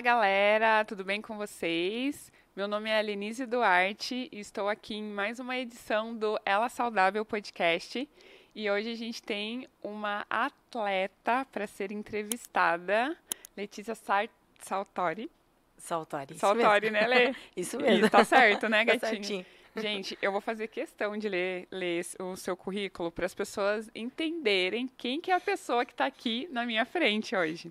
Fala 0.00 0.14
galera, 0.16 0.82
tudo 0.86 1.04
bem 1.04 1.20
com 1.20 1.36
vocês? 1.36 2.32
Meu 2.56 2.66
nome 2.66 2.88
é 2.88 3.02
Lenise 3.02 3.44
Duarte 3.44 4.30
e 4.32 4.40
estou 4.40 4.66
aqui 4.66 4.94
em 4.94 5.02
mais 5.02 5.38
uma 5.38 5.58
edição 5.58 6.16
do 6.16 6.40
Ela 6.42 6.70
Saudável 6.70 7.22
Podcast. 7.22 8.08
E 8.54 8.70
hoje 8.70 8.92
a 8.92 8.94
gente 8.94 9.22
tem 9.22 9.68
uma 9.82 10.24
atleta 10.30 11.46
para 11.52 11.66
ser 11.66 11.92
entrevistada, 11.92 13.14
Letícia 13.54 13.94
Sar 13.94 14.26
Saltori. 14.62 15.30
Saltori. 15.76 16.34
Saltori, 16.38 16.90
né, 16.90 17.06
Lê? 17.06 17.34
Isso 17.54 17.76
mesmo. 17.76 18.06
Isso, 18.06 18.10
tá 18.10 18.24
certo, 18.24 18.70
né, 18.70 18.78
Tá 18.88 18.94
gatinho? 18.94 19.22
certinho. 19.22 19.46
Gente, 19.76 20.18
eu 20.22 20.32
vou 20.32 20.40
fazer 20.40 20.68
questão 20.68 21.14
de 21.18 21.28
ler, 21.28 21.68
ler 21.70 22.06
o 22.18 22.36
seu 22.36 22.56
currículo 22.56 23.12
para 23.12 23.26
as 23.26 23.34
pessoas 23.34 23.90
entenderem 23.94 24.88
quem 24.96 25.20
que 25.20 25.30
é 25.30 25.34
a 25.34 25.40
pessoa 25.40 25.84
que 25.84 25.92
está 25.92 26.06
aqui 26.06 26.48
na 26.50 26.64
minha 26.64 26.86
frente 26.86 27.36
hoje. 27.36 27.70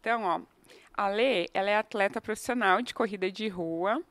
Então, 0.00 0.24
ó, 0.24 0.40
a 0.98 1.08
Lê, 1.08 1.46
ela 1.54 1.70
é 1.70 1.76
atleta 1.76 2.20
profissional 2.20 2.82
de 2.82 2.92
corrida 2.92 3.30
de 3.30 3.46
rua, 3.48 4.02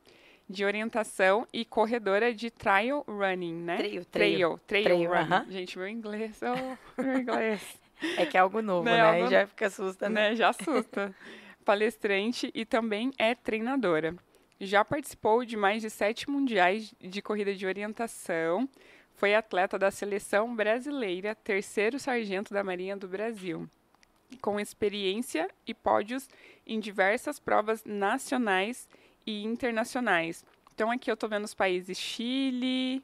de 0.48 0.64
orientação 0.64 1.46
e 1.52 1.64
corredora 1.64 2.32
de 2.34 2.50
trail 2.50 3.04
running, 3.06 3.54
né? 3.54 3.76
Trail, 3.76 4.04
trail, 4.06 4.60
trail. 4.66 4.84
trail, 4.84 5.08
running. 5.10 5.32
aham. 5.34 5.46
Gente, 5.50 5.78
meu 5.78 5.86
inglês, 5.88 6.40
oh, 6.42 7.02
meu 7.02 7.18
inglês, 7.20 7.78
É 8.16 8.24
que 8.24 8.36
é 8.36 8.40
algo 8.40 8.62
novo, 8.62 8.84
Né, 8.84 8.92
né? 8.96 9.00
algo- 9.02 9.30
já 9.30 9.46
fica 9.46 9.66
assusta, 9.66 10.08
né? 10.08 10.30
né? 10.30 10.36
Já 10.36 10.48
assusta. 10.48 11.14
Palestrante 11.64 12.50
e 12.54 12.64
também 12.64 13.12
é 13.18 13.34
treinadora. 13.34 14.14
Já 14.60 14.84
participou 14.84 15.44
de 15.44 15.56
mais 15.56 15.82
de 15.82 15.90
sete 15.90 16.28
mundiais 16.30 16.94
de 17.00 17.20
corrida 17.20 17.54
de 17.54 17.66
orientação. 17.66 18.68
Foi 19.14 19.34
atleta 19.34 19.78
da 19.78 19.90
seleção 19.90 20.54
brasileira, 20.56 21.34
terceiro 21.34 21.98
sargento 21.98 22.54
da 22.54 22.64
Marinha 22.64 22.96
do 22.96 23.06
Brasil. 23.08 23.68
Com 24.40 24.58
experiência 24.60 25.48
e 25.66 25.74
pódios 25.74 26.28
em 26.68 26.78
diversas 26.78 27.40
provas 27.40 27.82
nacionais 27.84 28.86
e 29.26 29.42
internacionais. 29.44 30.44
Então 30.74 30.90
aqui 30.90 31.10
eu 31.10 31.16
tô 31.16 31.26
vendo 31.26 31.44
os 31.44 31.54
países 31.54 31.98
Chile, 31.98 33.02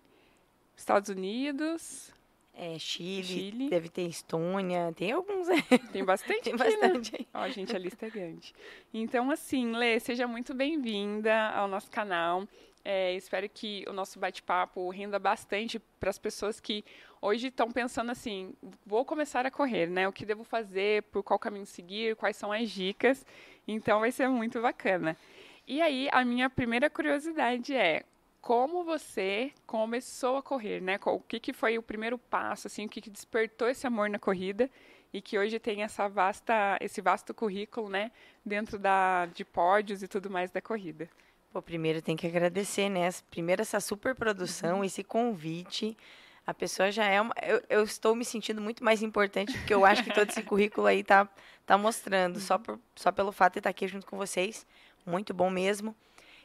Estados 0.76 1.08
Unidos, 1.08 2.12
É, 2.56 2.78
Chile, 2.78 3.24
Chile. 3.24 3.68
deve 3.70 3.88
ter 3.88 4.02
Estônia, 4.02 4.92
tem 4.94 5.10
alguns 5.10 5.48
aí. 5.48 5.62
tem 5.92 6.04
bastante 6.04 6.42
Tem 6.42 6.52
né? 6.52 6.58
bastante 6.58 7.16
aí. 7.16 7.26
Ó, 7.34 7.48
gente, 7.48 7.74
a 7.74 7.78
lista 7.78 8.06
é 8.06 8.10
grande. 8.10 8.54
Então, 8.92 9.30
assim, 9.30 9.72
Lê, 9.72 9.98
seja 9.98 10.28
muito 10.28 10.54
bem-vinda 10.54 11.48
ao 11.50 11.66
nosso 11.66 11.90
canal. 11.90 12.46
É, 12.84 13.14
espero 13.14 13.48
que 13.48 13.82
o 13.88 13.92
nosso 13.94 14.18
bate-papo 14.18 14.88
renda 14.90 15.18
bastante 15.18 15.78
para 15.98 16.10
as 16.10 16.18
pessoas 16.18 16.60
que 16.60 16.84
hoje 17.20 17.48
estão 17.48 17.70
pensando 17.72 18.12
assim: 18.12 18.52
vou 18.84 19.04
começar 19.06 19.46
a 19.46 19.50
correr, 19.50 19.88
né? 19.88 20.06
O 20.06 20.12
que 20.12 20.26
devo 20.26 20.44
fazer, 20.44 21.02
por 21.04 21.22
qual 21.22 21.38
caminho 21.38 21.64
seguir, 21.64 22.14
quais 22.14 22.36
são 22.36 22.52
as 22.52 22.70
dicas. 22.70 23.24
Então, 23.66 24.00
vai 24.00 24.12
ser 24.12 24.28
muito 24.28 24.60
bacana. 24.60 25.16
E 25.66 25.80
aí, 25.80 26.08
a 26.12 26.24
minha 26.24 26.50
primeira 26.50 26.90
curiosidade 26.90 27.74
é 27.74 28.04
como 28.40 28.84
você 28.84 29.52
começou 29.66 30.36
a 30.36 30.42
correr, 30.42 30.80
né? 30.80 30.98
O 31.06 31.18
que, 31.20 31.40
que 31.40 31.52
foi 31.52 31.78
o 31.78 31.82
primeiro 31.82 32.18
passo, 32.18 32.66
assim, 32.66 32.84
o 32.84 32.88
que, 32.88 33.00
que 33.00 33.08
despertou 33.08 33.68
esse 33.68 33.86
amor 33.86 34.10
na 34.10 34.18
corrida 34.18 34.70
e 35.12 35.22
que 35.22 35.38
hoje 35.38 35.58
tem 35.58 35.82
essa 35.82 36.08
vasta, 36.08 36.76
esse 36.80 37.00
vasto 37.00 37.32
currículo, 37.32 37.88
né, 37.88 38.10
dentro 38.44 38.78
da, 38.78 39.26
de 39.26 39.44
pódios 39.44 40.02
e 40.02 40.08
tudo 40.08 40.28
mais 40.28 40.50
da 40.50 40.60
corrida. 40.60 41.08
Pô, 41.52 41.62
primeiro 41.62 42.02
tem 42.02 42.16
que 42.16 42.26
agradecer, 42.26 42.88
né? 42.90 43.08
Primeiro 43.30 43.62
essa 43.62 43.78
super 43.80 44.14
produção, 44.14 44.78
Uhum. 44.78 44.84
esse 44.84 45.04
convite. 45.04 45.96
A 46.47 46.53
pessoa 46.53 46.91
já 46.91 47.06
é 47.06 47.20
uma. 47.20 47.34
Eu, 47.42 47.62
eu 47.70 47.83
estou 47.84 48.14
me 48.14 48.25
sentindo 48.25 48.61
muito 48.61 48.84
mais 48.84 49.03
importante, 49.03 49.53
porque 49.59 49.73
eu 49.73 49.84
acho 49.84 50.05
que 50.05 50.12
todo 50.12 50.28
esse 50.28 50.42
currículo 50.42 50.87
aí 50.87 51.03
tá, 51.03 51.28
tá 51.64 51.78
mostrando. 51.78 52.39
Só, 52.39 52.59
por, 52.59 52.78
só 52.95 53.11
pelo 53.11 53.33
fato 53.33 53.55
de 53.55 53.61
estar 53.61 53.70
aqui 53.70 53.89
junto 53.89 54.06
com 54.06 54.17
vocês. 54.17 54.67
Muito 55.06 55.33
bom 55.33 55.48
mesmo. 55.48 55.97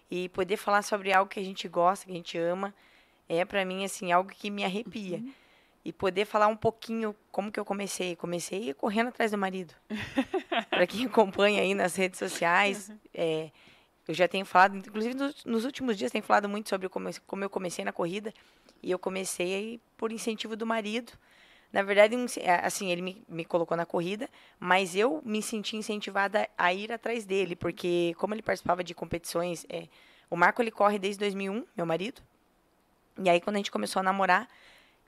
E 0.10 0.30
poder 0.30 0.58
falar 0.58 0.82
sobre 0.84 1.12
algo 1.12 1.30
que 1.30 1.40
a 1.40 1.44
gente 1.44 1.68
gosta, 1.68 2.06
que 2.06 2.12
a 2.12 2.16
gente 2.16 2.38
ama, 2.38 2.74
é 3.28 3.44
para 3.44 3.64
mim, 3.66 3.84
assim, 3.84 4.12
algo 4.12 4.30
que 4.30 4.50
me 4.50 4.64
arrepia. 4.64 5.22
E 5.84 5.94
poder 5.94 6.26
falar 6.26 6.48
um 6.48 6.58
pouquinho 6.58 7.16
como 7.32 7.52
que 7.52 7.60
eu 7.60 7.66
comecei. 7.66 8.16
Comecei 8.16 8.74
correndo 8.74 9.10
atrás 9.10 9.32
do 9.32 9.38
marido. 9.38 9.74
para 10.70 10.88
quem 10.88 11.06
acompanha 11.06 11.62
aí 11.62 11.74
nas 11.74 11.96
redes 11.96 12.20
sociais, 12.20 12.92
é, 13.14 13.52
eu 14.08 14.14
já 14.14 14.28
tenho 14.28 14.46
falado, 14.46 14.78
inclusive 14.78 15.14
nos, 15.14 15.46
nos 15.46 15.66
últimos 15.66 15.98
dias, 15.98 16.12
tenho 16.12 16.24
falado 16.24 16.50
muito 16.50 16.70
sobre 16.70 16.90
como, 16.90 17.10
como 17.28 17.44
eu 17.44 17.50
comecei 17.50 17.86
na 17.86 17.92
corrida. 17.92 18.34
E 18.82 18.92
eu 18.92 19.00
comecei 19.00 19.80
por 19.98 20.12
incentivo 20.12 20.56
do 20.56 20.66
marido. 20.66 21.12
Na 21.72 21.84
verdade, 21.84 22.16
é, 22.40 22.66
assim, 22.66 22.92
ele 22.92 23.02
me, 23.02 23.24
me 23.28 23.46
colocou 23.46 23.78
na 23.78 23.86
corrida, 23.86 24.28
mas 24.60 24.96
eu 24.96 25.22
me 25.24 25.42
senti 25.42 25.78
incentivada 25.78 26.50
a 26.58 26.74
ir 26.74 26.92
atrás 26.92 27.26
dele, 27.26 27.56
porque 27.56 28.16
como 28.18 28.34
ele 28.34 28.42
participava 28.42 28.84
de 28.84 28.96
competições, 28.96 29.66
é, 29.70 29.88
o 30.30 30.36
Marco 30.36 30.62
ele 30.62 30.72
corre 30.72 30.98
desde 30.98 31.20
2001, 31.20 31.66
meu 31.78 31.86
marido. 31.86 32.22
E 33.22 33.30
aí 33.30 33.40
quando 33.40 33.58
a 33.58 33.60
gente 33.60 33.72
começou 33.72 34.00
a 34.00 34.04
namorar, 34.04 34.50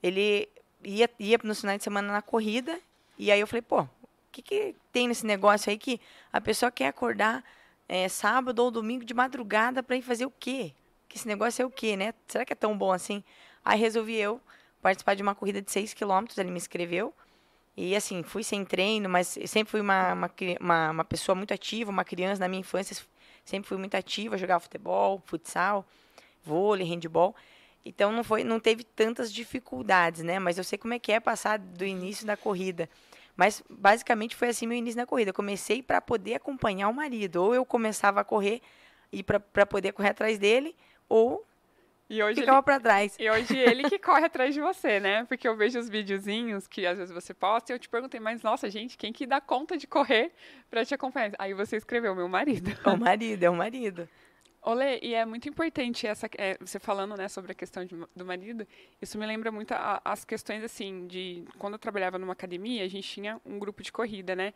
ele 0.03 0.47
ia, 0.83 1.09
ia 1.19 1.39
no 1.43 1.55
final 1.55 1.77
de 1.77 1.83
semana 1.83 2.13
na 2.13 2.21
corrida, 2.21 2.79
e 3.17 3.31
aí 3.31 3.39
eu 3.39 3.47
falei, 3.47 3.61
pô, 3.63 3.81
o 3.81 3.88
que, 4.31 4.41
que 4.41 4.75
tem 4.91 5.07
nesse 5.07 5.25
negócio 5.25 5.69
aí 5.69 5.77
que 5.77 5.99
a 6.31 6.39
pessoa 6.39 6.71
quer 6.71 6.88
acordar 6.88 7.43
é, 7.89 8.07
sábado 8.07 8.59
ou 8.59 8.71
domingo 8.71 9.03
de 9.03 9.13
madrugada 9.13 9.81
para 9.81 9.97
ir 9.97 10.01
fazer 10.01 10.25
o 10.25 10.31
quê? 10.39 10.73
Que 11.09 11.17
esse 11.17 11.27
negócio 11.27 11.61
é 11.61 11.65
o 11.65 11.69
quê, 11.69 11.97
né? 11.97 12.13
Será 12.27 12.45
que 12.45 12.53
é 12.53 12.55
tão 12.55 12.77
bom 12.77 12.91
assim? 12.91 13.23
Aí 13.63 13.79
resolvi 13.79 14.16
eu 14.16 14.41
participar 14.81 15.16
de 15.16 15.22
uma 15.22 15.35
corrida 15.35 15.61
de 15.61 15.72
6 15.72 15.94
quilômetros, 15.94 16.38
ele 16.38 16.51
me 16.51 16.57
inscreveu. 16.57 17.13
E 17.75 17.95
assim, 17.95 18.22
fui 18.23 18.44
sem 18.44 18.66
treino, 18.66 19.07
mas 19.07 19.38
sempre 19.45 19.72
fui 19.72 19.79
uma, 19.79 20.13
uma, 20.13 20.31
uma, 20.59 20.91
uma 20.91 21.05
pessoa 21.05 21.35
muito 21.35 21.53
ativa, 21.53 21.89
uma 21.89 22.03
criança 22.03 22.39
na 22.39 22.47
minha 22.47 22.59
infância, 22.59 22.95
sempre 23.45 23.69
fui 23.69 23.77
muito 23.77 23.95
ativa, 23.95 24.38
jogava 24.38 24.59
futebol, 24.59 25.21
futsal, 25.25 25.85
vôlei, 26.44 26.85
handball. 26.85 27.35
Então 27.85 28.11
não 28.11 28.23
foi, 28.23 28.44
não 28.44 28.59
teve 28.59 28.83
tantas 28.83 29.31
dificuldades, 29.31 30.21
né? 30.21 30.38
Mas 30.38 30.57
eu 30.57 30.63
sei 30.63 30.77
como 30.77 30.94
é 30.94 31.00
que 31.00 31.11
é 31.11 31.19
passar 31.19 31.57
do 31.57 31.85
início 31.85 32.25
da 32.25 32.35
corrida. 32.35 32.89
Mas 33.35 33.63
basicamente 33.69 34.35
foi 34.35 34.50
assim 34.50 34.67
meu 34.67 34.77
início 34.77 34.97
na 34.97 35.07
corrida. 35.07 35.29
Eu 35.29 35.33
comecei 35.33 35.81
para 35.81 36.01
poder 36.01 36.35
acompanhar 36.35 36.89
o 36.89 36.94
marido, 36.94 37.38
ou 37.38 37.55
eu 37.55 37.66
começava 37.66 38.21
a 38.21 38.23
correr 38.23 38.61
e 39.11 39.23
para 39.23 39.66
poder 39.66 39.94
correr 39.94 40.09
atrás 40.09 40.38
dele, 40.38 40.75
ou 41.09 41.45
E 42.13 42.22
hoje, 42.22 42.41
ficava 42.41 42.57
ele, 42.57 42.63
para 42.66 42.79
trás. 42.79 43.16
e 43.17 43.29
hoje 43.29 43.57
ele 43.57 43.89
que 43.89 43.97
corre 43.97 44.25
atrás 44.25 44.53
de 44.53 44.59
você, 44.59 44.99
né? 44.99 45.23
Porque 45.23 45.47
eu 45.47 45.55
vejo 45.55 45.79
os 45.79 45.88
videozinhos 45.88 46.67
que 46.67 46.85
às 46.85 46.97
vezes 46.97 47.13
você 47.13 47.33
posta 47.33 47.72
e 47.72 47.75
eu 47.75 47.79
te 47.79 47.88
perguntei, 47.88 48.19
mas 48.19 48.41
nossa, 48.44 48.69
gente, 48.69 48.97
quem 48.97 49.13
que 49.13 49.25
dá 49.25 49.39
conta 49.39 49.77
de 49.77 49.88
correr 49.88 50.33
para 50.69 50.83
te 50.83 50.94
acompanhar? 50.94 51.31
Aí 51.39 51.53
você 51.53 51.77
escreveu, 51.77 52.13
meu 52.13 52.27
marido. 52.27 52.69
É 52.85 52.89
o 52.89 52.97
marido, 52.97 53.44
é 53.44 53.50
o 53.50 53.55
marido. 53.55 54.09
Olê, 54.61 55.00
e 55.01 55.13
é 55.16 55.25
muito 55.25 55.47
importante 55.47 56.05
essa, 56.05 56.29
é, 56.38 56.57
você 56.59 56.79
falando, 56.79 57.16
né, 57.16 57.29
sobre 57.29 57.53
a 57.53 57.55
questão 57.55 57.85
de- 57.85 57.95
do 58.13 58.25
marido, 58.25 58.67
isso 59.01 59.17
me 59.17 59.25
lembra 59.25 59.50
muito 59.50 59.71
a- 59.71 60.01
as 60.03 60.25
questões, 60.25 60.63
assim, 60.66 61.07
de 61.07 61.45
quando 61.57 61.73
eu 61.75 61.79
trabalhava 61.79 62.19
numa 62.19 62.33
academia, 62.33 62.83
a 62.83 62.88
gente 62.89 63.07
tinha 63.07 63.39
um 63.45 63.57
grupo 63.57 63.81
de 63.81 63.91
corrida, 63.91 64.35
né, 64.35 64.53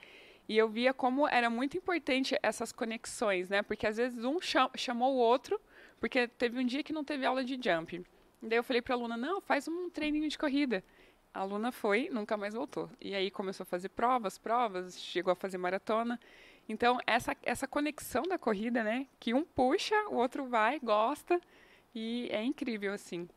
e 0.47 0.55
eu 0.57 0.67
via 0.69 0.93
como 0.93 1.27
era 1.27 1.49
muito 1.49 1.75
importante 1.77 2.37
essas 2.43 2.71
conexões, 2.71 3.49
né, 3.49 3.63
porque 3.63 3.87
às 3.87 3.97
vezes 3.97 4.23
um 4.25 4.39
cha- 4.41 4.69
chamou 4.75 5.15
o 5.15 5.17
outro, 5.17 5.59
porque 5.99 6.27
teve 6.27 6.59
um 6.59 6.65
dia 6.65 6.83
que 6.83 6.93
não 6.93 7.03
teve 7.03 7.25
aula 7.25 7.43
de 7.43 7.53
jump, 7.53 8.05
daí 8.41 8.57
eu 8.57 8.63
falei 8.63 8.81
pra 8.81 8.95
aluna, 8.95 9.17
não, 9.17 9.41
faz 9.41 9.67
um 9.67 9.89
treininho 9.89 10.27
de 10.29 10.37
corrida, 10.37 10.83
a 11.33 11.39
aluna 11.41 11.71
foi, 11.71 12.09
nunca 12.11 12.37
mais 12.37 12.53
voltou, 12.53 12.89
e 13.01 13.13
aí 13.13 13.29
começou 13.31 13.63
a 13.63 13.67
fazer 13.67 13.89
provas, 13.89 14.37
provas, 14.37 14.99
chegou 14.99 15.31
a 15.31 15.35
fazer 15.35 15.57
maratona, 15.57 16.19
então, 16.67 16.97
essa, 17.05 17.35
essa 17.43 17.67
conexão 17.67 18.23
da 18.23 18.37
corrida, 18.37 18.83
né? 18.83 19.07
Que 19.19 19.33
um 19.33 19.43
puxa, 19.43 19.95
o 20.09 20.15
outro 20.15 20.47
vai, 20.47 20.79
gosta, 20.79 21.39
e 21.93 22.27
é 22.31 22.43
incrível, 22.43 22.93
assim. 22.93 23.29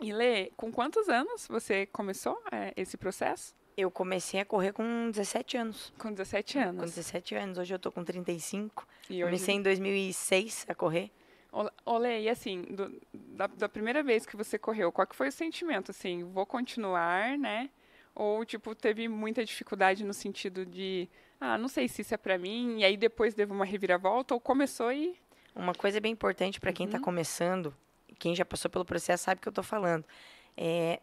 E 0.00 0.12
Lê, 0.12 0.50
com 0.56 0.70
quantos 0.70 1.08
anos 1.08 1.48
você 1.48 1.86
começou 1.86 2.40
é, 2.52 2.72
esse 2.76 2.96
processo? 2.96 3.54
Eu 3.76 3.90
comecei 3.90 4.40
a 4.40 4.44
correr 4.44 4.72
com 4.72 5.10
17 5.10 5.56
anos. 5.56 5.92
Com 5.98 6.12
17 6.12 6.54
Com 6.54 6.60
anos. 6.60 6.94
17 6.94 7.34
anos, 7.34 7.58
hoje 7.58 7.74
eu 7.74 7.78
tô 7.78 7.90
com 7.90 8.04
35. 8.04 8.86
E 9.08 9.14
hoje... 9.14 9.24
Comecei 9.24 9.54
em 9.56 9.62
2006 9.62 10.66
a 10.68 10.74
correr. 10.74 11.10
Ô, 11.50 11.68
ô, 11.84 11.98
Lê, 11.98 12.22
e 12.22 12.28
assim, 12.28 12.62
do- 12.62 13.00
da, 13.12 13.46
da 13.46 13.68
primeira 13.68 14.02
vez 14.02 14.26
que 14.26 14.36
você 14.36 14.58
correu, 14.58 14.92
qual 14.92 15.06
que 15.06 15.16
foi 15.16 15.28
o 15.28 15.32
sentimento? 15.32 15.90
Assim, 15.90 16.24
vou 16.24 16.44
continuar, 16.44 17.38
né? 17.38 17.70
Ou, 18.14 18.44
tipo, 18.44 18.74
teve 18.74 19.08
muita 19.08 19.44
dificuldade 19.44 20.04
no 20.04 20.12
sentido 20.12 20.66
de, 20.66 21.08
ah, 21.40 21.56
não 21.56 21.68
sei 21.68 21.88
se 21.88 22.02
isso 22.02 22.12
é 22.12 22.16
pra 22.16 22.36
mim, 22.36 22.80
e 22.80 22.84
aí 22.84 22.96
depois 22.96 23.32
devo 23.34 23.54
uma 23.54 23.64
reviravolta, 23.64 24.34
ou 24.34 24.40
começou 24.40 24.92
e... 24.92 25.16
Uma 25.54 25.72
coisa 25.74 26.00
bem 26.00 26.12
importante 26.12 26.60
para 26.60 26.72
quem 26.72 26.86
está 26.86 26.98
Uhum. 26.98 27.04
começando, 27.04 27.74
quem 28.18 28.34
já 28.34 28.44
passou 28.44 28.70
pelo 28.70 28.84
processo 28.84 29.24
sabe 29.24 29.38
o 29.38 29.42
que 29.42 29.48
eu 29.48 29.50
estou 29.52 29.64
falando. 29.64 30.04
É, 30.56 31.00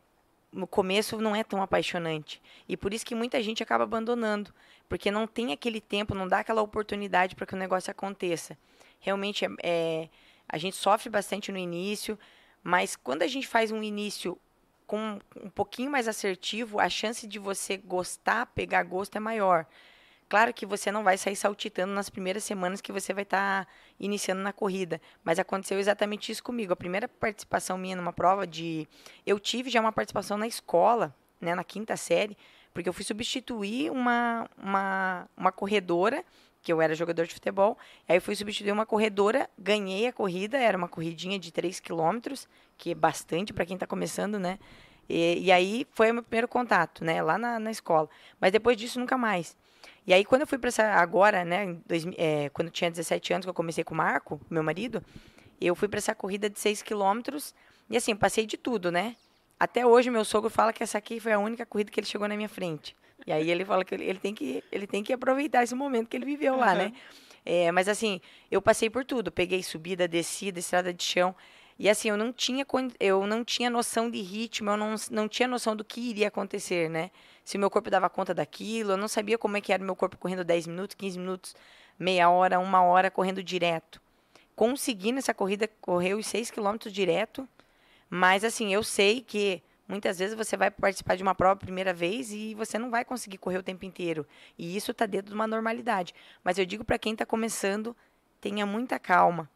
no 0.51 0.68
começo 0.68 1.18
não 1.19 1.36
é 1.36 1.44
tão 1.44 1.62
apaixonante. 1.62 2.42
E 2.68 2.77
por 2.77 2.94
isso 2.94 3.06
que 3.06 3.15
muita 3.15 3.42
gente 3.42 3.63
acaba 3.63 3.83
abandonando. 3.86 4.53
Porque 4.88 5.09
não 5.09 5.25
tem 5.25 5.51
aquele 5.51 5.81
tempo, 5.81 6.13
não 6.13 6.27
dá 6.27 6.39
aquela 6.39 6.62
oportunidade 6.62 7.36
para 7.36 7.45
que 7.45 7.53
o 7.53 7.57
negócio 7.57 7.89
aconteça. 7.92 8.57
Realmente, 9.00 9.45
é, 9.45 9.50
é, 9.63 10.09
a 10.47 10.57
gente 10.57 10.75
sofre 10.75 11.09
bastante 11.09 11.51
no 11.51 11.57
início, 11.57 12.18
mas 12.63 12.95
quando 12.95 13.21
a 13.21 13.27
gente 13.27 13.47
faz 13.47 13.71
um 13.71 13.83
início 13.83 14.39
com 14.88 15.19
um 15.44 15.50
pouquinho 15.50 15.92
mais 15.92 16.07
assertivo, 16.07 16.80
a 16.80 16.89
chance 16.89 17.27
de 17.27 17.39
você 17.39 17.77
gostar, 17.77 18.45
pegar 18.47 18.83
gosto 18.83 19.15
é 19.15 19.19
maior. 19.19 19.65
Claro 20.27 20.53
que 20.53 20.65
você 20.65 20.92
não 20.92 21.03
vai 21.03 21.18
sair 21.18 21.36
saltitando 21.36 21.94
nas 21.94 22.09
primeiras 22.09 22.44
semanas 22.44 22.81
que 22.81 22.92
você 22.92 23.13
vai 23.13 23.24
estar 23.24 23.65
tá 23.65 23.71
iniciando 24.00 24.42
na 24.42 24.51
corrida, 24.51 25.00
mas 25.24 25.38
aconteceu 25.38 25.77
exatamente 25.80 26.31
isso 26.31 26.44
comigo. 26.44 26.74
A 26.74 26.75
primeira 26.75 27.07
participação 27.07 27.77
minha 27.77 27.95
numa 27.95 28.12
prova 28.12 28.47
de. 28.47 28.88
Eu 29.25 29.39
tive 29.39 29.69
já 29.69 29.80
uma 29.80 29.92
participação 29.92 30.38
na 30.38 30.47
escola, 30.47 31.15
né, 31.39 31.53
na 31.53 31.63
quinta 31.63 31.95
série, 31.95 32.36
porque 32.74 32.89
eu 32.89 32.94
fui 32.94 33.06
substituir 33.06 33.92
uma, 33.92 34.50
uma, 34.57 35.30
uma 35.38 35.51
corredora, 35.51 36.25
que 36.66 36.74
eu 36.74 36.82
era 36.82 36.96
jogador 36.96 37.28
de 37.28 37.34
futebol, 37.36 37.78
aí 38.10 38.20
fui 38.20 38.36
substituir 38.36 38.72
uma 38.72 38.88
corredora, 38.88 39.48
ganhei 39.56 40.08
a 40.08 40.12
corrida, 40.12 40.58
era 40.58 40.76
uma 40.76 40.88
corridinha 40.88 41.38
de 41.38 41.54
3 41.54 41.80
quilômetros, 41.80 42.50
que 42.76 42.90
é 42.90 42.96
bastante 42.96 43.54
para 43.54 43.68
quem 43.68 43.76
está 43.76 43.86
começando, 43.86 44.40
né? 44.40 44.58
E, 45.08 45.46
e, 45.46 45.52
aí 45.52 45.86
foi 45.92 46.10
o 46.10 46.16
meu 46.16 46.24
primeiro 46.24 46.48
contato, 46.48 47.06
né, 47.06 47.22
lá 47.22 47.38
na, 47.38 47.60
na 47.60 47.70
escola. 47.70 48.10
Mas 48.42 48.52
depois 48.52 48.76
disso, 48.76 49.00
nunca 49.00 49.16
mais. 49.16 49.56
E 50.08 50.12
aí, 50.12 50.26
quando 50.26 50.42
eu 50.42 50.48
fui 50.48 50.58
para 50.58 50.70
essa. 50.70 50.84
Agora, 50.94 51.46
né, 51.46 51.78
dois, 51.86 52.04
é, 52.18 52.50
quando 52.50 52.70
eu 52.70 52.74
tinha 52.74 52.90
17 52.90 53.34
anos, 53.34 53.46
que 53.46 53.50
eu 53.52 53.54
comecei 53.54 53.84
com 53.84 53.94
o 53.94 53.98
Marco, 53.98 54.42
meu 54.50 54.64
marido, 54.64 55.04
eu 55.62 55.76
fui 55.76 55.88
para 55.88 56.00
essa 56.00 56.16
corrida 56.16 56.50
de 56.50 56.60
6 56.60 56.82
quilômetros. 56.82 57.54
E 57.88 57.96
assim, 57.96 58.16
passei 58.16 58.48
de 58.48 58.58
tudo, 58.58 58.92
né? 58.92 59.16
Até 59.60 59.86
hoje, 59.86 60.10
meu 60.10 60.26
sogro 60.26 60.50
fala 60.50 60.74
que 60.74 60.82
essa 60.82 60.98
aqui 60.98 61.20
foi 61.20 61.32
a 61.32 61.38
única 61.38 61.64
corrida 61.64 61.92
que 61.92 62.00
ele 62.00 62.08
chegou 62.08 62.28
na 62.28 62.36
minha 62.36 62.50
frente. 62.50 62.96
E 63.25 63.31
aí 63.31 63.50
ele 63.50 63.66
fala 63.66 63.83
que 63.83 63.95
ele, 63.95 64.19
tem, 64.19 64.33
que, 64.33 64.63
ele 64.72 64.86
tem 64.86 65.04
que 65.04 65.12
aproveitar 65.12 65.63
esse 65.63 65.74
momento 65.74 66.07
que 66.07 66.18
ele 66.18 66.25
viveu 66.25 66.54
uhum. 66.54 66.60
lá, 66.60 66.75
né? 66.75 66.94
É, 67.45 67.72
mas 67.72 67.88
assim, 67.88 68.22
eu 68.50 68.62
passei 68.62 68.89
por 68.89 69.06
tudo. 69.06 69.31
Peguei 69.31 69.62
subida, 69.63 70.07
descida, 70.07 70.60
estrada 70.60 70.94
de 70.94 71.04
chão. 71.04 71.36
E 71.77 71.89
assim, 71.89 72.10
eu 72.10 72.18
não 72.18 72.31
tinha, 72.31 72.66
eu 73.00 73.27
não 73.27 73.44
tinha 73.44 73.69
noção 73.69 74.10
de 74.10 74.22
ritmo, 74.22 74.69
eu 74.69 74.77
não, 74.77 74.95
não 75.12 75.27
tinha 75.27 75.48
noção 75.48 75.75
do 75.75 75.83
que 75.83 76.00
iria 76.00 76.30
acontecer, 76.30 76.89
né? 76.89 77.12
Se 77.44 77.57
meu 77.57 77.69
corpo 77.69 77.89
dava 77.89 78.10
conta 78.10 78.33
daquilo, 78.33 78.94
eu 78.94 78.98
não 78.98 79.07
sabia 79.10 79.38
como 79.38 79.57
é 79.57 79.62
que 79.62 79.74
era 79.74 79.83
o 79.83 79.86
meu 79.86 79.95
corpo 79.95 80.18
correndo 80.18 80.44
10 80.44 80.68
minutos, 80.68 80.95
15 80.95 81.19
minutos, 81.19 81.56
meia 82.00 82.30
hora, 82.30 82.60
uma 82.60 82.81
hora, 82.81 83.12
correndo 83.12 83.44
direto. 83.44 84.01
Consegui 84.56 85.12
nessa 85.12 85.33
corrida 85.33 85.69
correr 85.81 86.13
os 86.13 86.25
6 86.28 86.50
quilômetros 86.50 86.94
direto, 86.94 87.48
mas 88.10 88.45
assim, 88.45 88.74
eu 88.74 88.81
sei 88.81 89.19
que 89.19 89.62
muitas 89.88 90.20
vezes 90.20 90.36
você 90.36 90.56
vai 90.58 90.72
participar 90.72 91.16
de 91.16 91.24
uma 91.24 91.36
prova 91.36 91.54
a 91.54 91.58
primeira 91.58 91.94
vez 91.94 92.32
e 92.32 92.54
você 92.56 92.78
não 92.78 92.90
vai 92.90 93.06
conseguir 93.06 93.38
correr 93.38 93.58
o 93.58 93.64
tempo 93.64 93.86
inteiro. 93.86 94.26
E 94.58 94.76
isso 94.76 94.92
está 94.92 95.06
dentro 95.06 95.30
de 95.30 95.36
uma 95.36 95.48
normalidade. 95.48 96.14
Mas 96.44 96.58
eu 96.58 96.66
digo 96.66 96.84
para 96.84 96.98
quem 96.98 97.14
está 97.14 97.26
começando, 97.26 97.96
tenha 98.40 98.66
muita 98.66 99.00
calma 99.00 99.50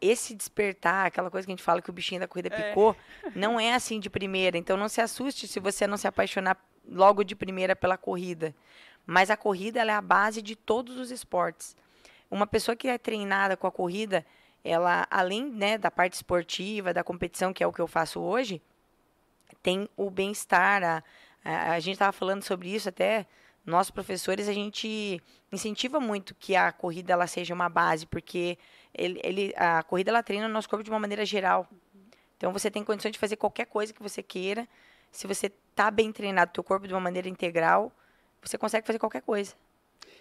esse 0.00 0.34
despertar, 0.34 1.06
aquela 1.06 1.30
coisa 1.30 1.46
que 1.46 1.52
a 1.52 1.54
gente 1.54 1.62
fala 1.62 1.80
que 1.80 1.88
o 1.88 1.92
bichinho 1.92 2.20
da 2.20 2.28
corrida 2.28 2.54
é. 2.54 2.68
picou, 2.68 2.94
é. 3.22 3.30
não 3.34 3.58
é 3.58 3.72
assim 3.74 3.98
de 3.98 4.10
primeira. 4.10 4.58
Então 4.58 4.76
não 4.76 4.88
se 4.88 5.00
assuste 5.00 5.48
se 5.48 5.58
você 5.58 5.86
não 5.86 5.96
se 5.96 6.06
apaixonar 6.06 6.58
logo 6.86 7.24
de 7.24 7.34
primeira 7.34 7.74
pela 7.74 7.96
corrida. 7.96 8.54
Mas 9.06 9.30
a 9.30 9.36
corrida 9.36 9.80
é 9.80 9.90
a 9.90 10.00
base 10.00 10.42
de 10.42 10.56
todos 10.56 10.98
os 10.98 11.10
esportes. 11.10 11.76
Uma 12.30 12.46
pessoa 12.46 12.76
que 12.76 12.88
é 12.88 12.98
treinada 12.98 13.56
com 13.56 13.66
a 13.66 13.72
corrida, 13.72 14.24
ela 14.62 15.06
além 15.10 15.50
né, 15.50 15.78
da 15.78 15.90
parte 15.90 16.14
esportiva, 16.14 16.92
da 16.92 17.04
competição, 17.04 17.52
que 17.52 17.62
é 17.62 17.66
o 17.66 17.72
que 17.72 17.80
eu 17.80 17.86
faço 17.86 18.20
hoje, 18.20 18.60
tem 19.62 19.88
o 19.96 20.10
bem-estar. 20.10 20.82
A, 20.82 21.04
a, 21.44 21.72
a, 21.72 21.80
gente 21.80 21.94
estava 21.94 22.12
falando 22.12 22.42
sobre 22.42 22.74
isso 22.74 22.88
até 22.88 23.26
nós 23.64 23.90
professores 23.90 24.48
a 24.48 24.52
gente 24.52 25.20
incentiva 25.50 25.98
muito 25.98 26.34
que 26.34 26.54
a 26.54 26.70
corrida 26.70 27.12
ela 27.12 27.26
seja 27.26 27.54
uma 27.54 27.68
base 27.68 28.06
porque 28.06 28.58
ele, 28.92 29.20
ele, 29.24 29.54
a 29.56 29.82
corrida 29.82 30.10
ela 30.10 30.22
treina 30.22 30.46
o 30.46 30.50
nosso 30.50 30.68
corpo 30.68 30.84
de 30.84 30.90
uma 30.90 31.00
maneira 31.00 31.24
geral 31.24 31.66
então 32.36 32.52
você 32.52 32.70
tem 32.70 32.84
condições 32.84 33.12
de 33.12 33.18
fazer 33.18 33.36
qualquer 33.36 33.66
coisa 33.66 33.92
que 33.92 34.02
você 34.02 34.22
queira 34.22 34.68
se 35.10 35.26
você 35.26 35.46
está 35.70 35.90
bem 35.90 36.12
treinado 36.12 36.52
teu 36.52 36.62
corpo 36.62 36.86
de 36.86 36.92
uma 36.92 37.00
maneira 37.00 37.28
integral 37.28 37.90
você 38.42 38.58
consegue 38.58 38.86
fazer 38.86 38.98
qualquer 38.98 39.22
coisa 39.22 39.54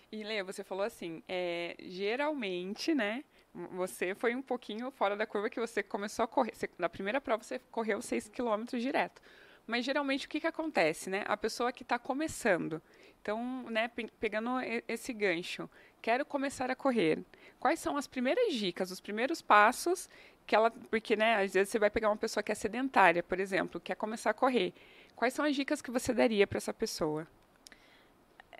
e 0.09 0.23
Leia 0.23 0.43
você 0.43 0.63
falou 0.63 0.85
assim 0.85 1.21
é, 1.27 1.75
geralmente 1.81 2.95
né 2.95 3.25
você 3.71 4.15
foi 4.15 4.35
um 4.35 4.41
pouquinho 4.41 4.89
fora 4.91 5.15
da 5.15 5.25
curva 5.25 5.49
que 5.49 5.59
você 5.59 5.83
começou 5.83 6.23
a 6.23 6.27
correr 6.27 6.53
você, 6.55 6.69
na 6.77 6.89
primeira 6.89 7.21
prova 7.21 7.43
você 7.43 7.59
correu 7.71 8.01
6 8.01 8.29
quilômetros 8.29 8.81
direto 8.81 9.21
mas 9.65 9.85
geralmente 9.85 10.25
o 10.25 10.29
que, 10.29 10.39
que 10.39 10.47
acontece, 10.47 11.09
né? 11.09 11.23
A 11.25 11.37
pessoa 11.37 11.71
que 11.71 11.83
está 11.83 11.97
começando, 11.97 12.81
então, 13.21 13.63
né, 13.69 13.89
pegando 14.19 14.49
esse 14.87 15.13
gancho, 15.13 15.69
quero 16.01 16.25
começar 16.25 16.69
a 16.69 16.75
correr. 16.75 17.23
Quais 17.59 17.79
são 17.79 17.95
as 17.95 18.05
primeiras 18.05 18.53
dicas, 18.53 18.91
os 18.91 18.99
primeiros 18.99 19.41
passos 19.41 20.09
que 20.45 20.53
ela, 20.53 20.69
porque, 20.69 21.15
né, 21.15 21.35
às 21.35 21.53
vezes 21.53 21.69
você 21.69 21.79
vai 21.79 21.89
pegar 21.89 22.09
uma 22.09 22.17
pessoa 22.17 22.43
que 22.43 22.51
é 22.51 22.55
sedentária, 22.55 23.23
por 23.23 23.39
exemplo, 23.39 23.79
quer 23.79 23.95
começar 23.95 24.31
a 24.31 24.33
correr. 24.33 24.73
Quais 25.15 25.33
são 25.33 25.45
as 25.45 25.55
dicas 25.55 25.81
que 25.81 25.91
você 25.91 26.13
daria 26.13 26.45
para 26.45 26.57
essa 26.57 26.73
pessoa? 26.73 27.25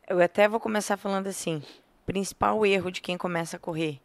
Eu 0.08 0.22
até 0.22 0.48
vou 0.48 0.60
começar 0.60 0.96
falando 0.96 1.28
assim: 1.28 1.62
principal 2.06 2.66
erro 2.66 2.90
de 2.90 3.02
quem 3.02 3.18
começa 3.18 3.58
a 3.58 3.60
correr. 3.60 4.00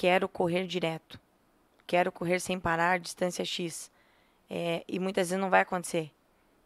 Quero 0.00 0.30
correr 0.30 0.66
direto. 0.66 1.20
Quero 1.86 2.10
correr 2.10 2.40
sem 2.40 2.58
parar, 2.58 2.98
distância 2.98 3.44
X. 3.44 3.90
É, 4.48 4.82
e 4.88 4.98
muitas 4.98 5.28
vezes 5.28 5.38
não 5.38 5.50
vai 5.50 5.60
acontecer. 5.60 6.10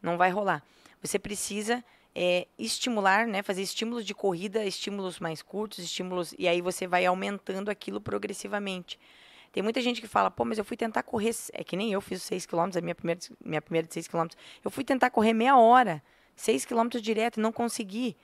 Não 0.01 0.17
vai 0.17 0.31
rolar. 0.31 0.63
Você 1.03 1.19
precisa 1.19 1.85
é, 2.15 2.47
estimular, 2.57 3.27
né, 3.27 3.43
fazer 3.43 3.63
estímulos 3.63 4.07
de 4.07 4.15
corrida, 4.15 4.65
estímulos 4.65 5.19
mais 5.19 5.43
curtos, 5.43 5.81
estímulos 5.81 6.33
e 6.39 6.47
aí 6.47 6.61
você 6.61 6.87
vai 6.87 7.05
aumentando 7.07 7.73
aquilo 7.73 8.01
progressivamente. 8.01 9.01
Tem 9.51 9.65
muita 9.65 9.81
gente 9.81 10.01
que 10.01 10.07
fala, 10.07 10.31
pô, 10.31 10.45
mas 10.45 10.57
eu 10.57 10.65
fui 10.65 10.77
tentar 10.77 11.03
correr, 11.03 11.35
é 11.55 11.65
que 11.65 11.77
nem 11.77 11.93
eu 11.93 12.01
fiz 12.01 12.23
6 12.23 12.47
km, 12.47 12.71
a 12.79 12.81
minha 12.81 12.95
primeira, 12.95 13.21
minha 13.45 13.61
primeira 13.61 13.89
de 13.89 13.95
6 13.95 14.07
km. 14.07 14.29
Eu 14.65 14.71
fui 14.71 14.85
tentar 14.85 15.11
correr 15.11 15.33
meia 15.33 15.59
hora, 15.59 16.01
6 16.37 16.65
km 16.67 16.87
direto 17.03 17.41
e 17.41 17.43
não 17.43 17.51
consegui. 17.51 18.17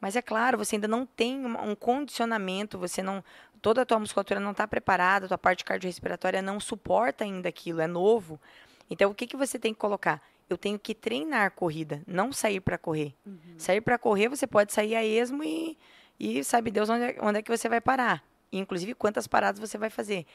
Mas 0.00 0.16
é 0.16 0.22
claro, 0.22 0.58
você 0.58 0.76
ainda 0.76 0.88
não 0.88 1.04
tem 1.04 1.44
um, 1.44 1.74
condicionamento, 1.74 2.78
você 2.78 3.02
não 3.02 3.22
toda 3.60 3.82
a 3.82 3.84
tua 3.84 3.98
musculatura 3.98 4.40
não 4.40 4.52
está 4.52 4.66
preparada, 4.66 5.26
a 5.26 5.28
tua 5.28 5.38
parte 5.38 5.64
cardiorrespiratória 5.64 6.40
não 6.40 6.58
suporta 6.58 7.24
ainda 7.24 7.48
aquilo, 7.48 7.82
é 7.82 7.86
novo. 7.86 8.40
Então 8.88 9.10
o 9.10 9.14
que 9.14 9.26
que 9.26 9.36
você 9.36 9.58
tem 9.58 9.74
que 9.74 9.78
colocar? 9.80 10.22
eu 10.50 10.58
tenho 10.58 10.78
que 10.78 10.94
treinar 10.94 11.52
corrida, 11.52 12.02
não 12.06 12.32
sair 12.32 12.60
para 12.60 12.76
correr. 12.76 13.14
Uhum. 13.24 13.38
Sair 13.56 13.80
para 13.80 13.96
correr, 13.96 14.28
você 14.28 14.46
pode 14.46 14.72
sair 14.72 14.96
a 14.96 15.04
esmo 15.04 15.44
e, 15.44 15.78
e 16.18 16.42
sabe 16.42 16.72
Deus 16.72 16.90
onde 16.90 17.04
é, 17.04 17.16
onde 17.22 17.38
é 17.38 17.42
que 17.42 17.56
você 17.56 17.68
vai 17.68 17.80
parar. 17.80 18.24
E, 18.50 18.58
inclusive, 18.58 18.92
quantas 18.94 19.28
paradas 19.28 19.60
você 19.60 19.78
vai 19.78 19.88
fazer. 19.88 20.26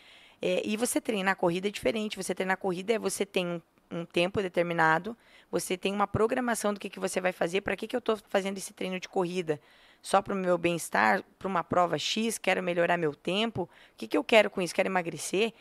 É, 0.42 0.62
e 0.66 0.78
você 0.78 1.02
treinar 1.02 1.34
a 1.34 1.36
corrida 1.36 1.68
é 1.68 1.72
diferente. 1.72 2.16
Você 2.16 2.34
treinar 2.34 2.54
a 2.54 2.58
corrida 2.58 2.94
é 2.94 3.00
você 3.00 3.26
tem 3.26 3.46
um, 3.46 3.62
um 3.92 4.06
tempo 4.06 4.42
determinado, 4.42 5.18
você 5.52 5.78
tem 5.78 5.94
uma 5.94 6.08
programação 6.08 6.74
do 6.74 6.80
que, 6.80 6.90
que 6.90 7.00
você 7.00 7.22
vai 7.22 7.32
fazer, 7.32 7.62
para 7.62 7.76
que, 7.76 7.88
que 7.88 7.96
eu 7.96 8.00
estou 8.00 8.18
fazendo 8.30 8.58
esse 8.58 8.74
treino 8.74 9.00
de 9.00 9.08
corrida? 9.08 9.60
Só 10.02 10.22
para 10.22 10.34
o 10.34 10.38
meu 10.38 10.58
bem-estar, 10.58 11.24
para 11.40 11.48
uma 11.48 11.64
prova 11.64 11.98
X, 11.98 12.38
quero 12.38 12.62
melhorar 12.62 12.98
meu 12.98 13.16
tempo. 13.16 13.64
O 13.64 13.70
que, 13.98 14.08
que 14.08 14.18
eu 14.18 14.24
quero 14.24 14.50
com 14.50 14.62
isso? 14.62 14.76
Quero 14.76 14.88
emagrecer? 14.88 15.54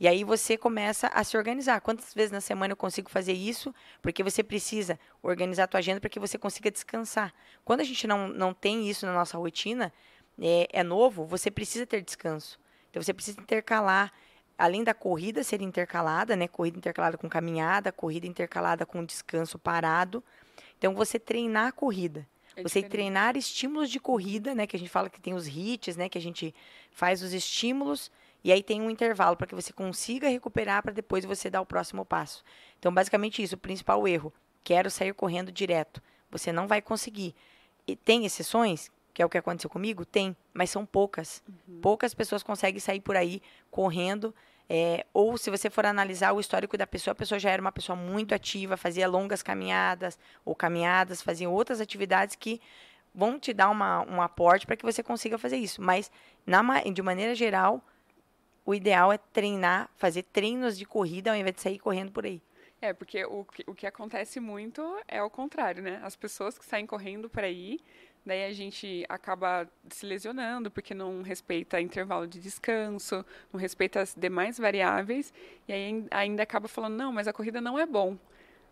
E 0.00 0.08
aí 0.08 0.24
você 0.24 0.56
começa 0.56 1.08
a 1.08 1.22
se 1.22 1.36
organizar. 1.36 1.82
Quantas 1.82 2.14
vezes 2.14 2.30
na 2.30 2.40
semana 2.40 2.72
eu 2.72 2.76
consigo 2.76 3.10
fazer 3.10 3.34
isso? 3.34 3.74
Porque 4.00 4.22
você 4.22 4.42
precisa 4.42 4.98
organizar 5.22 5.64
a 5.64 5.66
tua 5.66 5.78
agenda 5.78 6.00
para 6.00 6.08
que 6.08 6.18
você 6.18 6.38
consiga 6.38 6.70
descansar. 6.70 7.34
Quando 7.62 7.80
a 7.80 7.84
gente 7.84 8.06
não, 8.06 8.26
não 8.26 8.54
tem 8.54 8.88
isso 8.88 9.04
na 9.04 9.12
nossa 9.12 9.36
rotina, 9.36 9.92
é, 10.40 10.68
é 10.72 10.82
novo, 10.82 11.26
você 11.26 11.50
precisa 11.50 11.86
ter 11.86 12.00
descanso. 12.00 12.58
Então 12.88 13.02
você 13.02 13.12
precisa 13.12 13.38
intercalar, 13.38 14.10
além 14.60 14.84
da 14.84 14.92
corrida 14.92 15.42
ser 15.42 15.62
intercalada, 15.62 16.36
né? 16.36 16.46
Corrida 16.46 16.76
intercalada 16.76 17.16
com 17.16 17.28
caminhada, 17.28 17.90
corrida 17.90 18.26
intercalada 18.26 18.84
com 18.84 19.04
descanso 19.04 19.58
parado. 19.58 20.22
Então 20.78 20.94
você 20.94 21.18
treinar 21.18 21.68
a 21.68 21.72
corrida. 21.72 22.28
É 22.54 22.62
você 22.62 22.82
treinar 22.82 23.36
estímulos 23.36 23.90
de 23.90 23.98
corrida, 23.98 24.54
né? 24.54 24.66
Que 24.66 24.76
a 24.76 24.78
gente 24.78 24.90
fala 24.90 25.08
que 25.08 25.20
tem 25.20 25.34
os 25.34 25.46
hits, 25.48 25.96
né? 25.96 26.08
Que 26.08 26.18
a 26.18 26.20
gente 26.20 26.54
faz 26.90 27.22
os 27.22 27.32
estímulos 27.32 28.10
e 28.42 28.52
aí 28.52 28.62
tem 28.62 28.80
um 28.80 28.90
intervalo 28.90 29.36
para 29.36 29.46
que 29.46 29.54
você 29.54 29.72
consiga 29.72 30.28
recuperar 30.28 30.82
para 30.82 30.92
depois 30.92 31.24
você 31.24 31.50
dar 31.50 31.60
o 31.60 31.66
próximo 31.66 32.04
passo. 32.04 32.42
Então, 32.78 32.92
basicamente 32.92 33.42
isso, 33.42 33.54
o 33.54 33.58
principal 33.58 34.06
erro. 34.08 34.32
Quero 34.64 34.90
sair 34.90 35.14
correndo 35.14 35.52
direto. 35.52 36.02
Você 36.30 36.52
não 36.52 36.66
vai 36.66 36.80
conseguir. 36.80 37.34
E 37.86 37.94
tem 37.96 38.24
exceções, 38.24 38.90
que 39.12 39.22
é 39.22 39.26
o 39.26 39.28
que 39.28 39.38
aconteceu 39.38 39.68
comigo? 39.68 40.04
Tem, 40.04 40.36
mas 40.52 40.70
são 40.70 40.86
poucas. 40.86 41.42
Uhum. 41.48 41.80
Poucas 41.80 42.14
pessoas 42.14 42.42
conseguem 42.42 42.80
sair 42.80 43.00
por 43.00 43.16
aí 43.16 43.42
correndo. 43.70 44.34
É, 44.72 45.04
ou 45.12 45.36
se 45.36 45.50
você 45.50 45.68
for 45.68 45.84
analisar 45.84 46.32
o 46.32 46.38
histórico 46.38 46.78
da 46.78 46.86
pessoa, 46.86 47.10
a 47.10 47.14
pessoa 47.16 47.40
já 47.40 47.50
era 47.50 47.60
uma 47.60 47.72
pessoa 47.72 47.96
muito 47.96 48.32
ativa, 48.32 48.76
fazia 48.76 49.08
longas 49.08 49.42
caminhadas, 49.42 50.16
ou 50.44 50.54
caminhadas, 50.54 51.20
fazia 51.20 51.50
outras 51.50 51.80
atividades 51.80 52.36
que 52.36 52.60
vão 53.12 53.36
te 53.36 53.52
dar 53.52 53.68
uma, 53.68 54.02
um 54.02 54.22
aporte 54.22 54.66
para 54.66 54.76
que 54.76 54.84
você 54.84 55.02
consiga 55.02 55.36
fazer 55.36 55.56
isso. 55.56 55.82
Mas, 55.82 56.08
na, 56.46 56.62
de 56.84 57.02
maneira 57.02 57.34
geral, 57.34 57.84
o 58.64 58.72
ideal 58.72 59.12
é 59.12 59.18
treinar, 59.18 59.90
fazer 59.96 60.22
treinos 60.22 60.78
de 60.78 60.84
corrida 60.84 61.32
ao 61.32 61.36
invés 61.36 61.56
de 61.56 61.62
sair 61.62 61.80
correndo 61.80 62.12
por 62.12 62.24
aí. 62.24 62.40
É, 62.80 62.92
porque 62.92 63.24
o 63.24 63.44
o 63.66 63.74
que 63.74 63.88
acontece 63.88 64.38
muito 64.38 64.80
é 65.08 65.20
o 65.20 65.28
contrário, 65.28 65.82
né? 65.82 66.00
As 66.04 66.14
pessoas 66.14 66.56
que 66.56 66.64
saem 66.64 66.86
correndo 66.86 67.28
por 67.28 67.42
aí, 67.42 67.80
daí 68.24 68.44
a 68.44 68.52
gente 68.52 69.04
acaba 69.08 69.68
se 69.88 70.06
lesionando 70.06 70.70
porque 70.70 70.94
não 70.94 71.22
respeita 71.22 71.80
intervalo 71.80 72.26
de 72.26 72.40
descanso, 72.40 73.24
não 73.52 73.60
respeita 73.60 74.00
as 74.00 74.14
demais 74.14 74.58
variáveis, 74.58 75.32
e 75.66 75.72
aí 75.72 76.06
ainda 76.10 76.42
acaba 76.42 76.68
falando, 76.68 76.96
não, 76.96 77.12
mas 77.12 77.26
a 77.28 77.32
corrida 77.32 77.60
não 77.60 77.78
é 77.78 77.86
bom. 77.86 78.16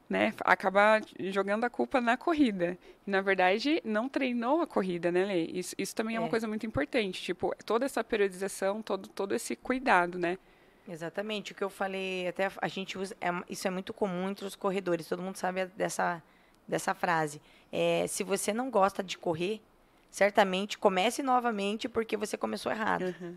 né, 0.09 0.33
acaba 0.41 1.01
jogando 1.21 1.65
a 1.65 1.71
culpa 1.71 2.01
na 2.01 2.17
corrida. 2.17 2.79
E, 3.07 3.11
na 3.11 3.21
verdade, 3.21 3.81
não 3.85 4.09
treinou 4.09 4.63
a 4.63 4.67
corrida, 4.67 5.13
né, 5.13 5.25
Lê? 5.25 5.45
Isso, 5.45 5.75
isso 5.77 5.95
também 5.95 6.15
é. 6.15 6.19
é. 6.19 6.21
uma 6.21 6.31
coisa 6.31 6.49
muito 6.49 6.67
importante. 6.67 7.23
Tipo, 7.23 7.55
toda 7.65 7.85
essa 7.85 8.03
periodização, 8.03 8.81
todo, 8.81 9.09
todo 9.09 9.35
esse 9.35 9.55
cuidado, 9.55 10.19
né? 10.19 10.39
Exatamente. 10.89 11.53
O 11.53 11.55
que 11.55 11.63
eu 11.63 11.69
falei, 11.69 12.27
até 12.27 12.51
a 12.57 12.69
gente 12.69 12.97
usa, 12.97 13.15
é, 13.21 13.29
isso 13.51 13.69
é 13.69 13.71
muito 13.71 13.93
comum 13.93 14.31
entre 14.31 14.47
os 14.47 14.57
corredores. 14.57 15.07
Todo 15.07 15.23
mundo 15.23 15.37
sabe 15.37 15.67
dessa, 15.77 16.23
dessa 16.69 16.95
frase. 16.95 17.41
É, 17.73 18.07
se 18.07 18.23
você 18.23 18.53
não 18.53 18.71
gosta 18.71 19.03
de 19.03 19.17
correr, 19.19 19.61
certamente 20.11 20.79
comece 20.79 21.23
novamente 21.23 21.89
porque 21.89 22.17
você 22.17 22.37
começou 22.37 22.71
errado. 22.71 23.15
Uhum. 23.21 23.37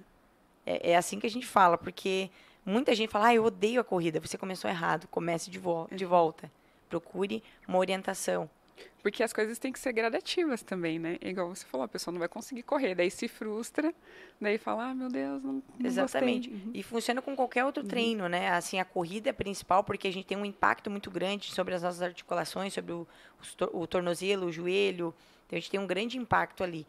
É, 0.66 0.92
é 0.92 0.96
assim 0.98 1.20
que 1.20 1.26
a 1.26 1.30
gente 1.30 1.48
fala, 1.48 1.78
porque 1.78 2.30
muita 2.66 2.94
gente 2.94 3.10
fala, 3.10 3.28
ah, 3.28 3.36
eu 3.36 3.46
odeio 3.46 3.82
a 3.82 3.84
corrida. 3.84 4.20
Você 4.20 4.38
começou 4.38 4.70
errado, 4.70 5.08
comece 5.08 5.50
de, 5.50 5.58
vo 5.58 5.88
de 5.92 6.06
volta 6.06 6.52
procure 6.92 7.42
uma 7.66 7.78
orientação. 7.78 8.50
Porque 9.02 9.24
as 9.24 9.34
coisas 9.34 9.58
têm 9.58 9.72
que 9.72 9.80
ser 9.80 9.92
gradativas 9.94 10.62
também, 10.62 11.00
né? 11.00 11.18
Igual 11.22 11.50
você 11.50 11.66
falou, 11.66 11.86
a 11.86 11.88
pessoa 11.88 12.12
não 12.12 12.20
vai 12.20 12.28
conseguir 12.28 12.64
correr, 12.64 12.94
daí 12.94 13.10
se 13.10 13.28
frustra, 13.28 13.94
daí 14.40 14.58
fala, 14.58 14.90
ah, 14.90 14.96
meu 14.96 15.10
Deus, 15.10 15.44
não, 15.44 15.54
não 15.54 15.64
Exatamente. 15.84 16.50
Uhum. 16.50 16.72
E 16.74 16.84
funciona 16.84 17.22
com 17.22 17.36
qualquer 17.36 17.66
outro 17.66 17.84
uhum. 17.84 17.90
treino, 17.90 18.30
né? 18.30 18.50
Assim, 18.50 18.80
a 18.80 18.86
corrida 18.86 19.30
é 19.30 19.34
principal 19.34 19.84
porque 19.84 20.08
a 20.08 20.14
gente 20.14 20.26
tem 20.26 20.38
um 20.38 20.46
impacto 20.46 20.90
muito 20.92 21.10
grande 21.10 21.52
sobre 21.52 21.74
as 21.74 21.82
nossas 21.82 22.02
articulações, 22.02 22.74
sobre 22.74 22.94
o, 22.94 23.08
o 23.74 23.88
tornozelo, 23.88 24.48
o 24.48 24.52
joelho. 24.52 25.14
Então, 25.48 25.58
a 25.58 25.60
gente 25.60 25.72
tem 25.72 25.80
um 25.80 25.88
grande 25.88 26.18
impacto 26.18 26.64
ali. 26.64 26.86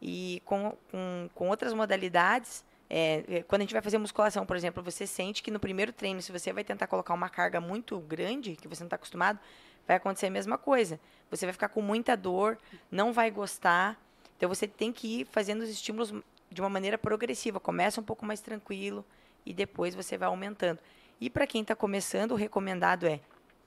E 0.00 0.40
com, 0.44 0.76
com, 0.90 1.28
com 1.34 1.48
outras 1.48 1.72
modalidades, 1.72 2.64
é, 2.88 3.24
é, 3.28 3.42
quando 3.42 3.62
a 3.62 3.64
gente 3.64 3.72
vai 3.72 3.82
fazer 3.82 3.98
musculação, 3.98 4.46
por 4.46 4.56
exemplo, 4.56 4.82
você 4.82 5.06
sente 5.06 5.42
que 5.42 5.50
no 5.50 5.58
primeiro 5.58 5.92
treino, 5.92 6.22
se 6.22 6.30
você 6.30 6.52
vai 6.52 6.62
tentar 6.62 6.86
colocar 6.86 7.14
uma 7.14 7.28
carga 7.28 7.60
muito 7.60 7.98
grande, 7.98 8.56
que 8.56 8.68
você 8.68 8.82
não 8.82 8.86
está 8.86 8.96
acostumado, 8.96 9.38
vai 9.86 9.96
acontecer 9.96 10.26
a 10.26 10.30
mesma 10.30 10.58
coisa. 10.58 10.98
Você 11.30 11.46
vai 11.46 11.52
ficar 11.52 11.68
com 11.68 11.80
muita 11.80 12.16
dor, 12.16 12.58
não 12.90 13.12
vai 13.12 13.30
gostar. 13.30 14.00
Então 14.36 14.48
você 14.48 14.66
tem 14.66 14.92
que 14.92 15.20
ir 15.20 15.26
fazendo 15.26 15.62
os 15.62 15.68
estímulos 15.68 16.12
de 16.50 16.60
uma 16.60 16.68
maneira 16.68 16.98
progressiva. 16.98 17.60
Começa 17.60 18.00
um 18.00 18.04
pouco 18.04 18.24
mais 18.24 18.40
tranquilo 18.40 19.04
e 19.44 19.52
depois 19.52 19.94
você 19.94 20.16
vai 20.16 20.28
aumentando. 20.28 20.78
E 21.20 21.30
para 21.30 21.46
quem 21.46 21.62
está 21.62 21.74
começando, 21.74 22.32
o 22.32 22.36
recomendado 22.36 23.06
é 23.06 23.20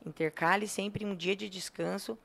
intercale 0.06 0.68
sempre 0.68 1.06
um 1.06 1.16
dia 1.16 1.36
de 1.36 1.50
descanso, 1.50 2.18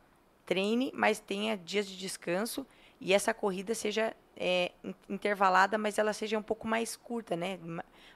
treine, 0.47 0.93
mas 0.95 1.19
tenha 1.19 1.57
dias 1.57 1.87
de 1.87 1.97
descanso 1.97 2.67
e 3.05 3.13
essa 3.13 3.35
corrida 3.35 3.75
seja 3.75 4.17
é, 4.35 4.73
intervalada, 5.11 5.77
mas 5.77 5.99
ela 5.99 6.15
seja 6.15 6.39
um 6.39 6.43
pouco 6.43 6.67
mais 6.67 6.97
curta, 6.97 7.37
né? 7.37 7.59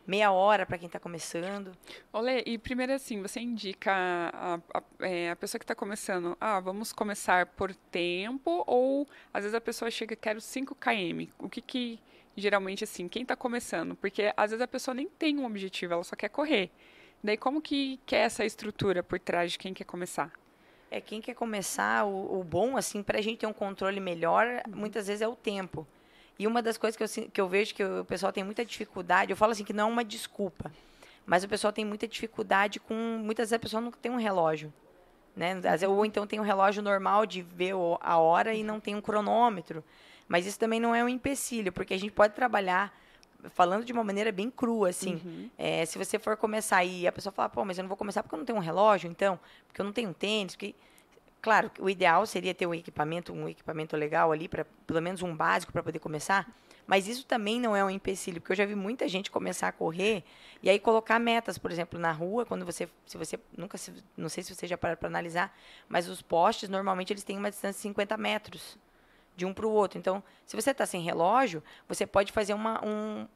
Meia 0.07 0.33
hora 0.33 0.65
para 0.65 0.79
quem 0.79 0.87
está 0.87 0.99
começando. 0.99 1.77
Olê, 2.11 2.43
e 2.47 2.57
primeiro 2.57 2.95
assim, 2.95 3.21
você 3.21 3.39
indica 3.39 3.93
a, 3.93 4.59
a, 4.73 5.07
é, 5.07 5.31
a 5.31 5.37
pessoa 5.37 5.59
que 5.59 5.65
está 5.65 5.75
começando, 5.75 6.35
ah, 6.41 6.59
vamos 6.59 6.91
começar 6.91 7.45
por 7.45 7.75
tempo, 7.75 8.65
ou 8.67 9.07
às 9.33 9.45
vezes 9.45 9.55
a 9.55 9.61
pessoa 9.61 9.91
chega, 9.91 10.17
quero 10.17 10.41
5 10.41 10.75
km. 10.75 11.31
O 11.39 11.51
que 11.51 11.61
que, 11.61 12.01
geralmente 12.35 12.83
assim, 12.83 13.09
quem 13.09 13.25
está 13.25 13.37
começando? 13.37 13.95
Porque 13.95 14.33
às 14.35 14.53
vezes 14.53 14.63
a 14.63 14.69
pessoa 14.69 14.95
nem 14.95 15.07
tem 15.07 15.39
um 15.39 15.45
objetivo, 15.45 15.93
ela 15.93 16.03
só 16.03 16.17
quer 16.17 16.31
correr. 16.31 16.71
Daí 17.23 17.37
como 17.37 17.61
que, 17.61 18.01
que 18.07 18.17
é 18.17 18.21
essa 18.21 18.43
estrutura 18.43 19.03
por 19.03 19.21
trás 19.21 19.53
de 19.53 19.59
quem 19.59 19.75
quer 19.75 19.85
começar? 19.85 20.33
É, 20.91 21.01
quem 21.01 21.21
quer 21.21 21.35
começar, 21.35 22.05
o, 22.07 22.41
o 22.41 22.45
bom, 22.45 22.77
assim, 22.77 23.03
para 23.03 23.19
a 23.19 23.23
gente 23.23 23.39
ter 23.39 23.47
um 23.47 23.53
controle 23.53 24.01
melhor, 24.01 24.47
uhum. 24.67 24.77
muitas 24.77 25.07
vezes 25.07 25.23
é 25.23 25.29
o 25.29 25.37
tempo. 25.37 25.87
E 26.39 26.47
uma 26.47 26.63
das 26.63 26.79
coisas 26.79 26.97
que 26.97 27.03
eu, 27.03 27.31
que 27.31 27.41
eu 27.41 27.49
vejo 27.49 27.75
que 27.75 27.85
o 27.85 28.05
pessoal 28.05 28.33
tem 28.33 28.45
muita 28.45 28.65
dificuldade, 28.65 29.31
eu 29.31 29.37
falo 29.37 29.53
assim 29.53 29.65
que 29.65 29.73
não 29.73 29.89
é 29.89 29.93
uma 29.93 30.05
desculpa, 30.05 30.71
mas 31.27 31.45
o 31.45 31.49
pessoal 31.49 31.73
tem 31.73 31.85
muita 31.85 32.07
dificuldade 32.07 32.81
com. 32.81 32.95
Muitas 32.95 33.51
vezes 33.51 33.53
a 33.55 33.59
pessoa 33.59 33.81
não 33.81 33.91
tem 33.91 34.11
um 34.11 34.17
relógio. 34.17 34.73
Né? 35.37 35.55
Ou 35.87 36.07
então 36.07 36.27
tem 36.27 36.41
um 36.41 36.43
relógio 36.43 36.83
normal 36.83 37.27
de 37.27 37.43
ver 37.43 37.75
a 38.01 38.17
hora 38.19 38.55
e 38.55 38.63
não 38.63 38.81
tem 38.81 38.97
um 38.97 39.01
cronômetro. 39.01 39.85
Mas 40.27 40.47
isso 40.47 40.59
também 40.59 40.81
não 40.81 40.95
é 40.95 41.05
um 41.05 41.09
empecilho, 41.09 41.73
porque 41.73 41.95
a 41.95 41.99
gente 41.99 42.13
pode 42.13 42.35
trabalhar 42.35 42.97
falando 43.51 43.85
de 43.85 43.93
uma 43.93 44.05
maneira 44.05 44.33
bem 44.33 44.51
crua, 44.51 44.91
assim. 44.91 45.21
Uhum. 45.25 45.51
É, 45.57 45.85
se 45.85 45.99
você 45.99 46.19
for 46.19 46.37
começar 46.37 46.85
e 46.85 47.07
a 47.07 47.13
pessoa 47.13 47.33
falar, 47.33 47.49
pô, 47.49 47.65
mas 47.65 47.79
eu 47.79 47.83
não 47.83 47.89
vou 47.89 47.97
começar 47.97 48.23
porque 48.23 48.35
eu 48.35 48.39
não 48.39 48.45
tenho 48.45 48.59
um 48.59 48.63
relógio, 48.63 49.11
então, 49.11 49.39
porque 49.67 49.81
eu 49.81 49.85
não 49.85 49.93
tenho 49.93 50.11
um 50.11 50.13
tênis, 50.13 50.55
porque 50.55 50.75
Claro, 51.41 51.71
o 51.79 51.89
ideal 51.89 52.27
seria 52.27 52.53
ter 52.53 52.67
um 52.67 52.75
equipamento, 52.75 53.33
um 53.33 53.49
equipamento 53.49 53.97
legal 53.97 54.33
ali 54.33 54.49
para 54.49 54.65
pelo 54.87 55.01
menos 55.01 55.23
um 55.23 55.35
básico 55.35 55.73
para 55.73 55.83
poder 55.83 56.01
começar. 56.01 56.51
Mas 56.85 57.07
isso 57.07 57.25
também 57.27 57.61
não 57.61 57.77
é 57.77 57.85
um 57.85 57.91
empecilho, 57.91 58.41
porque 58.41 58.53
eu 58.53 58.57
já 58.57 58.67
vi 58.67 58.75
muita 58.75 59.07
gente 59.07 59.31
começar 59.31 59.69
a 59.69 59.73
correr 59.73 60.25
e 60.63 60.71
aí 60.71 60.79
colocar 60.79 61.19
metas, 61.19 61.59
por 61.59 61.71
exemplo, 61.71 61.99
na 61.99 62.11
rua, 62.11 62.47
quando 62.47 62.65
você, 62.65 62.89
se 63.07 63.17
você 63.17 63.39
nunca, 63.57 63.77
se, 63.77 63.93
não 64.17 64.29
sei 64.29 64.43
se 64.43 64.55
você 64.55 64.67
já 64.67 64.77
parou 64.77 64.97
para 64.97 65.07
analisar, 65.07 65.57
mas 65.89 66.09
os 66.09 66.23
postes 66.23 66.69
normalmente 66.69 67.13
eles 67.13 67.23
têm 67.23 67.39
uma 67.39 67.51
distância 67.51 67.77
de 67.77 67.83
50 67.83 68.17
metros 68.17 68.79
de 69.39 69.47
um 69.47 69.55
para 69.55 69.65
o 69.65 69.71
outro. 69.71 69.99
Então, 69.99 70.23
se 70.45 70.57
você 70.57 70.73
está 70.73 70.85
sem 70.85 71.01
relógio, 71.01 71.63
você 71.89 72.05
pode 72.05 72.33
fazer 72.33 72.55
uma, 72.55 72.85
um, 72.85 73.27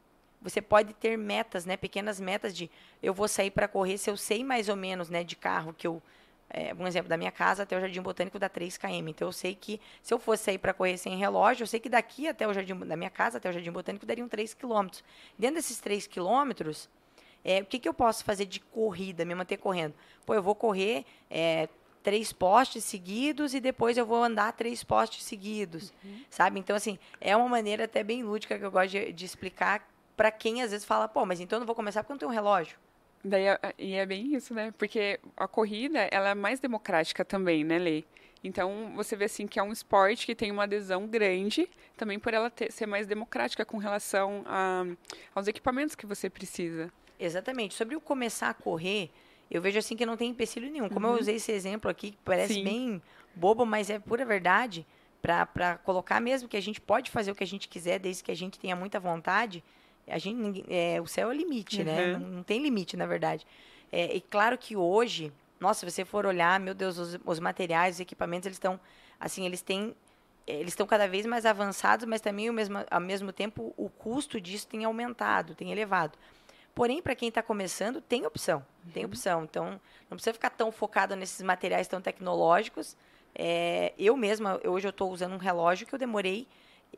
você 0.41 0.61
pode 0.61 0.93
ter 0.93 1.17
metas, 1.17 1.65
né, 1.65 1.77
pequenas 1.77 2.19
metas 2.19 2.53
de 2.55 2.69
eu 3.01 3.13
vou 3.13 3.27
sair 3.27 3.49
para 3.49 3.69
correr 3.69 3.97
se 3.97 4.09
eu 4.09 4.17
sei 4.17 4.43
mais 4.43 4.67
ou 4.67 4.75
menos, 4.75 5.09
né, 5.09 5.23
de 5.23 5.37
carro 5.37 5.73
que 5.73 5.87
eu 5.87 6.01
é, 6.49 6.71
um 6.77 6.85
exemplo, 6.85 7.09
da 7.09 7.17
minha 7.17 7.31
casa 7.31 7.63
até 7.63 7.75
o 7.75 7.79
Jardim 7.79 8.01
Botânico 8.01 8.37
dá 8.37 8.47
3 8.47 8.77
km. 8.77 9.07
Então, 9.07 9.27
eu 9.27 9.31
sei 9.31 9.55
que 9.55 9.81
se 10.03 10.13
eu 10.13 10.19
fosse 10.19 10.43
sair 10.43 10.59
para 10.59 10.71
correr 10.71 10.97
sem 10.97 11.17
relógio, 11.17 11.63
eu 11.63 11.67
sei 11.67 11.79
que 11.79 11.89
daqui 11.89 12.27
até 12.27 12.47
o 12.47 12.53
Jardim, 12.53 12.77
da 12.79 12.95
minha 12.95 13.09
casa 13.09 13.39
até 13.39 13.49
o 13.49 13.53
Jardim 13.53 13.71
Botânico 13.71 14.05
dariam 14.05 14.27
3 14.27 14.53
km. 14.53 14.87
Dentro 15.39 15.55
desses 15.55 15.79
3 15.79 16.05
quilômetros, 16.05 16.87
é, 17.43 17.61
o 17.61 17.65
que, 17.65 17.79
que 17.79 17.89
eu 17.89 17.93
posso 17.93 18.23
fazer 18.23 18.45
de 18.45 18.59
corrida, 18.59 19.25
me 19.25 19.33
manter 19.33 19.57
correndo? 19.57 19.95
Pô, 20.27 20.35
eu 20.35 20.43
vou 20.43 20.53
correr 20.53 21.05
é, 21.31 21.67
três 22.03 22.33
postes 22.33 22.83
seguidos 22.83 23.53
e 23.53 23.59
depois 23.59 23.97
eu 23.97 24.05
vou 24.05 24.21
andar 24.21 24.51
três 24.51 24.83
postes 24.83 25.23
seguidos, 25.23 25.93
uhum. 26.03 26.21
sabe? 26.29 26.59
Então, 26.59 26.75
assim, 26.75 26.99
é 27.21 27.35
uma 27.35 27.47
maneira 27.47 27.85
até 27.85 28.03
bem 28.03 28.23
lúdica 28.23 28.59
que 28.59 28.65
eu 28.65 28.71
gosto 28.71 28.91
de, 28.91 29.13
de 29.13 29.25
explicar 29.25 29.87
para 30.15 30.29
quem 30.29 30.61
às 30.61 30.71
vezes 30.71 30.85
fala, 30.85 31.07
pô, 31.07 31.25
mas 31.25 31.39
então 31.39 31.57
eu 31.57 31.61
não 31.61 31.65
vou 31.65 31.75
começar 31.75 32.03
porque 32.03 32.11
eu 32.11 32.15
não 32.15 32.19
tenho 32.19 32.31
um 32.31 32.33
relógio. 32.33 32.77
Daí, 33.23 33.45
e 33.77 33.93
é 33.93 34.05
bem 34.05 34.35
isso, 34.35 34.53
né? 34.53 34.73
Porque 34.77 35.19
a 35.37 35.47
corrida, 35.47 35.99
ela 36.11 36.29
é 36.29 36.35
mais 36.35 36.59
democrática 36.59 37.23
também, 37.23 37.63
né, 37.63 37.79
Lê? 37.79 38.03
Então, 38.43 38.91
você 38.93 39.15
vê 39.15 39.25
assim 39.25 39.47
que 39.47 39.57
é 39.57 39.63
um 39.63 39.71
esporte 39.71 40.25
que 40.25 40.35
tem 40.35 40.51
uma 40.51 40.63
adesão 40.63 41.07
grande, 41.07 41.69
também 41.95 42.19
por 42.19 42.33
ela 42.33 42.49
ter, 42.49 42.69
ser 42.69 42.85
mais 42.85 43.07
democrática 43.07 43.63
com 43.63 43.77
relação 43.77 44.43
a, 44.45 44.85
aos 45.33 45.47
equipamentos 45.47 45.95
que 45.95 46.05
você 46.05 46.29
precisa. 46.29 46.91
Exatamente. 47.17 47.73
Sobre 47.73 47.95
o 47.95 48.01
começar 48.01 48.49
a 48.49 48.53
correr, 48.53 49.09
eu 49.53 49.61
vejo 49.61 49.77
assim 49.77 49.95
que 49.95 50.05
não 50.05 50.17
tem 50.17 50.31
empecilho 50.31 50.69
nenhum. 50.69 50.89
Como 50.89 51.07
uhum. 51.07 51.13
eu 51.13 51.19
usei 51.19 51.35
esse 51.35 51.51
exemplo 51.51 51.89
aqui, 51.89 52.11
que 52.11 52.17
parece 52.25 52.55
Sim. 52.55 52.63
bem 52.63 53.01
bobo, 53.35 53.65
mas 53.65 53.87
é 53.89 53.99
pura 53.99 54.25
verdade, 54.25 54.85
para 55.21 55.77
colocar 55.83 56.19
mesmo 56.19 56.49
que 56.49 56.57
a 56.57 56.61
gente 56.61 56.81
pode 56.81 57.11
fazer 57.11 57.31
o 57.31 57.35
que 57.35 57.43
a 57.43 57.47
gente 57.47 57.67
quiser, 57.67 57.99
desde 57.99 58.23
que 58.23 58.31
a 58.31 58.35
gente 58.35 58.59
tenha 58.59 58.75
muita 58.75 58.99
vontade, 58.99 59.63
a 60.07 60.17
gente, 60.17 60.65
é, 60.67 60.99
o 60.99 61.05
céu 61.05 61.29
é 61.29 61.33
o 61.33 61.37
limite, 61.37 61.83
né? 61.83 61.91
uhum. 61.91 61.97
né? 61.97 62.17
Não, 62.17 62.29
não, 62.37 62.43
tem 62.43 62.61
limite, 62.61 62.97
na 62.97 63.05
verdade. 63.05 63.45
É, 63.91 64.15
e 64.15 64.19
claro 64.19 64.57
que 64.57 64.75
hoje, 64.75 65.31
nossa, 65.59 65.81
se 65.81 65.91
você 65.91 66.03
for 66.03 66.25
olhar, 66.25 66.59
meu 66.59 66.73
Deus, 66.73 66.97
os, 66.97 67.19
os 67.23 67.39
materiais, 67.39 67.95
os 67.95 68.01
equipamentos, 68.01 68.47
eles 68.47 68.55
estão, 68.55 68.79
assim, 69.19 69.45
eles 69.45 69.61
têm, 69.61 69.95
eles 70.47 70.69
estão 70.69 70.87
cada 70.87 71.07
vez 71.07 71.27
mais 71.27 71.45
avançados, 71.45 72.07
mas 72.07 72.21
também 72.21 72.47
ao 72.47 72.53
mesmo, 72.53 72.83
ao 72.89 72.99
mesmo 72.99 73.31
tempo 73.31 73.71
o 73.77 73.87
custo 73.87 74.41
disso 74.41 74.67
tem 74.67 74.83
aumentado, 74.83 75.53
tem 75.53 75.71
elevado. 75.71 76.17
Porém, 76.75 77.01
para 77.01 77.15
quem 77.15 77.29
está 77.29 77.43
começando, 77.43 78.01
tem 78.01 78.25
opção, 78.25 78.65
tem 78.93 79.03
uhum. 79.03 79.09
opção. 79.09 79.43
Então, 79.43 79.79
não 80.09 80.17
precisa 80.17 80.33
ficar 80.33 80.49
tão 80.49 80.71
focado 80.71 81.15
nesses 81.15 81.41
materiais 81.41 81.87
tão 81.87 82.01
tecnológicos. 82.01 82.97
É, 83.35 83.93
eu 83.97 84.17
mesma, 84.17 84.59
hoje 84.65 84.87
eu 84.87 84.91
estou 84.91 85.11
usando 85.11 85.33
um 85.33 85.37
relógio 85.37 85.85
que 85.85 85.93
eu 85.93 85.99
demorei 85.99 86.47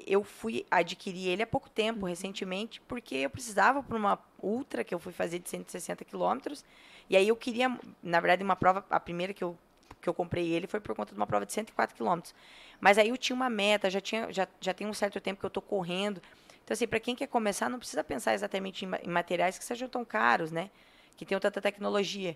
eu 0.06 0.24
fui 0.24 0.66
adquirir 0.70 1.30
ele 1.30 1.44
há 1.44 1.48
pouco 1.48 1.70
tempo, 1.70 2.02
uhum. 2.02 2.08
recentemente, 2.08 2.82
porque 2.82 3.16
eu 3.16 3.30
precisava 3.30 3.82
para 3.82 3.96
uma 3.96 4.20
ultra 4.42 4.84
que 4.84 4.94
eu 4.94 5.00
fui 5.00 5.14
fazer 5.14 5.40
de 5.40 5.50
160 5.50 6.04
quilômetros. 6.04 6.66
E 7.10 7.16
aí 7.16 7.28
eu 7.28 7.36
queria, 7.36 7.70
na 8.04 8.20
verdade, 8.20 8.44
uma 8.44 8.56
prova, 8.56 8.86
a 8.90 9.00
primeira 9.00 9.34
que 9.34 9.44
eu, 9.44 9.58
que 10.02 10.10
eu 10.10 10.14
comprei 10.14 10.52
ele 10.52 10.68
foi 10.68 10.80
por 10.80 10.96
conta 10.96 11.14
de 11.14 11.20
uma 11.20 11.28
prova 11.28 11.46
de 11.46 11.54
104 11.54 11.96
quilômetros. 11.96 12.36
Mas 12.80 12.98
aí 12.98 13.10
eu 13.10 13.18
tinha 13.18 13.36
uma 13.36 13.50
meta, 13.50 13.90
já, 13.90 14.02
tinha, 14.02 14.32
já, 14.32 14.48
já 14.60 14.74
tem 14.74 14.86
um 14.86 14.94
certo 14.94 15.22
tempo 15.22 15.40
que 15.40 15.46
eu 15.46 15.50
estou 15.50 15.64
correndo. 15.64 16.22
Então, 16.66 16.74
assim, 16.74 16.88
para 16.88 17.00
quem 17.00 17.16
quer 17.16 17.28
começar, 17.28 17.70
não 17.70 17.78
precisa 17.78 18.04
pensar 18.04 18.34
exatamente 18.34 18.86
em, 18.86 19.08
materiais 19.08 19.56
que 19.58 19.64
sejam 19.64 19.88
tão 19.88 20.04
caros, 20.04 20.52
né? 20.52 20.72
Que 21.16 21.24
tenham 21.24 21.40
tanta 21.40 21.62
tecnologia. 21.62 22.36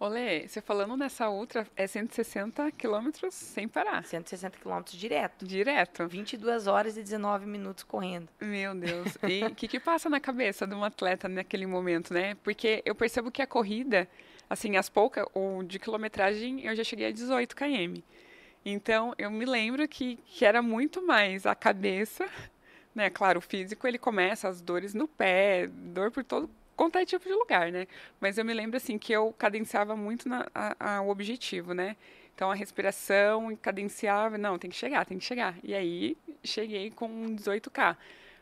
Olê, 0.00 0.48
você 0.48 0.62
falando 0.62 0.96
nessa 0.96 1.28
outra, 1.28 1.66
é 1.76 1.86
160 1.86 2.72
quilômetros 2.72 3.34
sem 3.34 3.68
parar. 3.68 4.02
160 4.02 4.58
quilômetros 4.58 4.98
direto. 4.98 5.44
Direto. 5.44 6.08
22 6.08 6.66
horas 6.66 6.96
e 6.96 7.02
19 7.02 7.44
minutos 7.44 7.84
correndo. 7.84 8.30
Meu 8.40 8.74
Deus. 8.74 9.16
E 9.28 9.44
o 9.44 9.54
que, 9.54 9.68
que 9.68 9.78
passa 9.78 10.08
na 10.08 10.18
cabeça 10.18 10.66
de 10.66 10.74
um 10.74 10.82
atleta 10.82 11.28
naquele 11.28 11.66
momento, 11.66 12.14
né? 12.14 12.34
Porque 12.42 12.82
eu 12.86 12.94
percebo 12.94 13.30
que 13.30 13.42
a 13.42 13.46
corrida, 13.46 14.08
assim, 14.48 14.76
as 14.78 14.88
poucas, 14.88 15.26
ou 15.34 15.62
de 15.62 15.78
quilometragem, 15.78 16.64
eu 16.64 16.74
já 16.74 16.82
cheguei 16.82 17.08
a 17.08 17.12
18 17.12 17.54
km. 17.54 18.00
Então, 18.64 19.14
eu 19.18 19.30
me 19.30 19.44
lembro 19.44 19.86
que, 19.86 20.16
que 20.24 20.46
era 20.46 20.62
muito 20.62 21.06
mais 21.06 21.44
a 21.44 21.54
cabeça, 21.54 22.26
né? 22.94 23.10
Claro, 23.10 23.38
o 23.38 23.42
físico, 23.42 23.86
ele 23.86 23.98
começa 23.98 24.48
as 24.48 24.60
dores 24.60 24.94
no 24.94 25.08
pé, 25.08 25.68
dor 25.68 26.10
por 26.10 26.24
todo 26.24 26.48
contar 26.76 27.02
é 27.02 27.06
tipo 27.06 27.24
de 27.24 27.34
lugar, 27.34 27.70
né? 27.72 27.86
Mas 28.20 28.38
eu 28.38 28.44
me 28.44 28.52
lembro 28.52 28.76
assim 28.76 28.98
que 28.98 29.12
eu 29.12 29.32
cadenciava 29.38 29.96
muito 29.96 30.28
na, 30.28 30.46
a, 30.54 30.96
a, 30.96 31.02
o 31.02 31.08
objetivo, 31.08 31.72
né? 31.72 31.96
Então 32.34 32.50
a 32.50 32.54
respiração 32.54 33.54
cadenciava, 33.56 34.36
não, 34.36 34.58
tem 34.58 34.70
que 34.70 34.76
chegar, 34.76 35.06
tem 35.06 35.18
que 35.18 35.24
chegar. 35.24 35.56
E 35.62 35.74
aí 35.74 36.16
cheguei 36.42 36.90
com 36.90 37.36
18K. 37.36 37.96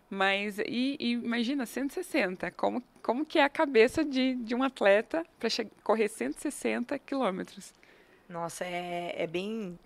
Mas 0.08 0.58
e, 0.58 0.96
e, 0.98 1.12
imagina 1.12 1.64
160, 1.64 2.50
como 2.52 2.82
como 3.02 3.26
que 3.26 3.38
é 3.38 3.42
a 3.42 3.48
cabeça 3.48 4.04
de, 4.04 4.36
de 4.36 4.54
um 4.54 4.62
atleta 4.62 5.26
para 5.40 5.48
correr 5.82 6.08
160 6.08 6.98
quilômetros? 7.00 7.74
Nossa, 8.28 8.64
é, 8.64 9.14
é 9.16 9.26
bem 9.26 9.78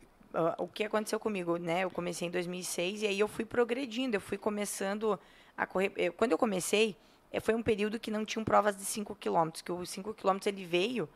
o 0.59 0.69
que 0.69 0.85
aconteceu 0.85 1.19
comigo, 1.19 1.57
né? 1.57 1.85
Eu 1.85 1.91
comecei 1.91 2.29
em 2.29 2.31
2006 2.31 3.03
e 3.03 3.07
aí 3.07 3.19
eu 3.19 3.29
fui 3.29 3.45
progredindo, 3.45 4.17
eu 4.17 4.21
fui 4.21 4.37
começando 4.37 5.19
a 5.57 5.67
correr. 5.67 6.13
Quando 6.17 6.33
eu 6.33 6.39
comecei, 6.39 6.97
eh, 7.33 7.41
foi 7.41 7.55
um 7.55 7.63
período 7.63 7.99
que 7.99 8.11
não 8.11 8.25
tinham 8.25 8.45
provas 8.45 8.77
de 8.77 8.85
5 8.85 9.15
quilômetros, 9.15 9.63
que 9.63 9.73
o 9.73 9.85
5 9.85 10.15
quilômetros 10.15 10.47
ele 10.47 10.65
veio 10.65 11.09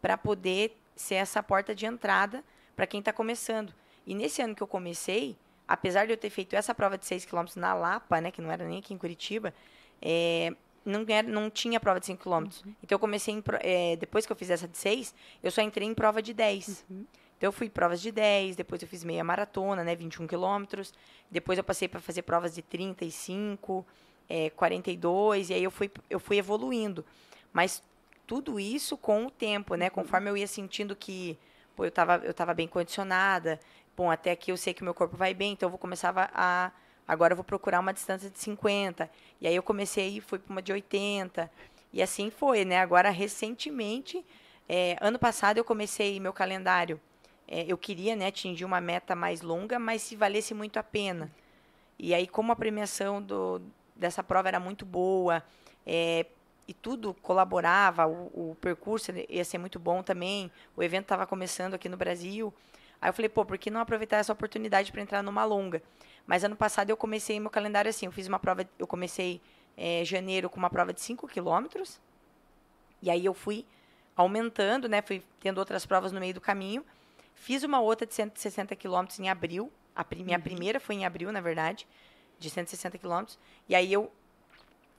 para 0.00 0.16
poder 0.18 0.76
ser 0.94 1.16
essa 1.16 1.42
porta 1.42 1.74
de 1.74 1.86
entrada 1.86 2.44
para 2.74 2.86
quem 2.86 3.00
está 3.00 3.12
começando. 3.12 3.72
E 4.06 4.14
nesse 4.14 4.42
ano 4.42 4.54
que 4.54 4.62
eu 4.62 4.66
comecei, 4.66 5.36
apesar 5.66 6.06
de 6.06 6.12
eu 6.12 6.16
ter 6.16 6.30
feito 6.30 6.54
essa 6.54 6.74
prova 6.74 6.96
de 6.96 7.06
6 7.06 7.24
quilômetros 7.24 7.56
na 7.56 7.74
Lapa, 7.74 8.20
né, 8.20 8.30
que 8.30 8.40
não 8.40 8.50
era 8.50 8.66
nem 8.66 8.78
aqui 8.78 8.94
em 8.94 8.98
Curitiba, 8.98 9.52
é, 10.00 10.54
não, 10.84 11.04
era, 11.08 11.26
não 11.26 11.50
tinha 11.50 11.80
prova 11.80 11.98
de 11.98 12.06
5 12.06 12.22
quilômetros. 12.22 12.62
Uhum. 12.62 12.74
Então 12.82 12.96
eu 12.96 13.00
comecei, 13.00 13.34
em, 13.34 13.42
é, 13.60 13.96
depois 13.96 14.24
que 14.24 14.32
eu 14.32 14.36
fiz 14.36 14.50
essa 14.50 14.68
de 14.68 14.78
6, 14.78 15.14
eu 15.42 15.50
só 15.50 15.60
entrei 15.62 15.88
em 15.88 15.94
prova 15.94 16.22
de 16.22 16.32
10. 16.32 16.84
Uhum. 16.88 17.04
Então 17.36 17.48
eu 17.48 17.52
fui 17.52 17.68
provas 17.68 18.00
de 18.00 18.10
10, 18.10 18.56
depois 18.56 18.80
eu 18.80 18.88
fiz 18.88 19.04
meia 19.04 19.22
maratona, 19.22 19.84
né, 19.84 19.94
21 19.94 20.26
quilômetros. 20.26 20.92
Depois 21.30 21.58
eu 21.58 21.64
passei 21.64 21.86
para 21.86 22.00
fazer 22.00 22.22
provas 22.22 22.54
de 22.54 22.62
35, 22.62 23.84
é, 24.28 24.50
42, 24.50 25.50
e 25.50 25.54
aí 25.54 25.62
eu 25.62 25.70
fui, 25.70 25.90
eu 26.08 26.18
fui 26.18 26.38
evoluindo. 26.38 27.04
Mas 27.52 27.82
tudo 28.26 28.58
isso 28.58 28.96
com 28.96 29.26
o 29.26 29.30
tempo, 29.30 29.74
né? 29.74 29.86
Uhum. 29.86 29.90
Conforme 29.90 30.30
eu 30.30 30.36
ia 30.36 30.46
sentindo 30.46 30.96
que 30.96 31.38
pô, 31.74 31.84
eu 31.84 31.88
estava 31.88 32.16
eu 32.24 32.32
tava 32.32 32.54
bem 32.54 32.66
condicionada, 32.66 33.60
bom, 33.96 34.10
até 34.10 34.30
aqui 34.32 34.50
eu 34.50 34.56
sei 34.56 34.74
que 34.74 34.82
meu 34.82 34.94
corpo 34.94 35.16
vai 35.16 35.34
bem, 35.34 35.52
então 35.52 35.66
eu 35.66 35.70
vou 35.70 35.78
começar 35.78 36.12
a. 36.34 36.72
Agora 37.08 37.32
eu 37.32 37.36
vou 37.36 37.44
procurar 37.44 37.78
uma 37.78 37.92
distância 37.92 38.28
de 38.28 38.38
50. 38.38 39.08
E 39.40 39.46
aí 39.46 39.54
eu 39.54 39.62
comecei 39.62 40.16
e 40.16 40.20
fui 40.20 40.40
para 40.40 40.50
uma 40.52 40.60
de 40.60 40.72
80. 40.72 41.48
E 41.92 42.02
assim 42.02 42.30
foi, 42.30 42.64
né? 42.64 42.80
Agora, 42.80 43.10
recentemente, 43.10 44.24
é, 44.68 44.96
ano 45.00 45.16
passado 45.16 45.58
eu 45.58 45.64
comecei 45.64 46.18
meu 46.18 46.32
calendário 46.32 47.00
é, 47.48 47.64
eu 47.66 47.78
queria 47.78 48.16
né, 48.16 48.26
atingir 48.26 48.64
uma 48.64 48.80
meta 48.80 49.14
mais 49.14 49.40
longa, 49.40 49.78
mas 49.78 50.02
se 50.02 50.16
valesse 50.16 50.52
muito 50.52 50.78
a 50.78 50.82
pena. 50.82 51.30
E 51.98 52.14
aí, 52.14 52.26
como 52.26 52.52
a 52.52 52.56
premiação 52.56 53.22
do, 53.22 53.60
dessa 53.94 54.22
prova 54.22 54.48
era 54.48 54.60
muito 54.60 54.84
boa, 54.84 55.42
é, 55.86 56.26
e 56.68 56.74
tudo 56.74 57.14
colaborava, 57.14 58.06
o, 58.06 58.50
o, 58.50 58.56
percurso 58.60 59.12
ia 59.28 59.44
ser 59.44 59.58
muito 59.58 59.78
bom 59.78 60.02
também, 60.02 60.50
o 60.76 60.82
evento 60.82 61.04
estava 61.04 61.26
começando 61.26 61.74
aqui 61.74 61.88
no 61.88 61.96
Brasil. 61.96 62.52
Aí 63.00 63.08
eu 63.08 63.12
falei, 63.12 63.28
pô, 63.28 63.44
por 63.44 63.56
que 63.56 63.70
não 63.70 63.80
aproveitar 63.80 64.16
essa 64.16 64.32
oportunidade 64.32 64.90
para 64.90 65.00
entrar 65.00 65.22
numa 65.22 65.44
longa? 65.44 65.82
Mas 66.26 66.42
ano 66.42 66.56
passado 66.56 66.90
eu 66.90 66.96
comecei 66.96 67.38
meu 67.38 67.50
calendário 67.50 67.88
assim, 67.88 68.06
eu 68.06 68.12
fiz 68.12 68.26
uma 68.26 68.38
prova, 68.38 68.68
eu 68.78 68.86
comecei 68.86 69.40
é, 69.76 70.04
janeiro 70.04 70.50
com 70.50 70.56
uma 70.56 70.70
prova 70.70 70.92
de 70.92 71.00
5 71.00 71.28
quilômetros, 71.28 72.00
e 73.00 73.10
aí 73.10 73.24
eu 73.24 73.34
fui 73.34 73.64
aumentando, 74.16 74.88
né, 74.88 75.02
fui 75.02 75.22
tendo 75.38 75.58
outras 75.58 75.86
provas 75.86 76.10
no 76.10 76.18
meio 76.18 76.34
do 76.34 76.40
caminho, 76.40 76.84
Fiz 77.36 77.62
uma 77.62 77.80
outra 77.80 78.06
de 78.06 78.14
160 78.14 78.74
quilômetros 78.74 79.20
em 79.20 79.28
abril. 79.28 79.70
A 79.94 80.04
minha 80.16 80.36
uhum. 80.36 80.42
primeira 80.42 80.80
foi 80.80 80.96
em 80.96 81.06
abril, 81.06 81.30
na 81.30 81.40
verdade, 81.40 81.86
de 82.38 82.50
160 82.50 82.98
quilômetros. 82.98 83.38
E 83.68 83.74
aí 83.74 83.92
eu 83.92 84.10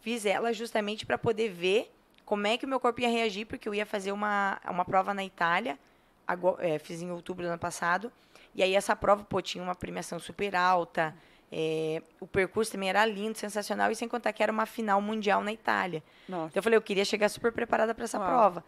fiz 0.02 0.26
ela 0.26 0.54
justamente 0.54 1.06
para 1.06 1.18
poder 1.18 1.50
ver 1.50 1.92
como 2.24 2.48
é 2.48 2.58
que 2.58 2.66
o 2.66 2.70
meu 2.70 2.80
corpo 2.80 3.02
ia 3.02 3.10
reagir, 3.10 3.46
porque 3.46 3.68
eu 3.68 3.76
ia 3.76 3.86
fazer 3.86 4.12
uma, 4.12 4.60
uma 4.70 4.86
prova 4.86 5.14
na 5.14 5.24
Itália, 5.24 5.78
agora, 6.28 6.66
é, 6.66 6.80
fiz 6.80 7.02
em 7.02 7.12
outubro 7.12 7.44
do 7.44 7.50
ano 7.50 7.60
passado. 7.60 8.12
E 8.54 8.64
aí 8.64 8.76
essa 8.76 8.96
prova, 8.96 9.24
pô, 9.24 9.42
tinha 9.42 9.64
uma 9.64 9.76
premiação 9.76 10.20
super 10.20 10.56
alta. 10.56 11.16
É, 11.52 12.02
o 12.20 12.28
percurso 12.28 12.72
também 12.72 12.90
era 12.90 13.06
lindo, 13.06 13.38
sensacional, 13.38 13.92
e 13.92 13.96
sem 13.96 14.08
contar 14.08 14.34
que 14.34 14.44
era 14.44 14.52
uma 14.52 14.66
final 14.66 15.02
mundial 15.02 15.42
na 15.42 15.54
Itália. 15.54 16.04
Nossa. 16.28 16.48
Então 16.48 16.60
eu 16.60 16.64
falei, 16.64 16.78
eu 16.78 16.82
queria 16.82 17.06
chegar 17.06 17.30
super 17.30 17.52
preparada 17.52 17.96
para 17.96 18.04
essa 18.04 18.20
Uau. 18.20 18.28
prova. 18.28 18.64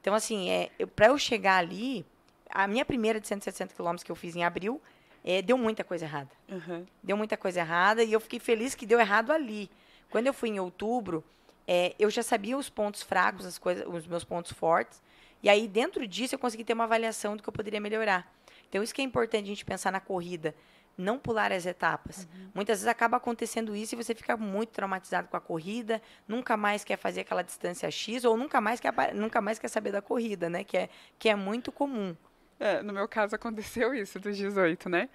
Então, 0.00 0.14
assim, 0.14 0.48
é, 0.48 0.70
para 0.94 1.06
eu 1.06 1.18
chegar 1.18 1.56
ali, 1.56 2.06
a 2.52 2.66
minha 2.66 2.84
primeira 2.84 3.20
de 3.20 3.26
160 3.26 3.74
quilômetros 3.74 4.02
que 4.04 4.10
eu 4.10 4.16
fiz 4.16 4.36
em 4.36 4.44
abril, 4.44 4.80
é, 5.24 5.42
deu 5.42 5.56
muita 5.58 5.84
coisa 5.84 6.04
errada. 6.04 6.30
Uhum. 6.48 6.86
Deu 7.02 7.16
muita 7.16 7.36
coisa 7.36 7.60
errada 7.60 8.02
e 8.02 8.12
eu 8.12 8.20
fiquei 8.20 8.40
feliz 8.40 8.74
que 8.74 8.86
deu 8.86 8.98
errado 8.98 9.32
ali. 9.32 9.70
Quando 10.10 10.26
eu 10.26 10.34
fui 10.34 10.48
em 10.48 10.58
outubro, 10.58 11.24
é, 11.66 11.94
eu 11.98 12.10
já 12.10 12.22
sabia 12.22 12.56
os 12.56 12.68
pontos 12.68 13.02
fracos, 13.02 13.46
as 13.46 13.58
coisas, 13.58 13.86
os 13.86 14.06
meus 14.06 14.24
pontos 14.24 14.52
fortes. 14.52 15.02
E 15.42 15.48
aí, 15.48 15.68
dentro 15.68 16.06
disso, 16.06 16.34
eu 16.34 16.38
consegui 16.38 16.64
ter 16.64 16.72
uma 16.72 16.84
avaliação 16.84 17.36
do 17.36 17.42
que 17.42 17.48
eu 17.48 17.52
poderia 17.52 17.80
melhorar. 17.80 18.30
Então, 18.68 18.82
isso 18.82 18.94
que 18.94 19.00
é 19.00 19.04
importante 19.04 19.44
a 19.44 19.48
gente 19.48 19.64
pensar 19.64 19.90
na 19.90 20.00
corrida. 20.00 20.54
Não 20.98 21.18
pular 21.18 21.50
as 21.50 21.64
etapas. 21.64 22.24
Uhum. 22.24 22.50
Muitas 22.54 22.78
vezes 22.78 22.88
acaba 22.88 23.16
acontecendo 23.16 23.74
isso 23.74 23.94
e 23.94 23.96
você 23.96 24.14
fica 24.14 24.36
muito 24.36 24.70
traumatizado 24.70 25.28
com 25.28 25.36
a 25.36 25.40
corrida, 25.40 26.02
nunca 26.28 26.56
mais 26.56 26.84
quer 26.84 26.96
fazer 26.96 27.22
aquela 27.22 27.42
distância 27.42 27.90
X 27.90 28.24
ou 28.24 28.36
nunca 28.36 28.60
mais 28.60 28.80
quer, 28.80 29.14
nunca 29.14 29.40
mais 29.40 29.58
quer 29.58 29.68
saber 29.68 29.92
da 29.92 30.02
corrida, 30.02 30.50
né? 30.50 30.62
Que 30.62 30.76
é, 30.76 30.88
que 31.18 31.28
é 31.28 31.34
muito 31.34 31.72
comum. 31.72 32.14
É, 32.60 32.82
no 32.82 32.92
meu 32.92 33.08
caso 33.08 33.34
aconteceu 33.34 33.92
isso 33.94 34.20
dos 34.20 34.36
18, 34.36 34.88
né? 34.88 35.08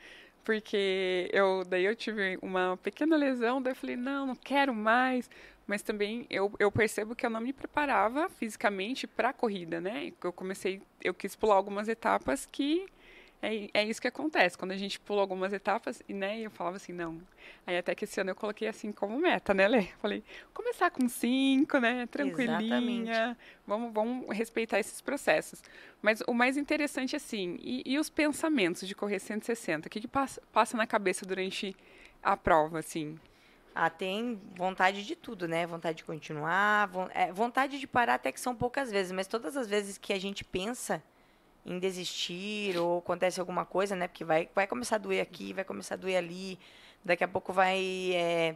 Porque 0.43 1.29
eu 1.31 1.63
daí 1.63 1.85
eu 1.85 1.95
tive 1.95 2.37
uma 2.41 2.77
pequena 2.77 3.15
lesão, 3.15 3.61
daí 3.61 3.71
eu 3.71 3.75
falei, 3.75 3.95
não, 3.95 4.27
não 4.27 4.35
quero 4.35 4.73
mais. 4.73 5.29
Mas 5.67 5.81
também 5.81 6.27
eu, 6.29 6.51
eu 6.59 6.71
percebo 6.71 7.15
que 7.15 7.25
eu 7.25 7.29
não 7.29 7.41
me 7.41 7.51
preparava 7.53 8.29
fisicamente 8.29 9.07
para 9.07 9.29
a 9.29 9.33
corrida, 9.33 9.81
né? 9.81 10.11
Eu 10.23 10.33
comecei, 10.33 10.81
eu 11.03 11.13
quis 11.13 11.35
pular 11.35 11.55
algumas 11.55 11.87
etapas 11.87 12.45
que 12.45 12.85
é, 13.45 13.69
é 13.73 13.83
isso 13.83 14.01
que 14.01 14.07
acontece. 14.07 14.57
Quando 14.57 14.71
a 14.71 14.77
gente 14.77 14.99
pula 14.99 15.21
algumas 15.21 15.53
etapas, 15.53 16.01
e 16.07 16.13
né, 16.13 16.39
eu 16.39 16.49
falava 16.49 16.77
assim, 16.77 16.93
não. 16.93 17.21
Aí 17.67 17.77
até 17.77 17.93
que 17.93 18.05
esse 18.05 18.19
ano 18.19 18.31
eu 18.31 18.35
coloquei 18.35 18.67
assim 18.67 18.91
como 18.91 19.17
meta, 19.19 19.53
né, 19.53 19.67
Lê? 19.67 19.83
Falei, 19.99 20.23
começar 20.53 20.89
com 20.89 21.07
cinco, 21.07 21.77
né? 21.77 22.07
Tranquilinha. 22.07 23.37
Vamos, 23.67 23.93
vamos 23.93 24.35
respeitar 24.35 24.79
esses 24.79 25.01
processos. 25.01 25.63
Mas 26.01 26.21
o 26.27 26.33
mais 26.33 26.57
interessante, 26.57 27.15
assim, 27.15 27.57
e, 27.61 27.83
e 27.85 27.99
os 27.99 28.09
pensamentos 28.09 28.87
de 28.87 28.95
correr 28.95 29.19
160? 29.19 29.87
O 29.87 29.89
que, 29.91 30.01
que 30.01 30.07
passa, 30.07 30.41
passa 30.51 30.75
na 30.75 30.87
cabeça 30.87 31.25
durante 31.25 31.75
a 32.23 32.35
prova, 32.35 32.79
assim? 32.79 33.19
Ah, 33.73 33.89
tem 33.89 34.39
vontade 34.55 35.05
de 35.05 35.15
tudo, 35.15 35.47
né? 35.47 35.67
Vontade 35.67 35.97
de 35.97 36.05
continuar, 36.05 36.89
é, 37.13 37.31
vontade 37.33 37.77
de 37.77 37.85
parar 37.85 38.15
até 38.15 38.31
que 38.31 38.39
são 38.39 38.55
poucas 38.55 38.89
vezes, 38.89 39.11
mas 39.11 39.27
todas 39.27 39.57
as 39.57 39.67
vezes 39.67 39.97
que 39.97 40.13
a 40.13 40.19
gente 40.19 40.45
pensa 40.45 41.03
em 41.65 41.79
desistir 41.79 42.77
ou 42.77 42.99
acontece 42.99 43.39
alguma 43.39 43.65
coisa, 43.65 43.95
né? 43.95 44.07
Porque 44.07 44.23
vai, 44.23 44.47
vai 44.53 44.67
começar 44.67 44.95
a 44.95 44.99
doer 44.99 45.21
aqui, 45.21 45.51
vai 45.53 45.63
começar 45.63 45.95
a 45.95 45.97
doer 45.97 46.17
ali, 46.17 46.59
daqui 47.03 47.23
a 47.23 47.27
pouco 47.27 47.51
vai. 47.51 48.11
É, 48.13 48.55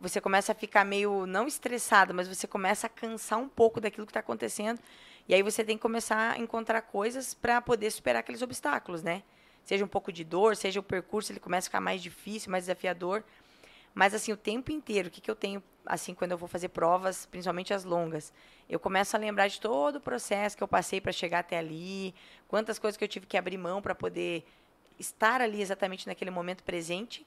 você 0.00 0.20
começa 0.20 0.52
a 0.52 0.54
ficar 0.54 0.84
meio, 0.84 1.26
não 1.26 1.46
estressado, 1.46 2.14
mas 2.14 2.28
você 2.28 2.46
começa 2.46 2.86
a 2.86 2.90
cansar 2.90 3.38
um 3.38 3.48
pouco 3.48 3.80
daquilo 3.80 4.06
que 4.06 4.10
está 4.10 4.20
acontecendo. 4.20 4.80
E 5.28 5.34
aí 5.34 5.42
você 5.42 5.62
tem 5.62 5.76
que 5.76 5.82
começar 5.82 6.32
a 6.32 6.38
encontrar 6.38 6.80
coisas 6.82 7.34
para 7.34 7.60
poder 7.60 7.90
superar 7.90 8.20
aqueles 8.20 8.40
obstáculos, 8.40 9.02
né? 9.02 9.22
Seja 9.64 9.84
um 9.84 9.88
pouco 9.88 10.10
de 10.10 10.24
dor, 10.24 10.56
seja 10.56 10.80
o 10.80 10.82
percurso, 10.82 11.30
ele 11.30 11.40
começa 11.40 11.66
a 11.66 11.68
ficar 11.68 11.80
mais 11.80 12.02
difícil, 12.02 12.50
mais 12.50 12.64
desafiador. 12.64 13.22
Mas, 13.98 14.14
assim, 14.14 14.30
o 14.30 14.36
tempo 14.36 14.70
inteiro, 14.70 15.08
o 15.08 15.10
que, 15.10 15.20
que 15.20 15.28
eu 15.28 15.34
tenho, 15.34 15.60
assim, 15.84 16.14
quando 16.14 16.30
eu 16.30 16.38
vou 16.38 16.48
fazer 16.48 16.68
provas, 16.68 17.26
principalmente 17.26 17.74
as 17.74 17.82
longas? 17.82 18.32
Eu 18.70 18.78
começo 18.78 19.16
a 19.16 19.18
lembrar 19.18 19.48
de 19.48 19.60
todo 19.60 19.96
o 19.96 20.00
processo 20.00 20.56
que 20.56 20.62
eu 20.62 20.68
passei 20.68 21.00
para 21.00 21.10
chegar 21.10 21.40
até 21.40 21.58
ali, 21.58 22.14
quantas 22.46 22.78
coisas 22.78 22.96
que 22.96 23.02
eu 23.02 23.08
tive 23.08 23.26
que 23.26 23.36
abrir 23.36 23.58
mão 23.58 23.82
para 23.82 23.96
poder 23.96 24.46
estar 25.00 25.40
ali 25.40 25.60
exatamente 25.60 26.06
naquele 26.06 26.30
momento 26.30 26.62
presente. 26.62 27.26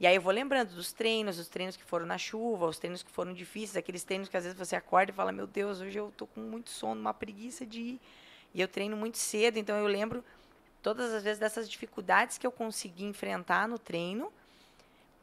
E 0.00 0.06
aí 0.06 0.16
eu 0.16 0.22
vou 0.22 0.32
lembrando 0.32 0.74
dos 0.74 0.90
treinos, 0.90 1.38
os 1.38 1.48
treinos 1.48 1.76
que 1.76 1.84
foram 1.84 2.06
na 2.06 2.16
chuva, 2.16 2.64
os 2.64 2.78
treinos 2.78 3.02
que 3.02 3.10
foram 3.10 3.34
difíceis, 3.34 3.76
aqueles 3.76 4.02
treinos 4.02 4.30
que 4.30 4.38
às 4.38 4.44
vezes 4.44 4.58
você 4.58 4.74
acorda 4.74 5.12
e 5.12 5.14
fala, 5.14 5.32
meu 5.32 5.46
Deus, 5.46 5.82
hoje 5.82 5.98
eu 5.98 6.10
tô 6.16 6.26
com 6.26 6.40
muito 6.40 6.70
sono, 6.70 6.98
uma 6.98 7.12
preguiça 7.12 7.66
de 7.66 7.82
ir. 7.82 8.00
E 8.54 8.60
eu 8.62 8.68
treino 8.68 8.96
muito 8.96 9.18
cedo, 9.18 9.58
então 9.58 9.76
eu 9.76 9.86
lembro 9.86 10.24
todas 10.82 11.12
as 11.12 11.22
vezes 11.22 11.38
dessas 11.38 11.68
dificuldades 11.68 12.38
que 12.38 12.46
eu 12.46 12.50
consegui 12.50 13.04
enfrentar 13.04 13.68
no 13.68 13.78
treino 13.78 14.32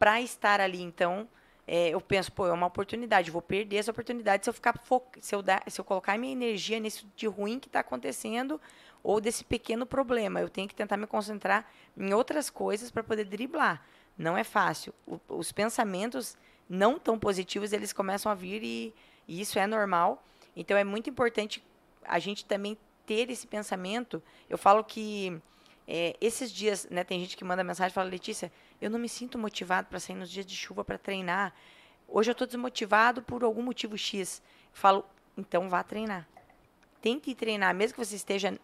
para 0.04 0.20
estar 0.20 0.60
ali. 0.60 0.82
Então, 0.82 1.26
é, 1.66 1.92
eu 1.92 2.02
penso, 2.02 2.30
pô, 2.30 2.46
é 2.46 2.52
uma 2.52 2.68
oportunidade, 2.68 3.32
vou 3.32 3.42
perder 3.42 3.78
essa 3.78 3.89
oportunidade 3.89 4.44
se 4.44 4.50
eu 4.50 4.54
ficar 4.54 4.78
fo 4.78 5.02
se 5.22 5.34
eu 5.34 5.42
dar, 5.42 5.63
se 5.66 5.80
eu 5.80 5.86
colocar 5.86 6.18
minha 6.18 6.34
energia 6.34 6.78
nesse 6.78 7.06
de 7.16 7.26
ruim 7.26 7.58
que 7.58 7.70
está 7.70 7.80
acontecendo 7.80 8.60
ou 9.02 9.22
desse 9.22 9.46
pequeno 9.46 9.86
problema. 9.86 10.42
Eu 10.42 10.50
tenho 10.50 10.68
que 10.68 10.76
tentar 10.76 10.98
me 10.98 11.08
concentrar 11.08 11.66
em 11.96 12.13
outras 12.13 12.50
coisas 12.50 12.92
para 12.92 13.02
poder 13.02 13.24
driblar. 13.24 13.82
Não 14.18 14.38
é 14.38 14.44
fácil. 14.44 14.94
O, 15.08 15.22
os 15.30 15.54
pensamentos 15.54 16.36
não 16.68 17.00
tão 17.00 17.18
positivos 17.18 17.72
eles 17.72 17.94
começam 17.94 18.30
a 18.30 18.36
vir 18.36 18.62
e, 18.62 18.94
e 19.26 19.39
isso 19.39 19.58
é 19.58 19.66
normal. 19.66 20.22
Então 20.54 20.76
é 20.76 20.84
muito 20.84 21.10
importante 21.10 21.63
a 22.04 22.20
gente 22.20 22.44
também 22.44 22.78
ter 23.06 23.30
esse 23.30 23.48
pensamento. 23.48 24.22
Eu 24.50 24.58
falo 24.58 24.84
que 24.84 25.42
é, 25.88 26.16
esses 26.22 26.52
dias, 26.52 26.88
né, 26.89 27.04
tem 27.04 27.20
gente 27.20 27.36
que 27.36 27.44
manda 27.44 27.63
mensagem 27.63 27.92
e 27.92 27.94
fala, 27.94 28.10
Letícia, 28.10 28.52
eu 28.84 28.89
não 28.89 29.00
me 29.00 29.08
sinto 29.08 29.38
motivado 29.38 29.88
para 29.88 30.00
sair 30.00 30.15
nos 30.15 30.30
dias 30.30 30.46
de 30.46 30.56
chuva 30.56 30.84
para 30.84 30.98
treinar. 30.98 31.54
Hoje 32.08 32.30
eu 32.30 32.34
estou 32.34 32.46
desmotivado 32.46 33.22
por 33.22 33.43
algum 33.43 33.63
motivo 33.63 33.98
X. 33.98 34.41
Falo, 34.74 35.06
então 35.38 35.69
vá 35.69 35.82
treinar. 35.84 36.28
Tente 37.02 37.34
treinar, 37.34 37.74
mesmo 37.74 37.96
que 37.96 38.06
você 38.06 38.15
esteja. 38.15 38.60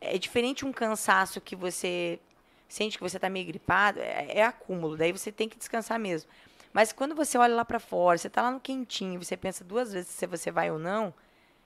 É 0.00 0.18
diferente 0.18 0.66
um 0.66 0.72
cansaço 0.72 1.40
que 1.40 1.56
você 1.56 2.20
sente 2.68 2.98
que 2.98 3.02
você 3.02 3.16
está 3.16 3.30
meio 3.30 3.46
gripado, 3.46 4.00
é, 4.00 4.38
é, 4.38 4.42
acúmulo, 4.42 4.96
daí 4.96 5.12
você 5.12 5.30
tem 5.30 5.48
que 5.48 5.56
descansar 5.56 5.98
mesmo. 5.98 6.28
Mas 6.72 6.92
quando 6.92 7.14
você 7.14 7.38
olha 7.38 7.54
lá 7.54 7.64
para 7.64 7.78
fora, 7.78 8.18
você 8.18 8.26
está 8.26 8.42
lá 8.42 8.50
no 8.50 8.60
quentinho, 8.60 9.22
você 9.22 9.36
pensa 9.36 9.62
duas 9.62 9.92
vezes 9.92 10.10
se 10.10 10.26
você 10.26 10.50
vai 10.50 10.70
ou 10.70 10.78
não, 10.78 11.14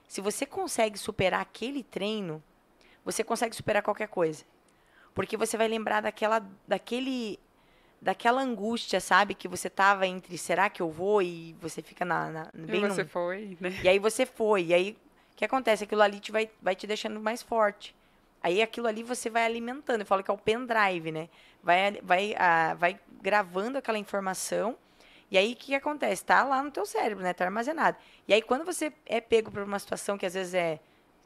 se 0.07 0.21
você 0.21 0.45
consegue 0.45 0.97
superar 0.97 1.41
aquele 1.41 1.83
treino, 1.83 2.43
você 3.03 3.23
consegue 3.23 3.55
superar 3.55 3.81
qualquer 3.81 4.07
coisa. 4.07 4.45
Porque 5.13 5.35
você 5.35 5.57
vai 5.57 5.67
lembrar 5.67 6.01
daquela, 6.01 6.47
daquele, 6.67 7.39
daquela 8.01 8.41
angústia, 8.41 8.99
sabe? 8.99 9.33
Que 9.33 9.47
você 9.47 9.69
tava 9.69 10.07
entre 10.07 10.37
será 10.37 10.69
que 10.69 10.81
eu 10.81 10.89
vou 10.89 11.21
e 11.21 11.55
você 11.59 11.81
fica 11.81 12.05
na, 12.05 12.29
na 12.29 12.49
bem 12.53 12.83
e 12.83 12.87
você 12.87 13.03
no... 13.03 13.09
foi, 13.09 13.57
né? 13.59 13.77
E 13.83 13.89
aí 13.89 13.99
você 13.99 14.25
foi. 14.25 14.65
E 14.65 14.73
aí 14.73 14.97
o 15.33 15.37
que 15.37 15.45
acontece? 15.45 15.83
Aquilo 15.83 16.01
ali 16.01 16.19
te 16.19 16.31
vai, 16.31 16.49
vai 16.61 16.75
te 16.75 16.87
deixando 16.87 17.19
mais 17.19 17.41
forte. 17.41 17.95
Aí 18.41 18.61
aquilo 18.61 18.87
ali 18.87 19.03
você 19.03 19.29
vai 19.29 19.45
alimentando. 19.45 20.01
Eu 20.01 20.05
falo 20.05 20.23
que 20.23 20.31
é 20.31 20.33
o 20.33 20.37
pendrive, 20.37 21.11
né? 21.11 21.29
Vai, 21.61 21.99
vai, 22.01 22.35
ah, 22.37 22.73
vai 22.75 22.99
gravando 23.21 23.77
aquela 23.77 23.97
informação. 23.97 24.77
E 25.31 25.37
aí 25.37 25.53
o 25.53 25.55
que, 25.55 25.67
que 25.67 25.75
acontece? 25.75 26.23
Está 26.23 26.43
lá 26.43 26.63
no 26.63 26.71
teu 26.71 26.85
cérebro, 26.85 27.23
né? 27.23 27.31
Está 27.31 27.45
armazenado. 27.45 27.97
E 28.27 28.33
aí 28.33 28.41
quando 28.41 28.65
você 28.65 28.93
é 29.05 29.19
pego 29.19 29.51
por 29.51 29.61
uma 29.63 29.77
situação 29.77 30.17
que 30.17 30.25
às 30.25 30.33
vezes 30.33 30.53
é 30.53 30.79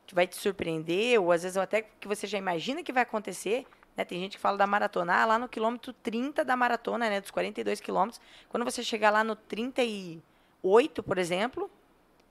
que 0.06 0.14
vai 0.14 0.28
te 0.28 0.36
surpreender, 0.36 1.22
ou 1.22 1.32
às 1.32 1.44
vezes 1.44 1.56
até 1.56 1.82
que 1.82 2.08
você 2.08 2.28
já 2.28 2.38
imagina 2.38 2.84
que 2.84 2.92
vai 2.92 3.04
acontecer, 3.04 3.66
né? 3.96 4.04
Tem 4.06 4.20
gente 4.20 4.38
que 4.38 4.42
fala 4.42 4.58
da 4.58 4.68
maratona, 4.68 5.14
ah, 5.16 5.26
lá 5.26 5.40
no 5.40 5.48
quilômetro 5.48 5.94
30 5.94 6.44
da 6.44 6.56
maratona, 6.56 7.10
né? 7.10 7.22
Dos 7.22 7.32
42 7.32 7.80
quilômetros, 7.80 8.22
quando 8.50 8.64
você 8.64 8.84
chegar 8.84 9.10
lá 9.10 9.24
no 9.24 9.36
38, 9.36 11.04
por 11.04 11.18
exemplo, 11.18 11.70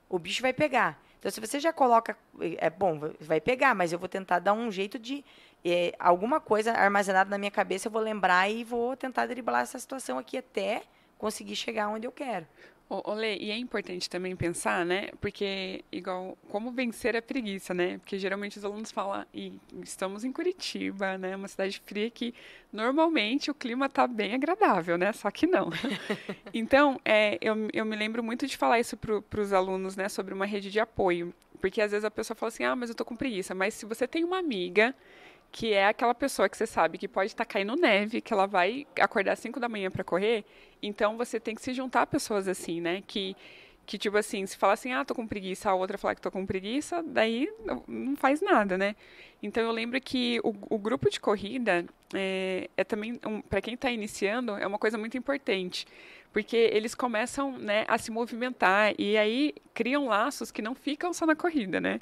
o 0.09 0.19
bicho 0.19 0.43
vai 0.43 0.53
pegar. 0.53 1.01
Então, 1.19 1.31
se 1.31 1.41
você 1.41 1.61
já 1.61 1.73
coloca, 1.73 2.17
é 2.59 2.69
bom, 2.69 2.99
vai 3.21 3.41
pegar, 3.41 3.77
mas 3.77 3.93
eu 3.93 3.99
vou 3.99 4.09
tentar 4.09 4.41
dar 4.41 4.53
um 4.55 4.73
jeito 4.73 4.99
de 4.99 5.25
é, 5.65 5.95
alguma 5.97 6.41
coisa 6.41 6.73
armazenada 6.73 7.31
na 7.31 7.39
minha 7.39 7.51
cabeça, 7.51 7.87
eu 7.87 7.93
vou 7.93 8.03
lembrar 8.03 8.51
e 8.51 8.65
vou 8.65 8.97
tentar 8.97 9.27
driblar 9.27 9.63
essa 9.63 9.79
situação 9.79 10.19
aqui 10.19 10.37
até 10.37 10.83
conseguir 11.17 11.55
chegar 11.55 11.89
onde 11.89 12.05
eu 12.05 12.11
quero. 12.11 12.45
Olê, 13.07 13.39
e 13.39 13.51
é 13.51 13.57
importante 13.57 14.11
também 14.11 14.37
pensar, 14.37 14.85
né? 14.85 15.09
Porque, 15.19 15.83
igual, 15.91 16.37
como 16.51 16.71
vencer 16.71 17.17
a 17.17 17.23
preguiça, 17.23 17.73
né? 17.73 17.97
Porque 17.97 18.19
geralmente 18.19 18.59
os 18.59 18.65
alunos 18.67 18.93
falam, 18.93 19.25
e 19.33 19.59
estamos 19.83 20.25
em 20.25 20.33
Curitiba, 20.33 21.17
né? 21.17 21.35
Uma 21.35 21.49
cidade 21.49 21.81
fria 21.87 22.11
que 22.11 22.35
normalmente 22.71 23.51
o 23.51 23.55
clima 23.55 23.89
tá 23.89 24.07
bem 24.07 24.35
agradável, 24.35 24.99
né? 24.99 25.11
Só 25.15 25.31
que 25.31 25.47
não. 25.47 25.71
então, 26.53 27.01
é, 27.03 27.39
eu, 27.41 27.57
eu 27.73 27.87
me 27.87 27.97
lembro 27.97 28.23
muito 28.23 28.47
de 28.47 28.59
falar 28.59 28.79
isso 28.79 28.95
para 28.97 29.41
os 29.41 29.53
alunos, 29.55 29.97
né? 29.97 30.11
Sobre 30.11 30.35
uma 30.35 30.45
rede 30.45 30.71
de 30.71 30.79
apoio. 30.79 31.33
Porque 31.63 31.81
às 31.81 31.93
vezes 31.93 32.05
a 32.05 32.11
pessoa 32.11 32.37
fala 32.37 32.49
assim, 32.49 32.65
ah, 32.65 32.77
mas 32.77 32.91
eu 32.91 32.95
tô 32.95 33.07
com 33.07 33.17
preguiça. 33.17 33.55
Mas 33.55 33.73
se 33.73 33.87
você 33.87 34.07
tem 34.07 34.23
uma 34.23 34.39
amiga 34.39 34.95
que 35.53 35.75
é 35.75 35.87
aquela 35.87 36.15
pessoa 36.15 36.49
que 36.49 36.57
você 36.57 36.67
sabe 36.67 36.97
que 36.97 37.07
pode 37.07 37.27
estar 37.27 37.45
tá 37.45 37.53
caindo 37.53 37.77
neve, 37.77 38.23
que 38.23 38.33
ela 38.33 38.47
vai 38.47 38.87
acordar 38.99 39.33
às 39.33 39.39
5 39.39 39.61
da 39.61 39.69
manhã 39.69 39.91
para 39.91 40.03
correr, 40.03 40.45
então 40.83 41.19
você 41.19 41.39
tem 41.39 41.55
que 41.55 41.61
se 41.61 41.75
juntar 41.75 42.03
a 42.03 42.07
pessoas 42.07 42.49
assim, 42.49 42.81
né? 42.81 43.03
Que, 43.07 43.37
que 43.85 43.99
tipo 43.99 44.17
assim, 44.17 44.47
se 44.47 44.57
falar 44.57 44.73
assim, 44.73 44.95
ah, 44.95 45.05
tô 45.05 45.15
com 45.15 45.27
preguiça, 45.27 45.69
a 45.71 45.75
outra 45.75 45.99
falar 45.99 46.15
que 46.15 46.23
tô 46.23 46.31
com 46.31 46.47
preguiça, 46.47 47.03
daí 47.03 47.53
não 47.87 48.17
faz 48.17 48.41
nada, 48.41 48.79
né? 48.79 48.97
Então 49.43 49.63
eu 49.63 49.73
lembro 49.73 50.01
que 50.01 50.41
o, 50.43 50.55
o 50.71 50.79
grupo 50.79 51.11
de 51.11 51.21
corrida 51.21 51.85
é, 52.15 52.71
é 52.75 52.83
também, 52.83 53.21
um, 53.27 53.43
para 53.43 53.61
quem 53.61 53.75
está 53.75 53.91
iniciando, 53.91 54.53
é 54.53 54.67
uma 54.67 54.79
coisa 54.79 54.97
muito 54.97 55.19
importante. 55.19 55.87
Porque 56.33 56.57
eles 56.57 56.95
começam 56.95 57.59
né, 57.59 57.85
a 57.87 57.99
se 57.99 58.11
movimentar 58.11 58.95
e 58.99 59.19
aí 59.19 59.55
criam 59.75 60.07
laços 60.07 60.51
que 60.51 60.63
não 60.63 60.75
ficam 60.75 61.13
só 61.13 61.27
na 61.27 61.37
corrida, 61.37 61.79
né? 61.79 62.01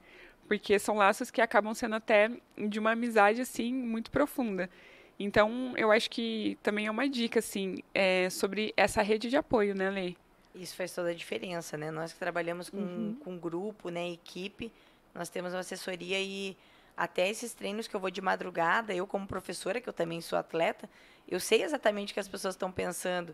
Porque 0.51 0.81
são 0.81 0.97
laços 0.97 1.31
que 1.31 1.41
acabam 1.41 1.73
sendo 1.73 1.95
até 1.95 2.29
de 2.59 2.81
uma 2.81 2.91
amizade 2.91 3.41
assim 3.41 3.73
muito 3.73 4.11
profunda. 4.11 4.69
Então, 5.17 5.75
eu 5.77 5.93
acho 5.93 6.11
que 6.11 6.59
também 6.61 6.89
é 6.89 6.91
uma 6.91 7.09
dica 7.09 7.39
assim 7.39 7.85
é, 7.95 8.29
sobre 8.31 8.75
essa 8.77 9.01
rede 9.01 9.31
de 9.31 9.37
apoio, 9.37 9.77
né, 9.77 9.89
Lei? 9.89 10.17
Isso 10.53 10.75
faz 10.75 10.93
toda 10.93 11.11
a 11.11 11.15
diferença, 11.15 11.77
né? 11.77 11.93
Nós 11.93 12.13
que 12.13 12.19
trabalhamos 12.19 12.69
com, 12.69 12.79
uhum. 12.79 13.17
com 13.23 13.39
grupo, 13.39 13.91
né, 13.91 14.11
equipe, 14.11 14.73
nós 15.15 15.29
temos 15.29 15.53
uma 15.53 15.61
assessoria 15.61 16.21
e 16.21 16.57
até 16.97 17.29
esses 17.29 17.55
treinos 17.55 17.87
que 17.87 17.95
eu 17.95 18.01
vou 18.01 18.11
de 18.11 18.21
madrugada, 18.21 18.93
eu 18.93 19.07
como 19.07 19.29
professora, 19.29 19.81
que 19.81 19.89
eu 19.89 19.93
também 19.93 20.21
sou 20.21 20.37
atleta, 20.37 20.91
eu 21.29 21.39
sei 21.39 21.63
exatamente 21.63 22.11
o 22.11 22.15
que 22.15 22.19
as 22.19 22.27
pessoas 22.27 22.55
estão 22.57 22.73
pensando. 22.73 23.33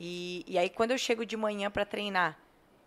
E, 0.00 0.42
e 0.48 0.56
aí, 0.56 0.70
quando 0.70 0.92
eu 0.92 0.98
chego 0.98 1.26
de 1.26 1.36
manhã 1.36 1.70
para 1.70 1.84
treinar, 1.84 2.38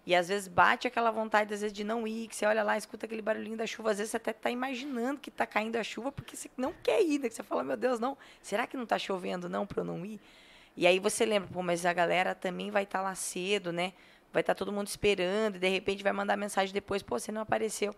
e 0.07 0.15
às 0.15 0.29
vezes 0.29 0.47
bate 0.47 0.87
aquela 0.87 1.11
vontade, 1.11 1.53
às 1.53 1.59
vezes, 1.59 1.75
de 1.75 1.83
não 1.83 2.07
ir, 2.07 2.29
que 2.29 2.35
você 2.37 2.45
olha 2.45 2.63
lá, 2.63 2.77
escuta 2.77 3.05
aquele 3.05 3.21
barulhinho 3.21 3.57
da 3.57 3.67
chuva, 3.67 3.91
às 3.91 3.97
vezes 3.97 4.11
você 4.11 4.15
até 4.15 4.31
está 4.31 4.49
imaginando 4.49 5.19
que 5.19 5.27
está 5.27 5.45
caindo 5.45 5.75
a 5.75 5.83
chuva, 5.83 6.13
porque 6.13 6.33
você 6.33 6.49
não 6.55 6.71
quer 6.81 7.01
ir, 7.03 7.19
né? 7.19 7.27
Que 7.27 7.35
você 7.35 7.43
fala, 7.43 7.61
meu 7.61 7.75
Deus, 7.75 7.99
não, 7.99 8.17
será 8.41 8.65
que 8.65 8.77
não 8.77 8.85
está 8.85 8.97
chovendo 8.97 9.49
não 9.49 9.67
para 9.67 9.81
eu 9.81 9.83
não 9.83 10.05
ir? 10.05 10.17
E 10.77 10.87
aí 10.87 10.97
você 10.97 11.25
lembra, 11.25 11.49
pô, 11.51 11.61
mas 11.61 11.85
a 11.85 11.91
galera 11.91 12.33
também 12.33 12.71
vai 12.71 12.83
estar 12.83 12.99
tá 12.99 13.03
lá 13.03 13.15
cedo, 13.15 13.73
né? 13.73 13.91
Vai 14.31 14.39
estar 14.39 14.55
tá 14.55 14.57
todo 14.57 14.71
mundo 14.71 14.87
esperando, 14.87 15.57
e 15.57 15.59
de 15.59 15.67
repente 15.67 16.01
vai 16.01 16.13
mandar 16.13 16.37
mensagem 16.37 16.73
depois, 16.73 17.03
pô, 17.03 17.19
você 17.19 17.29
não 17.29 17.41
apareceu. 17.41 17.93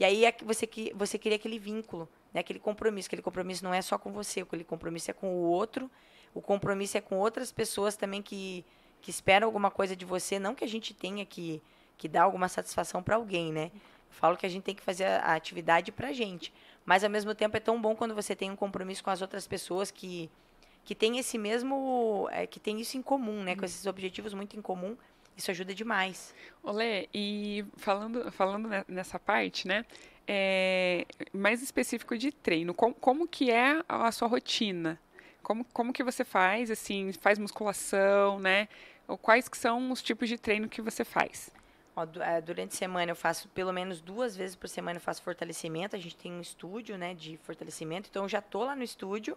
E 0.00 0.04
aí 0.04 0.24
é 0.24 0.34
você, 0.42 0.68
você 0.96 1.16
queria 1.16 1.36
aquele 1.36 1.60
vínculo, 1.60 2.08
né? 2.34 2.40
aquele 2.40 2.58
compromisso. 2.58 3.06
Aquele 3.06 3.22
compromisso 3.22 3.62
não 3.62 3.72
é 3.72 3.80
só 3.82 3.96
com 3.96 4.10
você, 4.10 4.40
aquele 4.40 4.64
compromisso 4.64 5.12
é 5.12 5.14
com 5.14 5.28
o 5.32 5.42
outro, 5.42 5.88
o 6.34 6.42
compromisso 6.42 6.98
é 6.98 7.00
com 7.00 7.16
outras 7.20 7.52
pessoas 7.52 7.94
também 7.94 8.20
que 8.20 8.64
que 9.06 9.10
esperam 9.10 9.46
alguma 9.46 9.70
coisa 9.70 9.94
de 9.94 10.04
você, 10.04 10.36
não 10.36 10.52
que 10.52 10.64
a 10.64 10.66
gente 10.66 10.92
tenha 10.92 11.24
que, 11.24 11.62
que 11.96 12.08
dar 12.08 12.24
alguma 12.24 12.48
satisfação 12.48 13.00
para 13.00 13.14
alguém, 13.14 13.52
né? 13.52 13.70
Eu 13.72 13.80
falo 14.10 14.36
que 14.36 14.44
a 14.44 14.48
gente 14.48 14.64
tem 14.64 14.74
que 14.74 14.82
fazer 14.82 15.04
a, 15.04 15.36
atividade 15.36 15.92
para 15.92 16.08
a 16.08 16.12
gente. 16.12 16.52
Mas, 16.84 17.04
ao 17.04 17.10
mesmo 17.10 17.32
tempo, 17.32 17.56
é 17.56 17.60
tão 17.60 17.80
bom 17.80 17.94
quando 17.94 18.16
você 18.16 18.34
tem 18.34 18.50
um 18.50 18.56
compromisso 18.56 19.04
com 19.04 19.10
as 19.10 19.22
outras 19.22 19.46
pessoas 19.46 19.92
que, 19.92 20.28
que 20.84 20.92
tem 20.92 21.18
esse 21.18 21.38
mesmo... 21.38 22.28
É, 22.32 22.48
que 22.48 22.58
tem 22.58 22.80
isso 22.80 22.98
em 22.98 23.02
comum, 23.02 23.44
né? 23.44 23.54
Com 23.54 23.60
uhum. 23.60 23.66
esses 23.66 23.86
objetivos 23.86 24.34
muito 24.34 24.58
em 24.58 24.60
comum. 24.60 24.96
Isso 25.36 25.52
ajuda 25.52 25.72
demais. 25.72 26.34
Olê, 26.60 27.08
e 27.14 27.64
falando, 27.76 28.32
falando 28.32 28.68
nessa 28.88 29.20
parte, 29.20 29.68
né? 29.68 29.86
É, 30.26 31.06
mais 31.32 31.62
específico 31.62 32.18
de 32.18 32.32
treino, 32.32 32.74
como, 32.74 32.92
como 32.92 33.28
que 33.28 33.52
é 33.52 33.84
a 33.88 34.10
sua 34.10 34.26
rotina? 34.26 35.00
Como, 35.44 35.64
como 35.66 35.92
que 35.92 36.02
você 36.02 36.24
faz, 36.24 36.72
assim, 36.72 37.12
faz 37.12 37.38
musculação, 37.38 38.40
né? 38.40 38.66
Ou 39.08 39.16
quais 39.16 39.48
que 39.48 39.56
são 39.56 39.90
os 39.90 40.02
tipos 40.02 40.28
de 40.28 40.36
treino 40.36 40.68
que 40.68 40.82
você 40.82 41.04
faz? 41.04 41.50
É, 42.20 42.40
durante 42.42 42.74
a 42.74 42.76
semana 42.76 43.12
eu 43.12 43.16
faço 43.16 43.48
pelo 43.48 43.72
menos 43.72 44.02
duas 44.02 44.36
vezes 44.36 44.54
por 44.54 44.68
semana 44.68 44.98
eu 44.98 45.00
faço 45.00 45.22
fortalecimento. 45.22 45.96
A 45.96 45.98
gente 45.98 46.16
tem 46.16 46.32
um 46.32 46.40
estúdio, 46.40 46.98
né, 46.98 47.14
de 47.14 47.38
fortalecimento. 47.38 48.08
Então 48.10 48.24
eu 48.24 48.28
já 48.28 48.42
tô 48.42 48.64
lá 48.64 48.76
no 48.76 48.82
estúdio 48.82 49.36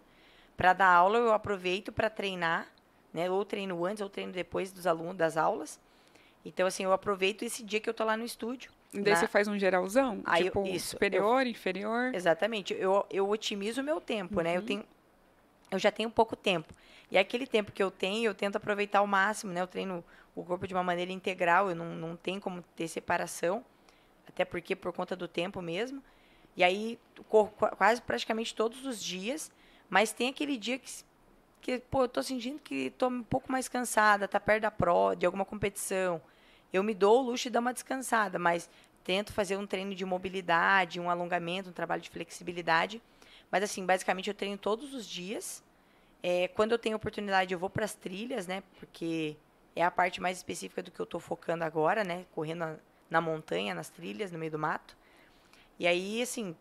para 0.58 0.73
dar 0.73 0.88
aula. 0.88 1.17
Eu 1.17 1.32
aproveito 1.32 1.91
para 1.91 2.10
treinar, 2.10 2.67
né? 3.13 3.29
Ou 3.29 3.45
treino 3.45 3.86
antes 3.86 4.01
ou 4.01 4.10
treino 4.10 4.34
depois 4.34 4.71
dos 4.73 4.86
alunos 4.86 5.15
das 5.15 5.38
aulas. 5.38 5.79
Então 6.43 6.67
assim 6.67 6.84
eu 6.84 6.91
aproveito 6.91 7.43
esse 7.43 7.63
dia 7.63 7.79
que 7.79 7.89
eu 7.89 7.93
tô 7.93 8.03
lá 8.03 8.17
no 8.17 8.25
estúdio. 8.25 8.71
E 8.93 9.01
daí 9.01 9.13
na... 9.13 9.19
você 9.19 9.27
faz 9.27 9.47
um 9.47 9.58
geralzão, 9.58 10.21
Aí 10.25 10.45
tipo 10.45 10.65
eu, 10.65 10.73
isso, 10.73 10.89
superior, 10.89 11.43
eu, 11.43 11.51
inferior. 11.51 12.13
Exatamente. 12.13 12.73
Eu, 12.73 13.05
eu 13.10 13.29
otimizo 13.29 13.82
o 13.82 13.84
meu 13.84 14.01
tempo, 14.01 14.38
uhum. 14.38 14.43
né? 14.43 14.55
Eu 14.55 14.62
uhum. 14.62 14.65
tenho 14.65 14.86
eu 15.71 15.79
já 15.79 15.91
tenho 15.91 16.10
pouco 16.10 16.36
tempo. 16.36 16.73
E 17.12 17.17
aquele 17.17 17.47
tempo 17.47 17.71
que 17.71 17.82
eu 17.82 17.89
tenho, 17.89 18.25
eu 18.29 18.36
tento 18.36 18.55
aproveitar 18.55 18.99
ao 18.99 19.08
máximo, 19.08 19.51
né? 19.51 19.62
Eu 19.62 19.67
treino 19.67 20.03
o 20.36 20.43
corpo 20.43 20.67
de 20.67 20.73
uma 20.73 20.84
maneira 20.84 21.12
integral, 21.12 21.69
eu 21.69 21.75
não, 21.75 21.95
não 21.95 22.15
tenho 22.15 22.39
como 22.39 22.62
ter 22.75 22.88
separação, 22.88 23.63
até 24.27 24.45
porque 24.45 24.75
por 24.75 24.93
conta 24.93 25.15
do 25.15 25.27
tempo 25.27 25.62
mesmo. 25.62 26.03
E 26.55 26.63
aí, 26.63 26.99
corro 27.27 27.51
quase 27.77 28.01
praticamente 28.01 28.53
todos 28.53 28.86
os 28.86 29.01
dias, 29.03 29.51
mas 29.89 30.12
tem 30.12 30.29
aquele 30.29 30.58
dia 30.58 30.77
que, 30.77 30.91
que 31.62 31.79
pô, 31.79 32.03
eu 32.03 32.10
tô 32.10 32.21
sentindo 32.21 32.60
que 32.60 32.91
tô 32.91 33.08
um 33.08 33.23
pouco 33.23 33.51
mais 33.51 33.67
cansada, 33.67 34.27
tá 34.27 34.39
perto 34.39 34.63
da 34.63 34.71
pro, 34.71 35.15
de 35.15 35.25
alguma 35.25 35.45
competição. 35.45 36.21
Eu 36.71 36.84
me 36.84 36.93
dou 36.93 37.19
o 37.19 37.21
luxo 37.23 37.43
de 37.43 37.49
dar 37.49 37.60
uma 37.60 37.73
descansada, 37.73 38.38
mas 38.38 38.69
tento 39.03 39.34
fazer 39.34 39.58
um 39.58 39.65
treino 39.65 39.95
de 39.95 40.05
mobilidade, 40.05 40.99
um 40.99 41.10
alongamento, 41.10 41.69
um 41.69 41.73
trabalho 41.73 42.01
de 42.01 42.10
flexibilidade. 42.10 43.01
Mas 43.51 43.63
assim, 43.63 43.85
basicamente 43.85 44.29
eu 44.29 44.33
treino 44.33 44.57
todos 44.57 44.93
os 44.93 45.07
dias 45.07 45.63
é, 46.21 46.47
quando 46.49 46.73
eu 46.73 46.79
tenho 46.79 46.95
oportunidade, 46.95 47.53
eu 47.53 47.59
vou 47.59 47.69
para 47.69 47.85
as 47.85 47.95
trilhas, 47.95 48.45
né? 48.45 48.62
Porque 48.77 49.38
é 49.75 49.83
a 49.83 49.91
parte 49.91 50.21
mais 50.21 50.38
específica 50.38 50.83
do 50.83 50.91
que 50.91 50.99
eu 50.99 51.05
estou 51.05 51.19
focando 51.19 51.63
agora, 51.63 52.03
né? 52.03 52.25
Correndo 52.33 52.59
na, 52.59 52.75
na, 53.09 53.21
montanha, 53.21 53.73
nas 53.73 53.89
trilhas, 53.89 54.31
no 54.31 54.38
meio 54.38 54.51
do 54.51 54.59
mato. 54.59 54.97
E 55.77 55.88
aí, 55.88 56.21
assim, 56.21 56.55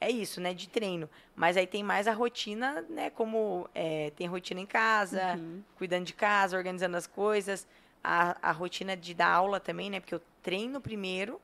é 0.00 0.08
isso, 0.10 0.40
né? 0.40 0.54
De 0.54 0.68
treino. 0.68 1.10
Mas 1.34 1.56
aí 1.56 1.66
tem 1.66 1.82
mais 1.82 2.06
a 2.06 2.12
rotina, 2.12 2.82
né? 2.88 3.10
Como 3.10 3.68
é, 3.74 4.10
tem 4.10 4.28
rotina 4.28 4.60
em 4.60 4.66
casa, 4.66 5.34
uhum. 5.36 5.62
cuidando 5.76 6.04
de 6.04 6.14
casa, 6.14 6.56
organizando 6.56 6.96
as 6.96 7.06
coisas. 7.06 7.66
A, 8.02 8.50
a 8.50 8.52
rotina 8.52 8.96
de 8.96 9.12
dar 9.12 9.28
aula 9.28 9.58
também, 9.58 9.90
né? 9.90 9.98
Porque 9.98 10.14
eu 10.14 10.22
treino 10.40 10.80
primeiro, 10.80 11.40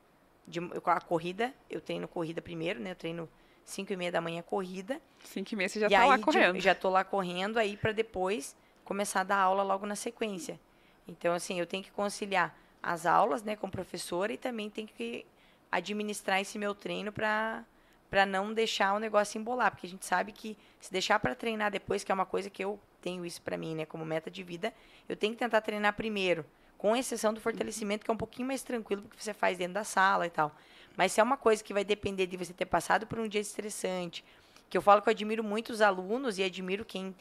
de, 0.47 0.59
a 0.85 1.01
corrida, 1.01 1.53
eu 1.69 1.81
treino 1.81 2.07
corrida 2.07 2.41
primeiro, 2.41 2.79
né? 2.79 2.91
Eu 2.91 2.95
treino 2.95 3.27
5 3.63 3.93
e 3.93 3.97
meia 3.97 4.11
da 4.11 4.21
manhã 4.21 4.41
corrida. 4.41 5.01
5 5.23 5.53
e 5.53 5.55
meia 5.55 5.69
você 5.69 5.79
já 5.79 5.87
está 5.87 6.05
lá 6.05 6.17
correndo. 6.19 6.59
Já 6.59 6.71
estou 6.71 6.91
lá 6.91 7.03
correndo 7.03 7.57
aí 7.57 7.77
para 7.77 7.91
depois 7.91 8.55
começar 8.83 9.21
a 9.21 9.23
dar 9.23 9.37
aula 9.37 9.63
logo 9.63 9.85
na 9.85 9.95
sequência. 9.95 10.59
Então, 11.07 11.33
assim, 11.33 11.59
eu 11.59 11.65
tenho 11.65 11.83
que 11.83 11.91
conciliar 11.91 12.55
as 12.81 13.05
aulas, 13.05 13.43
né, 13.43 13.55
com 13.55 13.69
professora 13.69 14.33
e 14.33 14.37
também 14.37 14.69
tenho 14.69 14.87
que 14.87 15.25
administrar 15.71 16.41
esse 16.41 16.57
meu 16.57 16.73
treino 16.75 17.11
para 17.11 17.63
para 18.09 18.25
não 18.25 18.53
deixar 18.53 18.93
o 18.93 18.99
negócio 18.99 19.39
embolar, 19.39 19.71
porque 19.71 19.87
a 19.87 19.89
gente 19.89 20.05
sabe 20.05 20.33
que 20.33 20.57
se 20.81 20.91
deixar 20.91 21.17
para 21.17 21.33
treinar 21.33 21.71
depois, 21.71 22.03
que 22.03 22.11
é 22.11 22.13
uma 22.13 22.25
coisa 22.25 22.49
que 22.49 22.61
eu 22.61 22.77
tenho 23.01 23.25
isso 23.25 23.41
para 23.41 23.55
mim, 23.55 23.73
né, 23.73 23.85
como 23.85 24.03
meta 24.03 24.29
de 24.29 24.43
vida, 24.43 24.73
eu 25.07 25.15
tenho 25.15 25.31
que 25.31 25.39
tentar 25.39 25.61
treinar 25.61 25.93
primeiro, 25.93 26.45
com 26.77 26.93
exceção 26.93 27.33
do 27.33 27.39
fortalecimento, 27.39 28.03
que 28.03 28.11
é 28.11 28.13
um 28.13 28.17
pouquinho 28.17 28.49
mais 28.49 28.63
tranquilo, 28.63 29.03
porque 29.03 29.23
você 29.23 29.33
faz 29.33 29.57
dentro 29.57 29.75
da 29.75 29.85
sala 29.85 30.27
e 30.27 30.29
tal. 30.29 30.53
Mas 30.95 31.11
se 31.11 31.19
é 31.19 31.23
uma 31.23 31.37
coisa 31.37 31.63
que 31.63 31.73
vai 31.73 31.83
depender 31.83 32.27
de 32.27 32.37
você 32.37 32.53
ter 32.53 32.65
passado 32.65 33.07
por 33.07 33.19
um 33.19 33.27
dia 33.27 33.41
estressante, 33.41 34.23
que 34.69 34.77
eu 34.77 34.81
falo 34.81 35.01
que 35.01 35.09
eu 35.09 35.11
admiro 35.11 35.43
muito 35.43 35.71
os 35.71 35.81
alunos 35.81 36.37
e 36.37 36.43
admiro 36.43 36.85
quem 36.85 37.15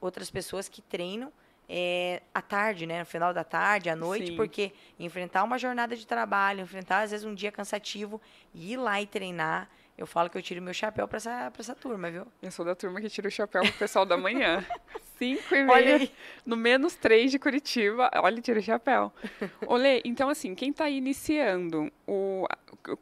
outras 0.00 0.30
pessoas 0.30 0.68
que 0.68 0.82
treinam 0.82 1.32
é, 1.68 2.22
à 2.32 2.42
tarde, 2.42 2.86
né? 2.86 3.00
No 3.00 3.06
final 3.06 3.32
da 3.32 3.44
tarde, 3.44 3.88
à 3.88 3.96
noite, 3.96 4.28
Sim. 4.28 4.36
porque 4.36 4.72
enfrentar 4.98 5.42
uma 5.42 5.58
jornada 5.58 5.96
de 5.96 6.06
trabalho, 6.06 6.60
enfrentar 6.60 7.02
às 7.02 7.10
vezes 7.10 7.24
um 7.24 7.34
dia 7.34 7.50
cansativo, 7.50 8.20
ir 8.54 8.76
lá 8.76 9.00
e 9.00 9.06
treinar, 9.06 9.68
eu 9.96 10.06
falo 10.06 10.28
que 10.28 10.36
eu 10.36 10.42
tiro 10.42 10.60
meu 10.60 10.74
chapéu 10.74 11.06
para 11.06 11.18
essa, 11.18 11.50
pra 11.52 11.60
essa 11.60 11.74
turma, 11.74 12.10
viu? 12.10 12.26
Eu 12.42 12.50
sou 12.50 12.64
da 12.64 12.74
turma 12.74 13.00
que 13.00 13.08
tira 13.08 13.28
o 13.28 13.30
chapéu 13.30 13.62
pro 13.62 13.72
pessoal 13.74 14.04
da 14.04 14.16
manhã. 14.16 14.64
Cinco 15.16 15.54
e 15.54 15.62
meia, 15.62 16.10
no 16.44 16.56
menos 16.56 16.96
três 16.96 17.30
de 17.30 17.38
Curitiba, 17.38 18.10
olha, 18.16 18.42
tira 18.42 18.58
o 18.58 18.62
chapéu. 18.62 19.12
Olê, 19.66 20.02
então 20.04 20.28
assim, 20.28 20.54
quem 20.56 20.70
está 20.70 20.90
iniciando, 20.90 21.92
o, 22.04 22.44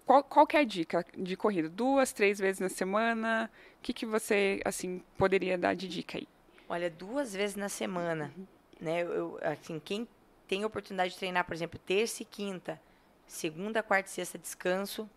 qual, 0.04 0.22
qual 0.22 0.46
é 0.52 0.58
a 0.58 0.64
dica 0.64 1.04
de 1.16 1.34
corrida? 1.36 1.70
Duas, 1.70 2.12
três 2.12 2.38
vezes 2.38 2.60
na 2.60 2.68
semana? 2.68 3.50
O 3.78 3.82
que, 3.82 3.94
que 3.94 4.04
você, 4.04 4.60
assim, 4.62 5.02
poderia 5.16 5.56
dar 5.56 5.74
de 5.74 5.88
dica 5.88 6.18
aí? 6.18 6.28
Olha, 6.68 6.90
duas 6.90 7.34
vezes 7.34 7.56
na 7.56 7.70
semana, 7.70 8.30
uhum. 8.36 8.46
né? 8.78 9.02
Eu, 9.02 9.38
assim, 9.42 9.80
quem 9.82 10.06
tem 10.46 10.66
oportunidade 10.66 11.14
de 11.14 11.18
treinar, 11.18 11.46
por 11.46 11.54
exemplo, 11.54 11.78
terça 11.78 12.22
e 12.22 12.26
quinta, 12.26 12.78
segunda, 13.26 13.82
quarta 13.82 14.10
e 14.10 14.12
sexta 14.12 14.36
descanso, 14.36 15.08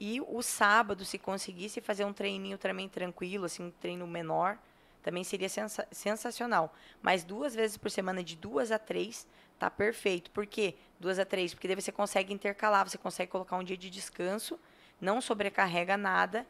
e 0.00 0.18
o 0.22 0.40
sábado, 0.40 1.04
se 1.04 1.18
conseguisse 1.18 1.78
fazer 1.82 2.06
um 2.06 2.12
treininho 2.12 2.56
também 2.56 2.88
tranquilo, 2.88 3.44
assim, 3.44 3.64
um 3.64 3.70
treino 3.70 4.06
menor, 4.06 4.56
também 5.02 5.22
seria 5.22 5.48
sensa 5.48 5.86
sensacional. 5.92 6.74
Mas 7.02 7.22
duas 7.22 7.54
vezes 7.54 7.76
por 7.76 7.90
semana, 7.90 8.24
de 8.24 8.34
duas 8.34 8.72
a 8.72 8.78
três, 8.78 9.26
tá 9.58 9.70
perfeito. 9.70 10.30
Por 10.30 10.46
quê? 10.46 10.74
Duas 10.98 11.18
a 11.18 11.24
três, 11.26 11.52
porque 11.52 11.68
daí 11.68 11.76
você 11.76 11.92
consegue 11.92 12.32
intercalar, 12.32 12.88
você 12.88 12.96
consegue 12.96 13.30
colocar 13.30 13.56
um 13.56 13.62
dia 13.62 13.76
de 13.76 13.90
descanso, 13.90 14.58
não 14.98 15.20
sobrecarrega 15.20 15.98
nada, 15.98 16.46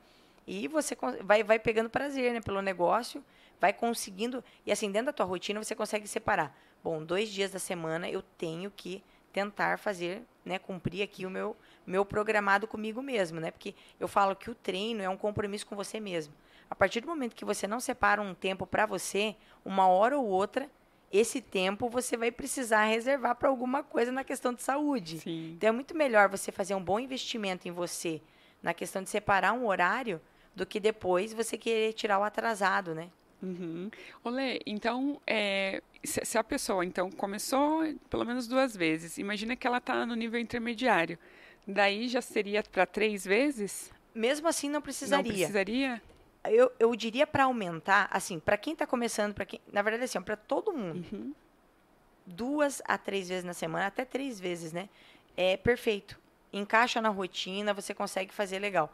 e 0.46 0.68
você 0.68 0.96
vai, 1.22 1.42
vai 1.42 1.58
pegando 1.58 1.90
prazer 1.90 2.32
né, 2.32 2.40
pelo 2.40 2.62
negócio, 2.62 3.24
vai 3.60 3.72
conseguindo. 3.72 4.44
E 4.64 4.70
assim, 4.70 4.90
dentro 4.92 5.06
da 5.06 5.12
tua 5.12 5.26
rotina, 5.26 5.62
você 5.62 5.74
consegue 5.74 6.06
separar. 6.06 6.56
Bom, 6.84 7.04
dois 7.04 7.28
dias 7.28 7.50
da 7.50 7.58
semana 7.58 8.08
eu 8.08 8.22
tenho 8.22 8.70
que 8.70 9.02
tentar 9.32 9.78
fazer, 9.78 10.22
né, 10.44 10.58
cumprir 10.58 11.02
aqui 11.02 11.24
o 11.24 11.30
meu 11.30 11.56
meu 11.86 12.04
programado 12.04 12.66
comigo 12.66 13.02
mesmo, 13.02 13.40
né? 13.40 13.50
Porque 13.50 13.74
eu 13.98 14.06
falo 14.06 14.36
que 14.36 14.50
o 14.50 14.54
treino 14.54 15.02
é 15.02 15.08
um 15.08 15.16
compromisso 15.16 15.66
com 15.66 15.74
você 15.74 15.98
mesmo. 15.98 16.32
A 16.68 16.74
partir 16.74 17.00
do 17.00 17.08
momento 17.08 17.34
que 17.34 17.44
você 17.44 17.66
não 17.66 17.80
separa 17.80 18.22
um 18.22 18.34
tempo 18.34 18.66
para 18.66 18.86
você, 18.86 19.34
uma 19.64 19.88
hora 19.88 20.16
ou 20.16 20.26
outra, 20.26 20.70
esse 21.12 21.40
tempo 21.40 21.88
você 21.88 22.16
vai 22.16 22.30
precisar 22.30 22.84
reservar 22.84 23.34
para 23.34 23.48
alguma 23.48 23.82
coisa 23.82 24.12
na 24.12 24.22
questão 24.22 24.54
de 24.54 24.62
saúde. 24.62 25.18
Sim. 25.18 25.54
Então 25.56 25.68
é 25.68 25.72
muito 25.72 25.96
melhor 25.96 26.28
você 26.28 26.52
fazer 26.52 26.74
um 26.74 26.82
bom 26.82 27.00
investimento 27.00 27.66
em 27.66 27.72
você 27.72 28.22
na 28.62 28.72
questão 28.72 29.02
de 29.02 29.10
separar 29.10 29.52
um 29.52 29.66
horário 29.66 30.20
do 30.54 30.66
que 30.66 30.78
depois 30.78 31.32
você 31.32 31.56
querer 31.56 31.92
tirar 31.92 32.18
o 32.18 32.22
atrasado, 32.22 32.94
né? 32.94 33.10
Uhum. 33.42 33.90
Olê, 34.22 34.60
então, 34.66 35.20
é, 35.26 35.82
se, 36.04 36.24
se, 36.24 36.38
a 36.38 36.44
pessoa 36.44 36.84
então 36.84 37.10
começou 37.10 37.82
pelo 38.10 38.24
menos 38.24 38.46
duas 38.46 38.76
vezes, 38.76 39.16
imagina 39.18 39.56
que 39.56 39.66
ela 39.66 39.78
está 39.78 40.04
no 40.04 40.14
nível 40.14 40.38
intermediário. 40.38 41.18
Daí 41.66 42.08
já 42.08 42.20
seria 42.20 42.62
para 42.62 42.84
três 42.84 43.24
vezes? 43.24 43.90
Mesmo 44.14 44.48
assim, 44.48 44.68
não 44.68 44.82
precisaria. 44.82 45.22
Não 45.22 45.38
precisaria? 45.38 46.02
Eu, 46.44 46.72
eu 46.78 46.94
diria 46.96 47.26
para 47.26 47.44
aumentar, 47.44 48.08
assim, 48.10 48.38
para 48.38 48.56
quem 48.56 48.72
está 48.72 48.86
começando, 48.86 49.34
para 49.34 49.44
quem, 49.44 49.60
na 49.72 49.82
verdade, 49.82 50.04
assim, 50.04 50.20
para 50.22 50.36
todo 50.36 50.72
mundo, 50.72 51.04
uhum. 51.12 51.34
duas 52.26 52.82
a 52.86 52.96
três 52.96 53.28
vezes 53.28 53.44
na 53.44 53.52
semana, 53.52 53.86
até 53.86 54.04
três 54.04 54.40
vezes, 54.40 54.72
né? 54.72 54.88
É 55.36 55.56
perfeito. 55.56 56.18
Encaixa 56.52 57.00
na 57.00 57.10
rotina, 57.10 57.72
você 57.72 57.94
consegue 57.94 58.32
fazer 58.32 58.58
legal. 58.58 58.92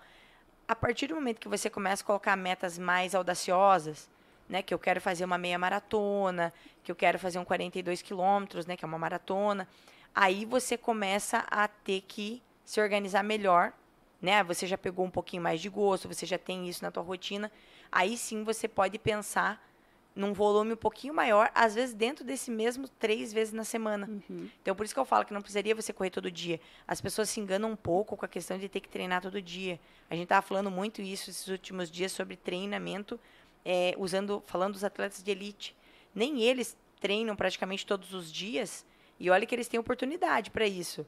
A 0.68 0.74
partir 0.74 1.06
do 1.06 1.14
momento 1.14 1.40
que 1.40 1.48
você 1.48 1.70
começa 1.70 2.02
a 2.02 2.06
colocar 2.06 2.36
metas 2.36 2.76
mais 2.76 3.14
audaciosas, 3.14 4.08
né, 4.48 4.62
que 4.62 4.72
eu 4.72 4.78
quero 4.78 5.00
fazer 5.00 5.24
uma 5.24 5.38
meia 5.38 5.58
maratona, 5.58 6.52
que 6.82 6.90
eu 6.90 6.96
quero 6.96 7.18
fazer 7.18 7.38
um 7.38 7.44
42 7.44 8.02
quilômetros, 8.02 8.66
né, 8.66 8.76
que 8.76 8.84
é 8.84 8.88
uma 8.88 8.98
maratona, 8.98 9.68
aí 10.14 10.44
você 10.44 10.76
começa 10.76 11.44
a 11.50 11.68
ter 11.68 12.02
que 12.02 12.42
se 12.64 12.80
organizar 12.80 13.22
melhor, 13.22 13.72
né? 14.20 14.42
Você 14.44 14.66
já 14.66 14.76
pegou 14.76 15.04
um 15.04 15.10
pouquinho 15.10 15.42
mais 15.42 15.60
de 15.60 15.68
gosto, 15.68 16.08
você 16.08 16.26
já 16.26 16.38
tem 16.38 16.68
isso 16.68 16.82
na 16.82 16.90
tua 16.90 17.02
rotina. 17.02 17.52
Aí 17.92 18.16
sim 18.16 18.42
você 18.42 18.66
pode 18.66 18.98
pensar 18.98 19.64
num 20.16 20.32
volume 20.32 20.72
um 20.72 20.76
pouquinho 20.76 21.12
maior, 21.12 21.50
às 21.54 21.74
vezes 21.74 21.94
dentro 21.94 22.24
desse 22.24 22.50
mesmo 22.50 22.88
três 22.88 23.34
vezes 23.34 23.52
na 23.52 23.64
semana. 23.64 24.08
Uhum. 24.08 24.48
Então, 24.62 24.74
por 24.74 24.84
isso 24.84 24.94
que 24.94 24.98
eu 24.98 25.04
falo 25.04 25.26
que 25.26 25.34
não 25.34 25.42
precisaria 25.42 25.74
você 25.74 25.92
correr 25.92 26.08
todo 26.08 26.30
dia. 26.30 26.58
As 26.88 27.02
pessoas 27.02 27.28
se 27.28 27.38
enganam 27.38 27.70
um 27.70 27.76
pouco 27.76 28.16
com 28.16 28.24
a 28.24 28.28
questão 28.28 28.56
de 28.56 28.66
ter 28.66 28.80
que 28.80 28.88
treinar 28.88 29.20
todo 29.20 29.40
dia. 29.42 29.78
A 30.08 30.14
gente 30.14 30.24
estava 30.24 30.40
falando 30.40 30.70
muito 30.70 31.02
isso 31.02 31.28
esses 31.28 31.46
últimos 31.48 31.90
dias 31.90 32.12
sobre 32.12 32.34
treinamento, 32.34 33.20
é, 33.66 33.94
usando, 33.98 34.42
falando 34.46 34.74
dos 34.74 34.84
atletas 34.84 35.22
de 35.22 35.30
elite. 35.30 35.76
Nem 36.14 36.40
eles 36.40 36.78
treinam 37.00 37.36
praticamente 37.36 37.84
todos 37.84 38.14
os 38.14 38.32
dias, 38.32 38.86
e 39.20 39.28
olha 39.28 39.44
que 39.44 39.54
eles 39.54 39.68
têm 39.68 39.78
oportunidade 39.78 40.50
para 40.50 40.66
isso 40.66 41.04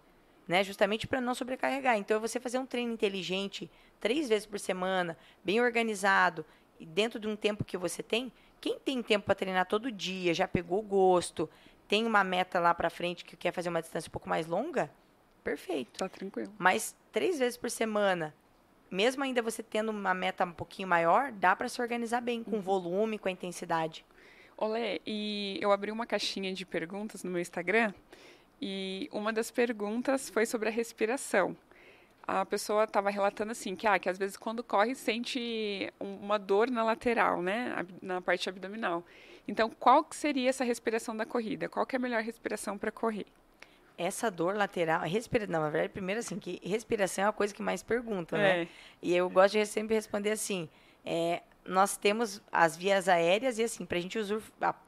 né? 0.48 0.64
Justamente 0.64 1.06
para 1.06 1.20
não 1.20 1.34
sobrecarregar. 1.34 1.98
Então, 1.98 2.16
é 2.16 2.20
você 2.20 2.40
fazer 2.40 2.58
um 2.58 2.64
treino 2.64 2.94
inteligente 2.94 3.70
três 4.00 4.28
vezes 4.28 4.46
por 4.46 4.58
semana, 4.58 5.16
bem 5.44 5.60
organizado, 5.60 6.44
e 6.80 6.86
dentro 6.86 7.20
de 7.20 7.28
um 7.28 7.36
tempo 7.36 7.64
que 7.64 7.76
você 7.76 8.02
tem. 8.02 8.32
Quem 8.60 8.78
tem 8.78 9.02
tempo 9.02 9.26
para 9.26 9.34
treinar 9.34 9.66
todo 9.66 9.92
dia, 9.92 10.32
já 10.32 10.48
pegou 10.48 10.80
gosto, 10.80 11.48
tem 11.86 12.06
uma 12.06 12.24
meta 12.24 12.58
lá 12.58 12.72
para 12.72 12.88
frente 12.88 13.24
que 13.24 13.36
quer 13.36 13.52
fazer 13.52 13.68
uma 13.68 13.82
distância 13.82 14.08
um 14.08 14.12
pouco 14.12 14.28
mais 14.28 14.46
longa, 14.46 14.90
perfeito. 15.44 15.98
Tá 15.98 16.08
tranquilo. 16.08 16.52
Mas 16.58 16.96
três 17.12 17.38
vezes 17.38 17.56
por 17.56 17.70
semana, 17.70 18.34
mesmo 18.90 19.22
ainda 19.22 19.42
você 19.42 19.62
tendo 19.62 19.90
uma 19.90 20.14
meta 20.14 20.44
um 20.44 20.52
pouquinho 20.52 20.88
maior, 20.88 21.32
dá 21.32 21.54
para 21.54 21.68
se 21.68 21.80
organizar 21.80 22.20
bem 22.20 22.42
com 22.42 22.56
uhum. 22.56 22.62
volume, 22.62 23.18
com 23.18 23.28
a 23.28 23.32
intensidade. 23.32 24.04
Olê, 24.56 25.00
e 25.06 25.58
eu 25.60 25.70
abri 25.70 25.92
uma 25.92 26.06
caixinha 26.06 26.52
de 26.52 26.66
perguntas 26.66 27.22
no 27.22 27.30
meu 27.30 27.40
Instagram 27.40 27.92
e 28.60 29.08
uma 29.12 29.32
das 29.32 29.50
perguntas 29.50 30.28
foi 30.28 30.46
sobre 30.46 30.68
a 30.68 30.72
respiração. 30.72 31.56
A 32.26 32.44
pessoa 32.44 32.84
estava 32.84 33.08
relatando 33.08 33.52
assim 33.52 33.74
que, 33.74 33.86
ah, 33.86 33.98
que 33.98 34.08
às 34.08 34.18
vezes 34.18 34.36
quando 34.36 34.62
corre 34.62 34.94
sente 34.94 35.90
uma 35.98 36.38
dor 36.38 36.70
na 36.70 36.82
lateral, 36.82 37.40
né, 37.40 37.86
na 38.02 38.20
parte 38.20 38.48
abdominal. 38.48 39.04
Então, 39.46 39.70
qual 39.70 40.04
que 40.04 40.14
seria 40.14 40.50
essa 40.50 40.62
respiração 40.62 41.16
da 41.16 41.24
corrida? 41.24 41.68
Qual 41.68 41.86
que 41.86 41.96
é 41.96 41.98
a 41.98 42.00
melhor 42.00 42.22
respiração 42.22 42.76
para 42.76 42.92
correr? 42.92 43.26
Essa 43.98 44.30
dor 44.30 44.54
lateral, 44.54 45.00
respira, 45.02 45.46
não, 45.46 45.60
na 45.60 45.70
verdade, 45.70 45.92
primeiro 45.92 46.20
assim, 46.20 46.38
que 46.38 46.60
respiração 46.62 47.24
é 47.24 47.28
a 47.28 47.32
coisa 47.32 47.52
que 47.52 47.60
mais 47.60 47.82
pergunta, 47.82 48.38
né? 48.38 48.62
É. 48.62 48.68
E 49.02 49.14
eu 49.14 49.28
gosto 49.28 49.58
de 49.58 49.66
sempre 49.66 49.96
responder 49.96 50.30
assim, 50.30 50.68
é, 51.04 51.42
nós 51.64 51.96
temos 51.96 52.40
as 52.50 52.76
vias 52.76 53.08
aéreas 53.08 53.58
e 53.58 53.64
assim, 53.64 53.84
para 53.84 53.98
a 53.98 54.00
gente 54.00 54.18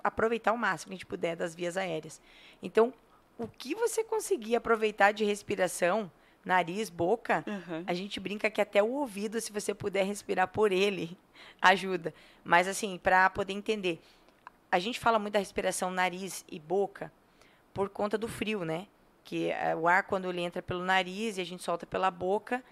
aproveitar 0.03 0.53
o 0.53 0.57
máximo 0.57 0.91
que 0.91 0.95
a 0.95 0.97
gente 0.97 1.07
puder 1.07 1.37
das 1.37 1.55
vias 1.55 1.77
aéreas. 1.77 2.21
Então, 2.63 2.95
o 3.37 3.49
que 3.49 3.75
você 3.75 4.05
conseguir 4.05 4.57
aproveitar 4.57 5.13
de 5.13 5.25
respiração, 5.25 6.11
nariz, 6.45 6.89
boca, 6.89 7.45
uhum. 7.47 7.85
a 7.87 7.95
gente 7.95 8.21
brinca 8.21 8.51
que 8.51 8.61
até 8.61 8.83
o 8.83 8.91
ouvido, 8.93 9.41
se 9.41 9.53
você 9.53 9.75
puder 9.75 10.05
respirar 10.05 10.49
por 10.49 10.73
ele, 10.73 11.17
ajuda. 11.61 12.15
Mas 12.45 12.69
assim, 12.69 12.99
para 12.99 13.29
poder 13.29 13.53
entender, 13.53 14.01
a 14.71 14.79
gente 14.79 14.99
fala 14.99 15.19
muito 15.19 15.35
da 15.35 15.39
respiração 15.39 15.91
nariz 15.91 16.45
e 16.51 16.59
boca 16.59 17.13
por 17.75 17.89
conta 17.89 18.17
do 18.17 18.29
frio, 18.29 18.65
né? 18.65 18.87
Que 19.31 19.53
é, 19.53 19.77
o 19.77 19.87
ar 19.87 20.03
quando 20.03 20.29
ele 20.29 20.41
entra 20.41 20.61
pelo 20.61 20.83
nariz 20.83 21.39
e 21.39 21.41
a 21.41 21.45
gente 21.45 21.63
solta 21.63 21.87
pela 21.87 22.11
boca, 22.11 22.65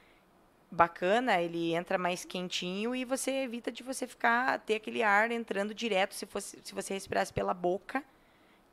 bacana, 0.68 1.40
ele 1.40 1.72
entra 1.72 1.96
mais 1.96 2.24
quentinho 2.24 2.96
e 2.96 3.04
você 3.04 3.30
evita 3.42 3.70
de 3.70 3.84
você 3.84 4.08
ficar 4.08 4.58
ter 4.58 4.74
aquele 4.74 5.04
ar 5.04 5.30
entrando 5.30 5.72
direto 5.72 6.16
se 6.16 6.26
fosse 6.26 6.58
se 6.64 6.74
você 6.74 6.94
respirasse 6.94 7.32
pela 7.32 7.54
boca 7.54 8.02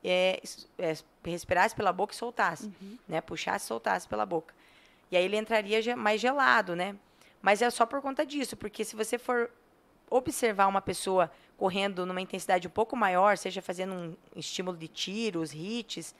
é, 0.03 0.41
é, 0.79 0.95
respirasse 1.23 1.75
pela 1.75 1.93
boca 1.93 2.11
e 2.11 2.17
soltasse, 2.17 2.65
uhum. 2.65 2.97
né? 3.07 3.21
Puxasse 3.21 3.65
e 3.65 3.67
soltasse 3.67 4.07
pela 4.07 4.25
boca. 4.25 4.51
E 5.11 5.15
aí 5.15 5.23
ele 5.23 5.37
entraria 5.37 5.95
mais 5.95 6.19
gelado, 6.19 6.75
né? 6.75 6.95
Mas 7.39 7.61
é 7.61 7.69
só 7.69 7.85
por 7.85 8.01
conta 8.01 8.25
disso, 8.25 8.57
porque 8.57 8.83
se 8.83 8.95
você 8.95 9.19
for 9.19 9.51
observar 10.09 10.65
uma 10.65 10.81
pessoa 10.81 11.31
correndo 11.55 12.03
numa 12.03 12.19
intensidade 12.19 12.67
um 12.67 12.71
pouco 12.71 12.95
maior, 12.95 13.37
seja 13.37 13.61
fazendo 13.61 13.93
um 13.93 14.15
estímulo 14.35 14.75
de 14.75 14.87
tiros, 14.87 15.53
hits, 15.53 16.15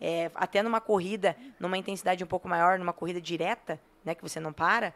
é, 0.00 0.30
até 0.34 0.62
numa 0.62 0.80
corrida, 0.80 1.36
numa 1.58 1.76
intensidade 1.76 2.22
um 2.24 2.26
pouco 2.26 2.48
maior, 2.48 2.78
numa 2.78 2.92
corrida 2.92 3.20
direta, 3.20 3.80
né, 4.04 4.14
que 4.14 4.22
você 4.22 4.40
não 4.40 4.52
para, 4.52 4.94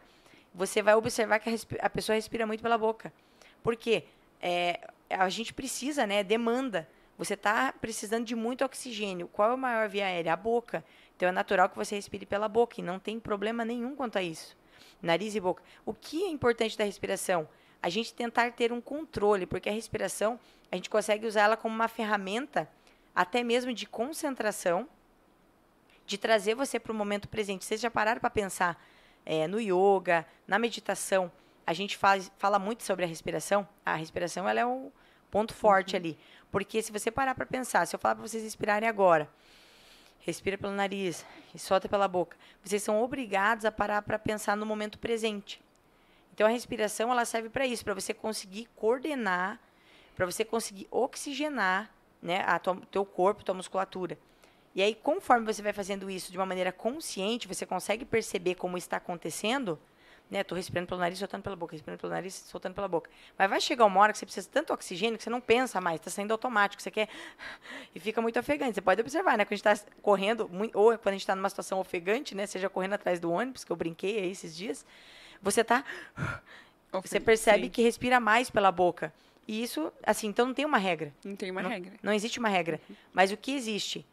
você 0.53 0.81
vai 0.81 0.95
observar 0.95 1.39
que 1.39 1.49
a, 1.49 1.85
a 1.85 1.89
pessoa 1.89 2.15
respira 2.15 2.47
muito 2.47 2.61
pela 2.61 2.77
boca. 2.77 3.13
Por 3.61 3.75
quê? 3.75 4.05
É, 4.41 4.79
a 5.09 5.29
gente 5.29 5.53
precisa, 5.53 6.07
né, 6.07 6.23
demanda 6.23 6.87
você 7.17 7.33
está 7.33 7.71
precisando 7.71 8.25
de 8.25 8.35
muito 8.35 8.65
oxigênio. 8.65 9.27
Qual 9.29 9.51
é 9.51 9.53
a 9.53 9.57
maior 9.57 9.87
via 9.87 10.05
aérea? 10.05 10.33
A 10.33 10.35
boca. 10.35 10.83
Então 11.15 11.29
é 11.29 11.31
natural 11.31 11.69
que 11.69 11.77
você 11.77 11.95
respire 11.95 12.25
pela 12.25 12.49
boca 12.49 12.79
e 12.79 12.83
não 12.83 12.99
tem 12.99 13.19
problema 13.19 13.63
nenhum 13.63 13.95
quanto 13.95 14.17
a 14.17 14.23
isso. 14.23 14.57
Nariz 15.01 15.33
e 15.35 15.39
boca. 15.39 15.63
O 15.85 15.93
que 15.93 16.25
é 16.25 16.29
importante 16.29 16.77
da 16.77 16.83
respiração? 16.83 17.47
A 17.81 17.89
gente 17.89 18.13
tentar 18.13 18.51
ter 18.51 18.73
um 18.73 18.81
controle, 18.81 19.45
porque 19.45 19.69
a 19.69 19.71
respiração, 19.71 20.39
a 20.71 20.75
gente 20.75 20.89
consegue 20.89 21.25
usar 21.25 21.43
ela 21.43 21.57
como 21.57 21.73
uma 21.73 21.87
ferramenta 21.87 22.69
até 23.15 23.43
mesmo 23.43 23.73
de 23.73 23.85
concentração, 23.85 24.89
de 26.05 26.17
trazer 26.17 26.55
você 26.55 26.79
para 26.79 26.91
o 26.91 26.95
momento 26.95 27.27
presente. 27.27 27.65
Vocês 27.65 27.81
já 27.81 27.89
pararam 27.89 28.19
para 28.19 28.29
pensar 28.29 28.81
é, 29.25 29.47
no 29.47 29.59
yoga, 29.59 30.25
na 30.47 30.59
meditação? 30.59 31.31
A 31.65 31.73
gente 31.73 31.97
faz, 31.97 32.31
fala 32.37 32.59
muito 32.59 32.83
sobre 32.83 33.05
a 33.05 33.07
respiração. 33.07 33.67
A 33.85 33.95
respiração 33.95 34.47
ela 34.47 34.59
é 34.59 34.65
um 34.65 34.91
ponto 35.31 35.53
forte 35.53 35.93
uhum. 35.93 35.99
ali. 35.99 36.19
Porque 36.51 36.81
se 36.81 36.91
você 36.91 37.11
parar 37.11 37.35
para 37.35 37.45
pensar, 37.45 37.85
se 37.85 37.95
eu 37.95 37.99
falar 37.99 38.15
para 38.15 38.27
vocês 38.27 38.43
respirarem 38.43 38.87
agora, 38.87 39.29
respira 40.19 40.57
pelo 40.57 40.73
nariz 40.73 41.25
e 41.53 41.59
solta 41.59 41.89
pela 41.89 42.07
boca, 42.07 42.37
vocês 42.63 42.81
são 42.81 43.01
obrigados 43.01 43.65
a 43.65 43.71
parar 43.71 44.01
para 44.01 44.17
pensar 44.17 44.55
no 44.55 44.65
momento 44.65 44.97
presente. 44.97 45.61
Então 46.33 46.47
a 46.47 46.49
respiração 46.49 47.11
ela 47.11 47.25
serve 47.25 47.49
para 47.49 47.65
isso, 47.65 47.83
para 47.83 47.93
você 47.93 48.13
conseguir 48.13 48.67
coordenar, 48.75 49.59
para 50.15 50.25
você 50.25 50.45
conseguir 50.45 50.87
oxigenar, 50.91 51.89
né, 52.21 52.43
a 52.45 52.57
tua, 52.57 52.77
teu 52.89 53.05
corpo, 53.05 53.43
tua 53.43 53.55
musculatura. 53.55 54.17
E 54.75 54.81
aí, 54.81 54.93
conforme 54.93 55.45
você 55.45 55.61
vai 55.61 55.71
fazendo 55.71 56.09
isso 56.09 56.31
de 56.31 56.37
uma 56.37 56.45
maneira 56.45 56.69
consciente, 56.69 57.47
você 57.47 57.65
consegue 57.65 58.03
perceber 58.03 58.55
como 58.55 58.77
está 58.77 58.97
acontecendo, 58.97 59.79
né? 60.29 60.43
Tô 60.43 60.53
respirando 60.53 60.87
pelo 60.87 60.99
nariz, 60.99 61.17
soltando 61.17 61.43
pela 61.43 61.55
boca, 61.55 61.71
respirando 61.71 62.01
pelo 62.01 62.11
nariz, 62.11 62.33
soltando 62.33 62.73
pela 62.75 62.87
boca. 62.87 63.09
Mas 63.37 63.49
vai 63.49 63.61
chegar 63.61 63.85
uma 63.85 64.01
hora 64.01 64.11
que 64.11 64.19
você 64.19 64.25
precisa 64.25 64.45
de 64.45 64.51
tanto 64.51 64.73
oxigênio 64.73 65.17
que 65.17 65.23
você 65.23 65.29
não 65.29 65.39
pensa 65.39 65.79
mais, 65.79 66.01
está 66.01 66.11
saindo 66.11 66.31
automático, 66.31 66.81
você 66.81 66.91
quer 66.91 67.07
e 67.95 67.99
fica 68.01 68.21
muito 68.21 68.37
ofegante. 68.37 68.75
Você 68.75 68.81
pode 68.81 68.99
observar, 68.99 69.37
né? 69.37 69.45
Quando 69.45 69.53
a 69.53 69.55
gente 69.55 69.67
está 69.67 69.91
correndo, 70.01 70.49
ou 70.73 70.97
quando 70.97 71.07
a 71.07 71.11
gente 71.11 71.21
está 71.21 71.35
numa 71.35 71.49
situação 71.49 71.79
ofegante, 71.79 72.35
né? 72.35 72.45
Seja 72.45 72.69
correndo 72.69 72.93
atrás 72.93 73.17
do 73.17 73.31
ônibus, 73.31 73.63
que 73.63 73.71
eu 73.71 73.77
brinquei 73.77 74.19
aí 74.19 74.31
esses 74.31 74.53
dias, 74.53 74.85
você 75.41 75.63
tá 75.63 75.85
você 76.91 77.19
percebe 77.19 77.69
que 77.69 77.81
respira 77.81 78.19
mais 78.19 78.49
pela 78.49 78.71
boca. 78.71 79.13
E 79.47 79.61
isso, 79.61 79.91
assim, 80.03 80.27
então 80.27 80.47
não 80.47 80.53
tem 80.53 80.65
uma 80.65 80.77
regra. 80.77 81.13
Não 81.23 81.35
tem 81.35 81.51
uma 81.51 81.61
não, 81.61 81.69
regra. 81.69 81.93
Não 82.01 82.11
existe 82.11 82.39
uma 82.39 82.49
regra. 82.49 82.81
Mas 83.13 83.31
o 83.31 83.37
que 83.37 83.51
existe? 83.53 84.05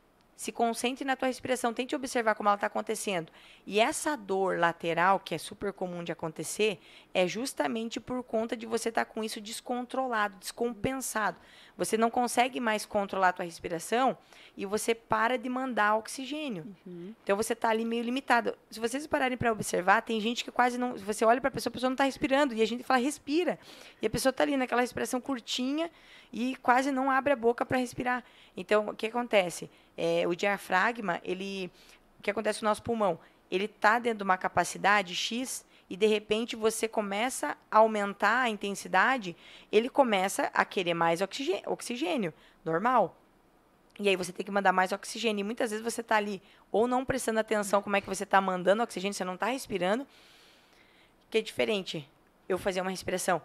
Se 0.43 0.51
concentre 0.51 1.05
na 1.05 1.15
tua 1.15 1.29
respiração, 1.29 1.73
tente 1.73 1.95
observar 1.95 2.35
como 2.35 2.49
ela 2.49 2.57
está 2.57 2.67
acontecendo. 2.67 3.31
E 3.65 3.79
essa 3.79 4.17
dor 4.17 4.59
lateral, 4.59 5.21
que 5.21 5.37
é 5.37 5.39
super 5.39 5.73
comum 5.73 6.03
de 6.03 6.11
acontecer, 6.11 6.81
é 7.15 7.29
justamente 7.29 8.01
por 8.01 8.25
conta 8.25 8.57
de 8.57 8.67
você 8.67 8.89
estar 8.89 9.05
tá 9.05 9.13
com 9.13 9.23
isso 9.23 9.41
descontrolado, 9.41 10.37
descompensado. 10.41 11.39
Você 11.77 11.97
não 11.97 12.11
consegue 12.11 12.61
mais 12.61 12.85
controlar 12.85 13.29
a 13.29 13.33
tua 13.33 13.45
respiração 13.45 14.17
e 14.57 14.67
você 14.67 14.95
para 14.95 15.39
de 15.39 15.49
mandar 15.49 15.97
oxigênio. 15.97 16.67
Uhum. 16.87 17.15
Então 17.23 17.37
você 17.37 17.55
está 17.55 17.71
ali 17.71 17.85
meio 17.85 18.03
limitado. 18.03 18.55
Se 18.71 18.79
vocês 18.79 19.07
pararem 19.07 19.39
para 19.39 19.51
observar, 19.51 20.03
tem 20.03 20.21
gente 20.21 20.45
que 20.45 20.51
quase 20.51 20.77
não. 20.77 20.97
Você 20.99 21.25
olha 21.25 21.41
para 21.41 21.49
a 21.49 21.51
pessoa, 21.51 21.71
a 21.71 21.75
pessoa 21.75 21.91
não 21.91 21.95
está 21.95 22.05
respirando 22.05 22.55
e 22.55 22.63
a 22.63 22.67
gente 22.67 22.83
fala 22.83 23.01
respira. 23.01 23.59
E 24.01 24.07
a 24.07 24.11
pessoa 24.11 24.31
está 24.31 24.43
ali 24.43 24.57
naquela 24.57 24.83
respiração 24.83 25.21
curtinha 25.21 25.91
e 26.33 26.57
quase 26.57 26.91
não 26.91 27.11
abre 27.11 27.33
a 27.33 27.37
boca 27.37 27.65
para 27.65 27.79
respirar. 27.79 28.23
Então 28.57 28.89
o 28.89 28.95
que 28.95 29.07
acontece? 29.07 29.71
É, 29.97 30.27
o 30.27 30.35
diafragma, 30.35 31.21
ele, 31.25 31.71
o 32.19 32.23
que 32.23 32.31
acontece 32.31 32.61
com 32.61 32.67
o 32.67 32.69
nosso 32.69 32.83
pulmão? 32.83 33.19
Ele 33.51 33.65
está 33.65 33.99
dentro 33.99 34.19
de 34.19 34.25
uma 34.25 34.39
capacidade 34.39 35.15
X 35.15 35.65
e 35.93 35.97
de 35.97 36.07
repente 36.07 36.57
você 36.57 36.89
começa 36.89 37.55
a 37.71 37.77
aumentar 37.77 38.45
a 38.45 38.49
intensidade, 38.49 39.37
ele 39.71 39.91
começa 39.91 40.51
a 40.55 40.65
querer 40.65 40.95
mais 40.95 41.21
oxigênio, 41.21 41.65
oxigênio 41.67 42.33
normal. 42.65 43.15
E 44.01 44.09
aí 44.09 44.17
você 44.17 44.33
tem 44.33 44.43
que 44.43 44.51
mandar 44.51 44.73
mais 44.73 44.91
oxigênio. 44.91 45.43
E 45.43 45.45
muitas 45.45 45.71
vezes 45.71 45.85
você 45.85 46.01
está 46.01 46.17
ali 46.17 46.41
ou 46.71 46.89
não 46.89 47.05
prestando 47.05 47.41
atenção 47.41 47.83
como 47.83 47.95
é 47.95 48.01
que 48.01 48.07
você 48.07 48.25
está 48.25 48.41
mandando 48.41 48.83
oxigênio, 48.83 49.13
você 49.13 49.23
não 49.23 49.35
está 49.35 49.49
respirando. 49.49 50.07
Que 51.31 51.37
é 51.37 51.43
diferente 51.43 52.09
eu 52.49 52.57
fazer 52.57 52.81
uma 52.81 52.91
respiração 52.91 53.43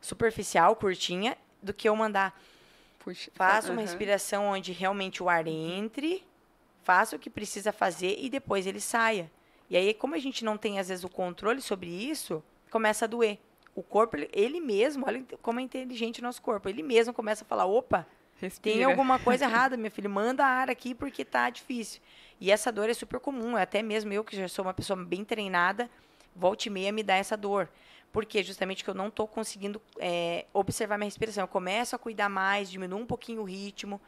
superficial, 0.00 0.74
curtinha, 0.74 1.38
do 1.62 1.72
que 1.72 1.88
eu 1.88 1.94
mandar 1.94 2.36
Puxa, 2.98 3.30
faça 3.32 3.70
uma 3.70 3.82
respiração 3.82 4.46
onde 4.46 4.72
realmente 4.72 5.22
o 5.22 5.28
ar 5.28 5.46
entre, 5.46 6.26
faça 6.82 7.14
o 7.14 7.18
que 7.18 7.30
precisa 7.30 7.70
fazer 7.70 8.16
e 8.18 8.28
depois 8.28 8.66
ele 8.66 8.80
saia. 8.80 9.30
E 9.70 9.76
aí, 9.76 9.94
como 9.94 10.16
a 10.16 10.18
gente 10.18 10.44
não 10.44 10.58
tem, 10.58 10.80
às 10.80 10.88
vezes, 10.88 11.04
o 11.04 11.08
controle 11.08 11.62
sobre 11.62 11.88
isso, 11.88 12.42
começa 12.72 13.04
a 13.04 13.08
doer. 13.08 13.38
O 13.72 13.84
corpo, 13.84 14.16
ele 14.32 14.60
mesmo, 14.60 15.06
olha 15.06 15.24
como 15.40 15.60
é 15.60 15.62
inteligente 15.62 16.18
o 16.18 16.24
nosso 16.24 16.42
corpo, 16.42 16.68
ele 16.68 16.82
mesmo 16.82 17.14
começa 17.14 17.44
a 17.44 17.46
falar, 17.46 17.66
opa, 17.66 18.04
Respira. 18.40 18.74
tem 18.74 18.84
alguma 18.84 19.20
coisa 19.20 19.44
errada, 19.46 19.76
meu 19.76 19.90
filho, 19.90 20.10
manda 20.10 20.44
ar 20.44 20.68
aqui 20.68 20.92
porque 20.92 21.24
tá 21.24 21.48
difícil. 21.48 22.02
E 22.40 22.50
essa 22.50 22.72
dor 22.72 22.90
é 22.90 22.94
super 22.94 23.20
comum, 23.20 23.54
até 23.54 23.80
mesmo 23.80 24.12
eu, 24.12 24.24
que 24.24 24.36
já 24.36 24.48
sou 24.48 24.64
uma 24.64 24.74
pessoa 24.74 24.96
bem 25.04 25.24
treinada, 25.24 25.88
volte 26.34 26.66
e 26.66 26.70
meia 26.70 26.90
me 26.90 27.04
dá 27.04 27.14
essa 27.14 27.36
dor. 27.36 27.68
Porque 28.10 28.42
justamente 28.42 28.82
que 28.82 28.90
eu 28.90 28.94
não 28.94 29.06
estou 29.06 29.28
conseguindo 29.28 29.80
é, 29.96 30.46
observar 30.52 30.98
minha 30.98 31.06
respiração. 31.06 31.44
Eu 31.44 31.48
começo 31.48 31.94
a 31.94 31.98
cuidar 31.98 32.28
mais, 32.28 32.68
diminuo 32.68 32.98
um 32.98 33.06
pouquinho 33.06 33.42
o 33.42 33.44
ritmo. 33.44 34.00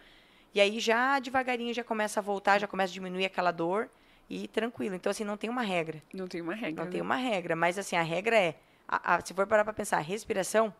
E 0.53 0.61
aí 0.61 0.81
já 0.81 1.21
devagarinho 1.21 1.73
já 1.73 1.85
começa 1.85 2.19
a 2.19 2.23
voltar, 2.23 2.59
já 2.59 2.67
começa 2.67 2.91
a 2.91 2.95
diminuir 2.95 3.27
aquela 3.27 3.53
dor 3.53 3.89
e 4.29 4.49
tranquilo. 4.49 4.95
Então, 4.95 5.11
assim, 5.11 5.25
não 5.25 5.37
tem 5.37 5.51
uma 5.51 5.63
regra. 5.63 6.03
Não 6.13 6.27
tem 6.27 6.41
uma 6.41 6.55
regra. 6.55 6.77
Não 6.77 6.85
né? 6.85 6.91
tem 6.91 7.01
uma 7.01 7.17
regra. 7.17 7.55
Mas, 7.57 7.79
assim, 7.79 7.97
a 7.97 8.03
regra 8.03 8.37
é, 8.37 8.55
a, 8.89 9.17
a, 9.17 9.21
se 9.25 9.33
for 9.35 9.47
parar 9.47 9.65
para 9.65 9.73
pensar, 9.73 9.99
respiração, 10.01 10.73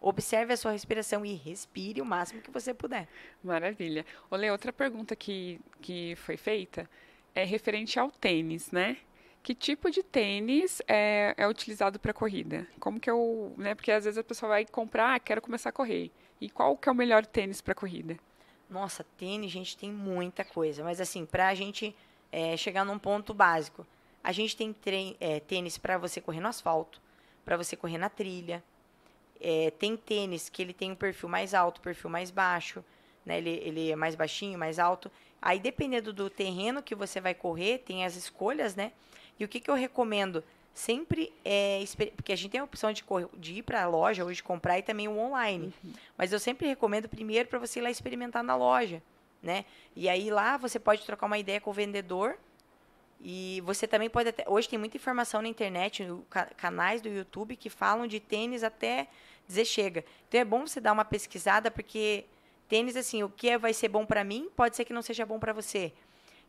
observe 0.00 0.52
a 0.52 0.56
sua 0.56 0.72
respiração 0.72 1.24
e 1.24 1.34
respire 1.34 2.00
o 2.00 2.04
máximo 2.04 2.40
que 2.40 2.50
você 2.50 2.72
puder. 2.72 3.06
Maravilha. 3.42 4.04
Olê, 4.30 4.50
outra 4.50 4.72
pergunta 4.72 5.14
que, 5.14 5.60
que 5.80 6.14
foi 6.16 6.36
feita 6.36 6.88
é 7.34 7.44
referente 7.44 7.98
ao 7.98 8.10
tênis, 8.10 8.70
né? 8.70 8.96
Que 9.42 9.54
tipo 9.54 9.90
de 9.90 10.02
tênis 10.02 10.82
é, 10.86 11.34
é 11.36 11.48
utilizado 11.48 11.98
para 11.98 12.12
corrida? 12.12 12.66
Como 12.78 13.00
que 13.00 13.10
eu, 13.10 13.54
né? 13.56 13.74
Porque 13.74 13.90
às 13.90 14.04
vezes 14.04 14.18
a 14.18 14.24
pessoa 14.24 14.50
vai 14.50 14.66
comprar, 14.66 15.14
ah, 15.14 15.20
quero 15.20 15.40
começar 15.40 15.70
a 15.70 15.72
correr. 15.72 16.10
E 16.40 16.50
qual 16.50 16.76
que 16.76 16.88
é 16.88 16.92
o 16.92 16.94
melhor 16.94 17.24
tênis 17.24 17.60
para 17.60 17.74
corrida? 17.74 18.18
Nossa, 18.68 19.04
tênis, 19.18 19.50
gente, 19.50 19.76
tem 19.76 19.90
muita 19.90 20.44
coisa. 20.44 20.84
Mas 20.84 21.00
assim, 21.00 21.24
para 21.24 21.48
a 21.48 21.54
gente 21.54 21.94
é, 22.32 22.56
chegar 22.56 22.84
num 22.84 22.98
ponto 22.98 23.34
básico, 23.34 23.86
a 24.22 24.32
gente 24.32 24.56
tem 24.56 24.74
é, 25.20 25.40
tênis 25.40 25.78
para 25.78 25.98
você 25.98 26.20
correr 26.20 26.40
no 26.40 26.48
asfalto, 26.48 27.00
para 27.44 27.56
você 27.56 27.76
correr 27.76 27.98
na 27.98 28.08
trilha. 28.08 28.62
É, 29.40 29.70
tem 29.78 29.96
tênis 29.96 30.48
que 30.48 30.60
ele 30.60 30.74
tem 30.74 30.92
um 30.92 30.94
perfil 30.94 31.28
mais 31.28 31.54
alto, 31.54 31.80
perfil 31.80 32.10
mais 32.10 32.30
baixo, 32.30 32.84
né? 33.24 33.38
Ele, 33.38 33.50
ele 33.50 33.90
é 33.90 33.96
mais 33.96 34.14
baixinho, 34.14 34.58
mais 34.58 34.78
alto. 34.78 35.10
Aí, 35.40 35.58
dependendo 35.58 36.12
do 36.12 36.28
terreno 36.28 36.82
que 36.82 36.94
você 36.94 37.20
vai 37.20 37.34
correr, 37.34 37.78
tem 37.78 38.04
as 38.04 38.14
escolhas, 38.16 38.74
né? 38.74 38.92
E 39.38 39.44
o 39.44 39.48
que, 39.48 39.58
que 39.58 39.70
eu 39.70 39.74
recomendo? 39.74 40.44
Sempre 40.74 41.32
é. 41.44 41.82
Porque 42.14 42.32
a 42.32 42.36
gente 42.36 42.52
tem 42.52 42.60
a 42.60 42.64
opção 42.64 42.92
de, 42.92 43.02
de 43.38 43.54
ir 43.54 43.62
para 43.62 43.82
a 43.82 43.88
loja 43.88 44.24
hoje 44.24 44.42
comprar 44.42 44.78
e 44.78 44.82
também 44.82 45.08
o 45.08 45.18
online. 45.18 45.72
Uhum. 45.82 45.92
Mas 46.16 46.32
eu 46.32 46.38
sempre 46.38 46.68
recomendo 46.68 47.08
primeiro 47.08 47.48
para 47.48 47.58
você 47.58 47.80
ir 47.80 47.82
lá 47.82 47.90
experimentar 47.90 48.44
na 48.44 48.54
loja. 48.54 49.02
Né? 49.42 49.64
E 49.96 50.08
aí 50.08 50.30
lá 50.30 50.56
você 50.56 50.78
pode 50.78 51.04
trocar 51.04 51.26
uma 51.26 51.38
ideia 51.38 51.60
com 51.60 51.70
o 51.70 51.74
vendedor. 51.74 52.38
E 53.22 53.60
você 53.66 53.86
também 53.86 54.08
pode 54.08 54.30
até. 54.30 54.44
Hoje 54.48 54.68
tem 54.68 54.78
muita 54.78 54.96
informação 54.96 55.42
na 55.42 55.48
internet, 55.48 56.06
canais 56.56 57.02
do 57.02 57.08
YouTube 57.08 57.54
que 57.54 57.68
falam 57.68 58.06
de 58.06 58.18
tênis 58.18 58.64
até 58.64 59.08
dizer 59.46 59.66
chega. 59.66 60.04
Então 60.28 60.40
é 60.40 60.44
bom 60.44 60.66
você 60.66 60.80
dar 60.80 60.92
uma 60.92 61.04
pesquisada, 61.04 61.70
porque 61.70 62.24
tênis, 62.66 62.96
assim, 62.96 63.22
o 63.22 63.28
que 63.28 63.50
é, 63.50 63.58
vai 63.58 63.74
ser 63.74 63.88
bom 63.88 64.06
para 64.06 64.24
mim, 64.24 64.48
pode 64.56 64.76
ser 64.76 64.84
que 64.84 64.92
não 64.92 65.02
seja 65.02 65.26
bom 65.26 65.38
para 65.38 65.52
você. 65.52 65.92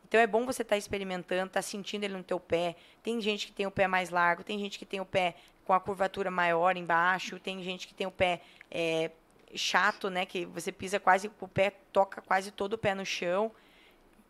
Então 0.07 0.19
é 0.19 0.27
bom 0.27 0.45
você 0.45 0.61
estar 0.61 0.75
tá 0.75 0.77
experimentando, 0.77 1.47
estar 1.47 1.59
tá 1.59 1.61
sentindo 1.61 2.03
ele 2.03 2.15
no 2.15 2.23
teu 2.23 2.39
pé. 2.39 2.75
Tem 3.01 3.19
gente 3.19 3.47
que 3.47 3.53
tem 3.53 3.65
o 3.65 3.71
pé 3.71 3.87
mais 3.87 4.09
largo, 4.09 4.43
tem 4.43 4.59
gente 4.59 4.77
que 4.77 4.85
tem 4.85 4.99
o 4.99 5.05
pé 5.05 5.35
com 5.65 5.73
a 5.73 5.79
curvatura 5.79 6.29
maior 6.29 6.77
embaixo, 6.77 7.39
tem 7.39 7.63
gente 7.63 7.87
que 7.87 7.93
tem 7.93 8.07
o 8.07 8.11
pé 8.11 8.41
é, 8.69 9.11
chato, 9.55 10.09
né? 10.09 10.25
Que 10.25 10.45
você 10.45 10.71
pisa 10.71 10.99
quase, 10.99 11.31
o 11.39 11.47
pé 11.47 11.73
toca 11.91 12.21
quase 12.21 12.51
todo 12.51 12.73
o 12.73 12.77
pé 12.77 12.93
no 12.93 13.05
chão. 13.05 13.51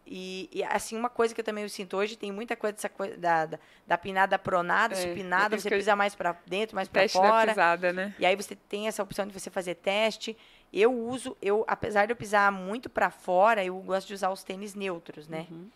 E, 0.06 0.50
e, 0.52 0.64
assim, 0.64 0.98
uma 0.98 1.10
coisa 1.10 1.34
que 1.34 1.40
eu 1.40 1.46
também 1.46 1.68
sinto 1.70 1.96
hoje, 1.96 2.18
tem 2.18 2.32
muita 2.32 2.56
coisa 2.56 2.74
dessa 2.74 2.90
coisa 2.90 3.16
da, 3.18 3.46
da, 3.46 3.60
da 3.88 3.98
pinada 3.98 4.38
pronada, 4.38 4.94
é, 4.94 4.98
supinada, 4.98 5.58
você 5.58 5.70
pisa 5.70 5.96
mais 5.96 6.16
para 6.16 6.36
dentro, 6.46 6.76
mais 6.76 6.88
para 6.88 7.08
fora. 7.08 7.52
Pisada, 7.52 7.94
né? 7.94 8.14
E 8.20 8.26
aí 8.26 8.36
você 8.36 8.56
tem 8.56 8.88
essa 8.88 9.02
opção 9.02 9.26
de 9.26 9.34
você 9.34 9.50
fazer 9.50 9.76
teste. 9.76 10.36
Eu 10.74 10.92
uso, 10.94 11.38
eu 11.42 11.64
apesar 11.68 12.08
de 12.08 12.14
eu 12.14 12.16
pisar 12.16 12.52
muito 12.52 12.90
para 12.90 13.10
fora, 13.10 13.64
eu 13.64 13.76
gosto 13.78 14.08
de 14.08 14.14
usar 14.14 14.32
os 14.32 14.44
tênis 14.44 14.74
neutros, 14.74 15.28
né? 15.28 15.48
Uhum. 15.50 15.70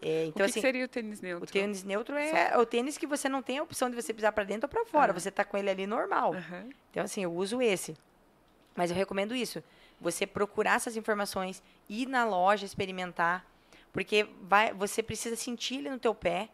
É, 0.00 0.26
então, 0.26 0.30
o 0.30 0.34
que, 0.34 0.42
assim, 0.42 0.52
que 0.54 0.60
seria 0.60 0.84
o 0.84 0.88
tênis 0.88 1.20
neutro? 1.20 1.48
O 1.48 1.52
tênis 1.52 1.82
neutro 1.82 2.16
é 2.16 2.52
Só... 2.52 2.60
o 2.60 2.66
tênis 2.66 2.96
que 2.96 3.06
você 3.06 3.28
não 3.28 3.42
tem 3.42 3.58
a 3.58 3.62
opção 3.62 3.90
de 3.90 3.96
você 3.96 4.12
pisar 4.12 4.32
para 4.32 4.44
dentro 4.44 4.66
ou 4.66 4.68
para 4.68 4.84
fora. 4.84 5.12
Uhum. 5.12 5.18
Você 5.18 5.30
tá 5.30 5.44
com 5.44 5.56
ele 5.56 5.70
ali 5.70 5.86
normal. 5.86 6.32
Uhum. 6.32 6.70
Então, 6.90 7.04
assim, 7.04 7.22
eu 7.22 7.32
uso 7.32 7.60
esse. 7.60 7.96
Mas 8.78 8.92
eu 8.92 8.96
recomendo 8.96 9.34
isso. 9.34 9.60
Você 10.00 10.24
procurar 10.24 10.76
essas 10.76 10.96
informações, 10.96 11.60
ir 11.88 12.06
na 12.06 12.24
loja, 12.24 12.64
experimentar. 12.64 13.44
Porque 13.92 14.28
vai, 14.42 14.72
você 14.72 15.02
precisa 15.02 15.34
sentir 15.34 15.78
ele 15.78 15.90
no 15.90 15.98
teu 15.98 16.14
pé. 16.14 16.48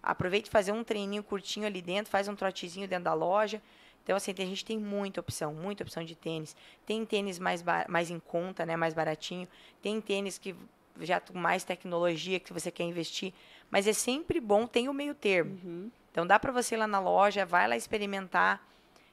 Aproveite 0.00 0.48
fazer 0.48 0.70
um 0.70 0.84
treininho 0.84 1.24
curtinho 1.24 1.66
ali 1.66 1.82
dentro, 1.82 2.12
faz 2.12 2.28
um 2.28 2.36
trotezinho 2.36 2.86
dentro 2.86 3.06
da 3.06 3.14
loja 3.14 3.60
Então, 4.04 4.14
assim, 4.14 4.32
a 4.38 4.44
gente 4.44 4.64
tem 4.64 4.78
muita 4.78 5.18
opção, 5.18 5.52
muita 5.52 5.82
opção 5.82 6.04
de 6.04 6.14
tênis. 6.14 6.54
Tem 6.86 7.04
tênis 7.04 7.40
mais, 7.40 7.64
mais 7.88 8.08
em 8.08 8.20
conta, 8.20 8.64
né, 8.64 8.76
mais 8.76 8.94
baratinho. 8.94 9.48
Tem 9.82 10.00
tênis 10.00 10.38
que 10.38 10.54
já 11.00 11.18
com 11.18 11.36
mais 11.36 11.64
tecnologia 11.64 12.38
que 12.38 12.52
você 12.52 12.70
quer 12.70 12.84
investir. 12.84 13.34
Mas 13.68 13.88
é 13.88 13.92
sempre 13.92 14.38
bom 14.38 14.64
ter 14.64 14.88
o 14.88 14.94
meio 14.94 15.12
termo. 15.12 15.58
Uhum. 15.64 15.90
Então, 16.12 16.24
dá 16.24 16.38
para 16.38 16.52
você 16.52 16.76
ir 16.76 16.78
lá 16.78 16.86
na 16.86 17.00
loja, 17.00 17.44
vai 17.44 17.66
lá 17.66 17.76
experimentar. 17.76 18.64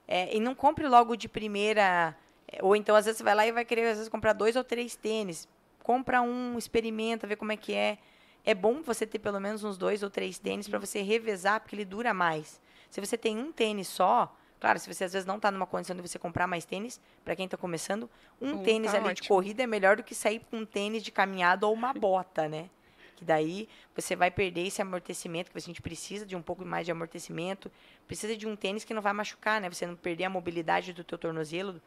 É, 0.08 0.36
e 0.36 0.40
não 0.40 0.54
compre 0.54 0.88
logo 0.88 1.16
de 1.16 1.28
primeira. 1.28 2.16
Ou 2.62 2.76
então, 2.76 2.96
às 2.96 3.06
vezes, 3.06 3.18
você 3.18 3.24
vai 3.24 3.36
lá 3.36 3.48
e 3.48 3.52
vai 3.52 3.64
querer, 3.64 3.88
às 3.88 3.98
vezes, 3.98 4.10
comprar 4.10 4.34
dois 4.34 4.56
ou 4.56 4.64
três 4.64 4.96
tênis. 4.96 5.48
Compra 5.84 6.22
um, 6.22 6.58
experimenta, 6.58 7.26
vê 7.26 7.36
como 7.36 7.52
é 7.52 7.58
que 7.58 7.74
é. 7.74 7.98
É 8.44 8.56
bom 8.56 8.82
você 8.82 9.06
ter 9.06 9.20
pelo 9.20 9.40
menos 9.40 9.64
uns 9.64 9.78
dois 9.78 10.02
ou 10.02 10.10
três 10.10 10.40
tênis 10.40 10.68
para 10.68 10.80
você 10.80 11.02
revezar, 11.02 11.62
porque 11.62 11.76
ele 11.76 11.86
dura 11.86 12.14
mais. 12.14 12.60
Se 12.90 13.00
você 13.00 13.18
tem 13.18 13.38
um 13.38 13.52
tênis 13.52 13.88
só, 13.88 14.36
Claro, 14.62 14.78
se 14.78 14.94
você 14.94 15.06
às 15.06 15.14
vezes 15.14 15.26
não 15.26 15.38
está 15.38 15.50
numa 15.50 15.66
condição 15.66 15.96
de 15.96 16.04
você 16.04 16.20
comprar 16.20 16.46
mais 16.46 16.64
tênis, 16.64 17.02
para 17.26 17.36
quem 17.36 17.46
está 17.46 17.58
começando, 17.58 18.08
um 18.40 18.52
hum, 18.52 18.64
tênis 18.64 18.92
tá 18.92 18.98
ali 18.98 19.08
ótimo. 19.08 19.24
de 19.24 19.28
corrida 19.28 19.64
é 19.64 19.68
melhor 19.68 19.98
do 19.98 20.04
que 20.04 20.14
sair 20.14 20.40
com 20.40 20.58
um 20.58 20.66
tênis 20.66 21.02
de 21.02 21.12
caminhada 21.12 21.66
ou 21.66 21.74
uma 21.74 21.92
bota, 21.96 22.48
né? 22.48 22.70
Que 23.16 23.26
daí 23.26 23.68
você 23.96 24.16
vai 24.16 24.30
perder 24.30 24.68
esse 24.68 24.80
amortecimento, 24.80 25.50
que 25.50 25.58
a 25.58 25.62
gente 25.62 25.82
precisa 25.82 26.28
de 26.28 26.36
um 26.36 26.44
pouco 26.44 26.64
mais 26.64 26.86
de 26.86 26.92
amortecimento, 26.92 27.72
precisa 28.06 28.38
de 28.38 28.48
um 28.48 28.56
tênis 28.56 28.84
que 28.84 28.94
não 28.94 29.02
vai 29.02 29.14
machucar, 29.14 29.60
né? 29.60 29.68
Você 29.68 29.88
não 29.88 29.96
perder 29.96 30.26
a 30.26 30.30
mobilidade 30.30 30.94
do 30.94 31.04
teu 31.04 31.18
tornozelo, 31.18 31.82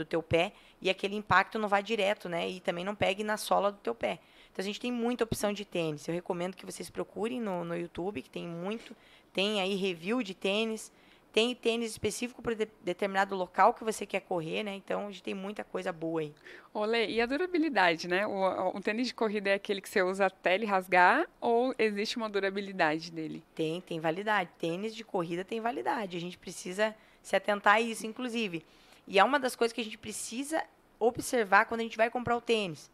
do 0.00 0.08
teu 0.08 0.22
pé, 0.22 0.52
e 0.80 0.88
aquele 0.88 1.14
impacto 1.14 1.58
não 1.58 1.68
vai 1.68 1.82
direto, 1.82 2.28
né? 2.28 2.48
E 2.48 2.60
também 2.60 2.84
não 2.84 2.94
pegue 2.94 3.22
na 3.22 3.36
sola 3.36 3.70
do 3.70 3.78
teu 3.78 3.94
pé. 3.94 4.18
Então 4.52 4.62
a 4.62 4.66
gente 4.66 4.80
tem 4.80 4.90
muita 4.90 5.24
opção 5.24 5.52
de 5.52 5.64
tênis. 5.64 6.08
Eu 6.08 6.14
recomendo 6.14 6.56
que 6.56 6.66
vocês 6.66 6.90
procurem 6.90 7.40
no, 7.40 7.64
no 7.64 7.76
YouTube, 7.76 8.22
que 8.22 8.30
tem 8.30 8.46
muito, 8.46 8.96
tem 9.32 9.60
aí 9.60 9.74
review 9.74 10.22
de 10.22 10.34
tênis. 10.34 10.90
Tem 11.32 11.54
tênis 11.54 11.92
específico 11.92 12.42
para 12.42 12.54
de, 12.54 12.68
determinado 12.82 13.36
local 13.36 13.72
que 13.72 13.84
você 13.84 14.04
quer 14.04 14.20
correr, 14.20 14.64
né? 14.64 14.74
Então 14.74 15.06
a 15.06 15.10
gente 15.12 15.22
tem 15.22 15.34
muita 15.34 15.62
coisa 15.62 15.92
boa 15.92 16.22
aí. 16.22 16.34
Olê, 16.74 17.06
e 17.06 17.20
a 17.20 17.26
durabilidade, 17.26 18.08
né? 18.08 18.26
O, 18.26 18.76
o, 18.76 18.80
tênis 18.80 19.06
de 19.06 19.14
corrida 19.14 19.50
é 19.50 19.54
aquele 19.54 19.80
que 19.80 19.88
você 19.88 20.02
usa 20.02 20.26
até 20.26 20.56
ele 20.56 20.66
rasgar 20.66 21.28
ou 21.40 21.72
existe 21.78 22.16
uma 22.16 22.28
durabilidade 22.28 23.12
dele? 23.12 23.44
Tem, 23.54 23.80
tem 23.80 24.00
validade. 24.00 24.50
Tênis 24.58 24.92
de 24.92 25.04
corrida 25.04 25.44
tem 25.44 25.60
validade. 25.60 26.16
A 26.16 26.20
gente 26.20 26.36
precisa 26.36 26.96
se 27.22 27.36
atentar 27.36 27.74
a 27.74 27.80
isso, 27.80 28.04
inclusive. 28.06 28.64
E 29.10 29.18
é 29.18 29.24
uma 29.24 29.40
das 29.40 29.56
coisas 29.56 29.72
que 29.72 29.80
a 29.80 29.84
gente 29.84 29.98
precisa 29.98 30.62
observar 30.96 31.64
quando 31.64 31.80
a 31.80 31.82
gente 31.82 31.96
vai 31.96 32.08
comprar 32.08 32.36
o 32.36 32.40
tênis. 32.40 32.88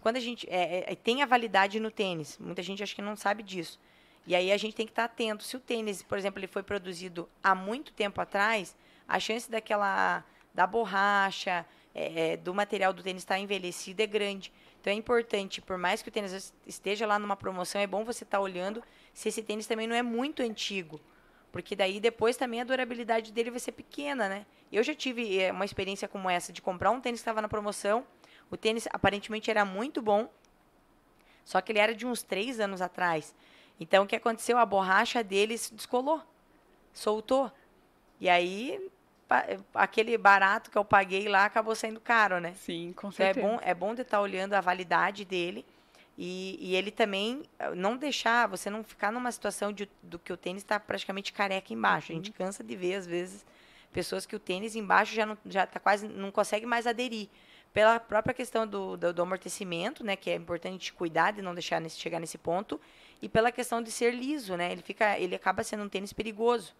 Quando 0.00 0.16
a 0.16 0.20
gente 0.20 0.48
é, 0.48 0.92
é, 0.92 0.94
tem 0.94 1.24
a 1.24 1.26
validade 1.26 1.80
no 1.80 1.90
tênis, 1.90 2.38
muita 2.38 2.62
gente 2.62 2.80
acha 2.84 2.94
que 2.94 3.02
não 3.02 3.16
sabe 3.16 3.42
disso. 3.42 3.76
E 4.28 4.36
aí 4.36 4.52
a 4.52 4.56
gente 4.56 4.76
tem 4.76 4.86
que 4.86 4.92
estar 4.92 5.02
atento. 5.02 5.42
Se 5.42 5.56
o 5.56 5.60
tênis, 5.60 6.04
por 6.04 6.16
exemplo, 6.16 6.38
ele 6.38 6.46
foi 6.46 6.62
produzido 6.62 7.28
há 7.42 7.52
muito 7.52 7.92
tempo 7.92 8.20
atrás, 8.20 8.76
a 9.08 9.18
chance 9.18 9.50
daquela 9.50 10.24
da 10.54 10.68
borracha, 10.68 11.66
é, 11.92 12.34
é 12.34 12.36
do 12.36 12.54
material 12.54 12.92
do 12.92 13.02
tênis 13.02 13.22
estar 13.22 13.36
envelhecido 13.36 14.00
é 14.02 14.06
grande. 14.06 14.52
Então 14.80 14.92
é 14.92 14.94
importante, 14.94 15.60
por 15.60 15.76
mais 15.76 16.00
que 16.00 16.10
o 16.10 16.12
tênis 16.12 16.54
esteja 16.64 17.08
lá 17.08 17.18
numa 17.18 17.36
promoção, 17.36 17.80
é 17.80 17.88
bom 17.88 18.04
você 18.04 18.22
estar 18.22 18.38
olhando 18.38 18.84
se 19.12 19.28
esse 19.28 19.42
tênis 19.42 19.66
também 19.66 19.88
não 19.88 19.96
é 19.96 20.02
muito 20.02 20.44
antigo. 20.44 21.00
Porque 21.52 21.74
daí 21.74 21.98
depois 21.98 22.36
também 22.36 22.60
a 22.60 22.64
durabilidade 22.64 23.32
dele 23.32 23.50
vai 23.50 23.60
ser 23.60 23.72
pequena, 23.72 24.28
né? 24.28 24.46
Eu 24.70 24.82
já 24.82 24.94
tive 24.94 25.40
é, 25.40 25.50
uma 25.50 25.64
experiência 25.64 26.06
como 26.06 26.30
essa 26.30 26.52
de 26.52 26.62
comprar 26.62 26.90
um 26.90 27.00
tênis 27.00 27.20
que 27.20 27.22
estava 27.22 27.42
na 27.42 27.48
promoção. 27.48 28.06
O 28.50 28.56
tênis 28.56 28.86
aparentemente 28.92 29.50
era 29.50 29.64
muito 29.64 30.00
bom, 30.00 30.28
só 31.44 31.60
que 31.60 31.72
ele 31.72 31.78
era 31.78 31.94
de 31.94 32.06
uns 32.06 32.22
três 32.22 32.60
anos 32.60 32.80
atrás. 32.80 33.34
Então, 33.78 34.04
o 34.04 34.06
que 34.06 34.14
aconteceu? 34.14 34.58
A 34.58 34.66
borracha 34.66 35.24
deles 35.24 35.70
descolou, 35.74 36.22
soltou. 36.92 37.50
E 38.20 38.28
aí, 38.28 38.90
aquele 39.74 40.16
barato 40.18 40.70
que 40.70 40.76
eu 40.76 40.84
paguei 40.84 41.28
lá 41.28 41.44
acabou 41.44 41.74
sendo 41.74 42.00
caro, 42.00 42.38
né? 42.38 42.54
Sim, 42.54 42.92
com 42.92 43.10
certeza. 43.10 43.40
Então, 43.40 43.54
é 43.54 43.56
bom, 43.56 43.70
é 43.70 43.74
bom 43.74 43.94
de 43.94 44.02
estar 44.02 44.20
olhando 44.20 44.54
a 44.54 44.60
validade 44.60 45.24
dele. 45.24 45.64
E, 46.22 46.58
e, 46.60 46.76
ele 46.76 46.90
também 46.90 47.42
não 47.74 47.96
deixar, 47.96 48.46
você 48.46 48.68
não 48.68 48.84
ficar 48.84 49.10
numa 49.10 49.32
situação 49.32 49.72
de, 49.72 49.88
do 50.02 50.18
que 50.18 50.30
o 50.30 50.36
tênis 50.36 50.62
está 50.62 50.78
praticamente 50.78 51.32
careca 51.32 51.72
embaixo. 51.72 52.12
Uhum. 52.12 52.18
A 52.18 52.22
gente 52.22 52.30
cansa 52.30 52.62
de 52.62 52.76
ver, 52.76 52.96
às 52.96 53.06
vezes, 53.06 53.46
pessoas 53.90 54.26
que 54.26 54.36
o 54.36 54.38
tênis 54.38 54.76
embaixo 54.76 55.14
já 55.14 55.24
não 55.24 55.38
já 55.46 55.66
tá 55.66 55.80
quase 55.80 56.06
não 56.06 56.30
consegue 56.30 56.66
mais 56.66 56.86
aderir 56.86 57.30
pela 57.72 57.98
própria 57.98 58.34
questão 58.34 58.66
do, 58.66 58.98
do, 58.98 59.14
do, 59.14 59.22
amortecimento, 59.22 60.04
né, 60.04 60.14
que 60.14 60.28
é 60.28 60.34
importante 60.34 60.92
cuidar 60.92 61.30
de 61.30 61.40
não 61.40 61.54
deixar 61.54 61.80
nesse, 61.80 61.98
chegar 61.98 62.20
nesse 62.20 62.36
ponto, 62.36 62.78
e 63.22 63.26
pela 63.26 63.50
questão 63.50 63.80
de 63.80 63.90
ser 63.90 64.12
liso, 64.12 64.56
né? 64.58 64.72
Ele 64.72 64.82
fica, 64.82 65.18
ele 65.18 65.34
acaba 65.34 65.62
sendo 65.62 65.84
um 65.84 65.88
tênis 65.88 66.12
perigoso. 66.12 66.74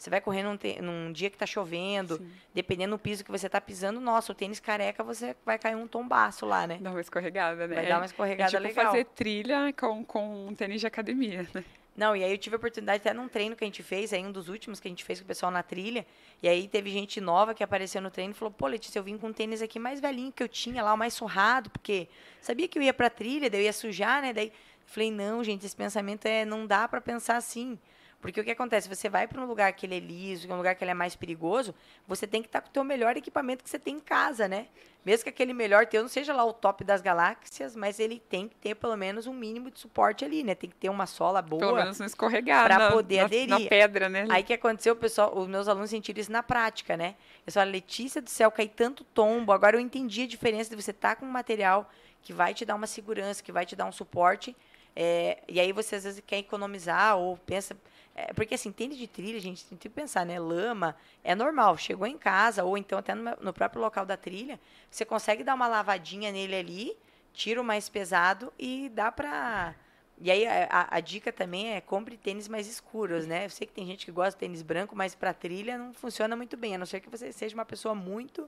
Você 0.00 0.08
vai 0.08 0.18
correr 0.18 0.42
num, 0.42 0.58
num 0.82 1.12
dia 1.12 1.28
que 1.28 1.36
está 1.36 1.44
chovendo, 1.44 2.16
Sim. 2.16 2.32
dependendo 2.54 2.96
do 2.96 2.98
piso 2.98 3.22
que 3.22 3.30
você 3.30 3.46
está 3.46 3.60
pisando, 3.60 4.00
nossa, 4.00 4.32
o 4.32 4.34
tênis 4.34 4.58
careca, 4.58 5.04
você 5.04 5.36
vai 5.44 5.58
cair 5.58 5.76
um 5.76 5.86
tombaço 5.86 6.46
lá, 6.46 6.66
né? 6.66 6.78
Dá 6.80 6.90
uma 6.90 7.02
escorregada, 7.02 7.66
né? 7.66 7.74
Vai 7.74 7.86
dar 7.86 7.98
uma 7.98 8.06
escorregada 8.06 8.50
é 8.50 8.50
tipo 8.50 8.62
legal. 8.62 8.86
fazer 8.86 9.04
trilha 9.04 9.70
com, 9.78 10.02
com 10.02 10.46
um 10.46 10.54
tênis 10.54 10.80
de 10.80 10.86
academia, 10.86 11.46
né? 11.52 11.62
Não, 11.94 12.16
e 12.16 12.24
aí 12.24 12.30
eu 12.30 12.38
tive 12.38 12.56
a 12.56 12.58
oportunidade 12.58 13.02
até 13.02 13.12
num 13.12 13.28
treino 13.28 13.54
que 13.54 13.62
a 13.62 13.66
gente 13.66 13.82
fez, 13.82 14.12
aí 14.14 14.24
um 14.24 14.32
dos 14.32 14.48
últimos 14.48 14.80
que 14.80 14.88
a 14.88 14.90
gente 14.90 15.04
fez 15.04 15.20
com 15.20 15.24
o 15.24 15.28
pessoal 15.28 15.52
na 15.52 15.62
trilha, 15.62 16.06
e 16.42 16.48
aí 16.48 16.66
teve 16.66 16.90
gente 16.90 17.20
nova 17.20 17.54
que 17.54 17.62
apareceu 17.62 18.00
no 18.00 18.10
treino 18.10 18.32
e 18.32 18.34
falou, 18.34 18.50
pô, 18.50 18.66
Letícia, 18.68 18.98
eu 18.98 19.02
vim 19.02 19.18
com 19.18 19.26
um 19.26 19.32
tênis 19.34 19.60
aqui 19.60 19.78
mais 19.78 20.00
velhinho 20.00 20.32
que 20.32 20.42
eu 20.42 20.48
tinha 20.48 20.82
lá, 20.82 20.94
o 20.94 20.96
mais 20.96 21.12
surrado, 21.12 21.68
porque 21.68 22.08
sabia 22.40 22.66
que 22.66 22.78
eu 22.78 22.82
ia 22.82 22.94
pra 22.94 23.10
trilha, 23.10 23.50
daí 23.50 23.60
eu 23.60 23.64
ia 23.64 23.72
sujar, 23.72 24.22
né, 24.22 24.32
daí 24.32 24.50
Falei, 24.90 25.12
não, 25.12 25.44
gente, 25.44 25.64
esse 25.64 25.76
pensamento 25.76 26.26
é 26.26 26.44
não 26.44 26.66
dá 26.66 26.88
para 26.88 27.00
pensar 27.00 27.36
assim. 27.36 27.78
Porque 28.20 28.40
o 28.40 28.44
que 28.44 28.50
acontece? 28.50 28.88
Você 28.88 29.08
vai 29.08 29.26
para 29.26 29.40
um 29.40 29.46
lugar 29.46 29.72
que 29.72 29.86
ele 29.86 29.96
é 29.96 30.00
liso, 30.00 30.46
que 30.46 30.52
é 30.52 30.54
um 30.54 30.58
lugar 30.58 30.74
que 30.74 30.84
ele 30.84 30.90
é 30.90 30.94
mais 30.94 31.16
perigoso, 31.16 31.74
você 32.06 32.26
tem 32.26 32.42
que 32.42 32.48
estar 32.48 32.60
tá 32.60 32.64
com 32.64 32.68
o 32.68 32.72
teu 32.72 32.84
melhor 32.84 33.16
equipamento 33.16 33.64
que 33.64 33.70
você 33.70 33.78
tem 33.78 33.96
em 33.96 34.00
casa, 34.00 34.46
né? 34.46 34.66
Mesmo 35.04 35.24
que 35.24 35.30
aquele 35.30 35.54
melhor 35.54 35.86
teu 35.86 36.02
não 36.02 36.08
seja 36.08 36.34
lá 36.34 36.44
o 36.44 36.52
top 36.52 36.84
das 36.84 37.00
galáxias, 37.00 37.74
mas 37.74 37.98
ele 37.98 38.20
tem 38.28 38.46
que 38.46 38.54
ter 38.56 38.74
pelo 38.74 38.94
menos 38.94 39.26
um 39.26 39.32
mínimo 39.32 39.70
de 39.70 39.80
suporte 39.80 40.22
ali, 40.22 40.44
né? 40.44 40.54
Tem 40.54 40.68
que 40.68 40.76
ter 40.76 40.90
uma 40.90 41.06
sola 41.06 41.40
boa. 41.40 41.60
Pelo 41.60 41.76
menos 41.76 41.98
não 41.98 42.06
escorregar 42.06 42.66
para 42.66 42.90
poder 42.90 43.18
na, 43.18 43.24
aderir. 43.24 43.48
Na 43.48 43.60
pedra, 43.60 44.08
né? 44.10 44.26
Aí 44.28 44.42
que 44.42 44.52
aconteceu, 44.52 44.94
pessoal, 44.94 45.36
os 45.38 45.48
meus 45.48 45.66
alunos 45.66 45.88
sentiram 45.88 46.20
isso 46.20 46.30
na 46.30 46.42
prática, 46.42 46.98
né? 46.98 47.14
Eu 47.46 47.52
falei, 47.52 47.72
Letícia 47.72 48.20
do 48.20 48.28
céu, 48.28 48.50
cai 48.50 48.68
tanto 48.68 49.02
tombo. 49.02 49.52
Agora 49.52 49.76
eu 49.76 49.80
entendi 49.80 50.24
a 50.24 50.26
diferença 50.26 50.68
de 50.68 50.80
você 50.80 50.90
estar 50.90 51.10
tá 51.10 51.16
com 51.16 51.24
um 51.24 51.30
material 51.30 51.90
que 52.22 52.34
vai 52.34 52.52
te 52.52 52.66
dar 52.66 52.74
uma 52.74 52.86
segurança, 52.86 53.42
que 53.42 53.50
vai 53.50 53.64
te 53.64 53.74
dar 53.74 53.86
um 53.86 53.92
suporte 53.92 54.54
é, 54.94 55.38
e 55.48 55.60
aí 55.60 55.72
você 55.72 55.96
às 55.96 56.04
vezes 56.04 56.22
quer 56.26 56.38
economizar 56.38 57.16
ou 57.16 57.36
pensa. 57.36 57.76
É, 58.14 58.32
porque 58.32 58.54
assim, 58.54 58.72
tênis 58.72 58.98
de 58.98 59.06
trilha, 59.06 59.38
gente, 59.40 59.64
tem 59.64 59.78
que 59.78 59.88
pensar, 59.88 60.26
né? 60.26 60.38
Lama 60.38 60.96
é 61.22 61.34
normal. 61.34 61.76
Chegou 61.76 62.06
em 62.06 62.18
casa, 62.18 62.64
ou 62.64 62.76
então 62.76 62.98
até 62.98 63.14
no, 63.14 63.36
no 63.40 63.52
próprio 63.52 63.80
local 63.80 64.04
da 64.04 64.16
trilha, 64.16 64.60
você 64.90 65.04
consegue 65.04 65.44
dar 65.44 65.54
uma 65.54 65.68
lavadinha 65.68 66.32
nele 66.32 66.54
ali, 66.54 66.96
tira 67.32 67.60
o 67.60 67.64
mais 67.64 67.88
pesado 67.88 68.52
e 68.58 68.90
dá 68.90 69.10
pra. 69.12 69.74
E 70.22 70.30
aí 70.30 70.46
a, 70.46 70.88
a, 70.90 71.00
dica 71.00 71.32
também 71.32 71.72
é 71.72 71.80
compre 71.80 72.18
tênis 72.18 72.46
mais 72.46 72.66
escuros, 72.66 73.26
né? 73.26 73.46
Eu 73.46 73.50
sei 73.50 73.66
que 73.66 73.72
tem 73.72 73.86
gente 73.86 74.04
que 74.04 74.12
gosta 74.12 74.32
de 74.32 74.36
tênis 74.36 74.60
branco, 74.60 74.94
mas 74.94 75.14
para 75.14 75.32
trilha 75.32 75.78
não 75.78 75.94
funciona 75.94 76.36
muito 76.36 76.58
bem, 76.58 76.74
a 76.74 76.78
não 76.78 76.84
ser 76.84 77.00
que 77.00 77.08
você 77.08 77.32
seja 77.32 77.54
uma 77.54 77.64
pessoa 77.64 77.94
muito 77.94 78.46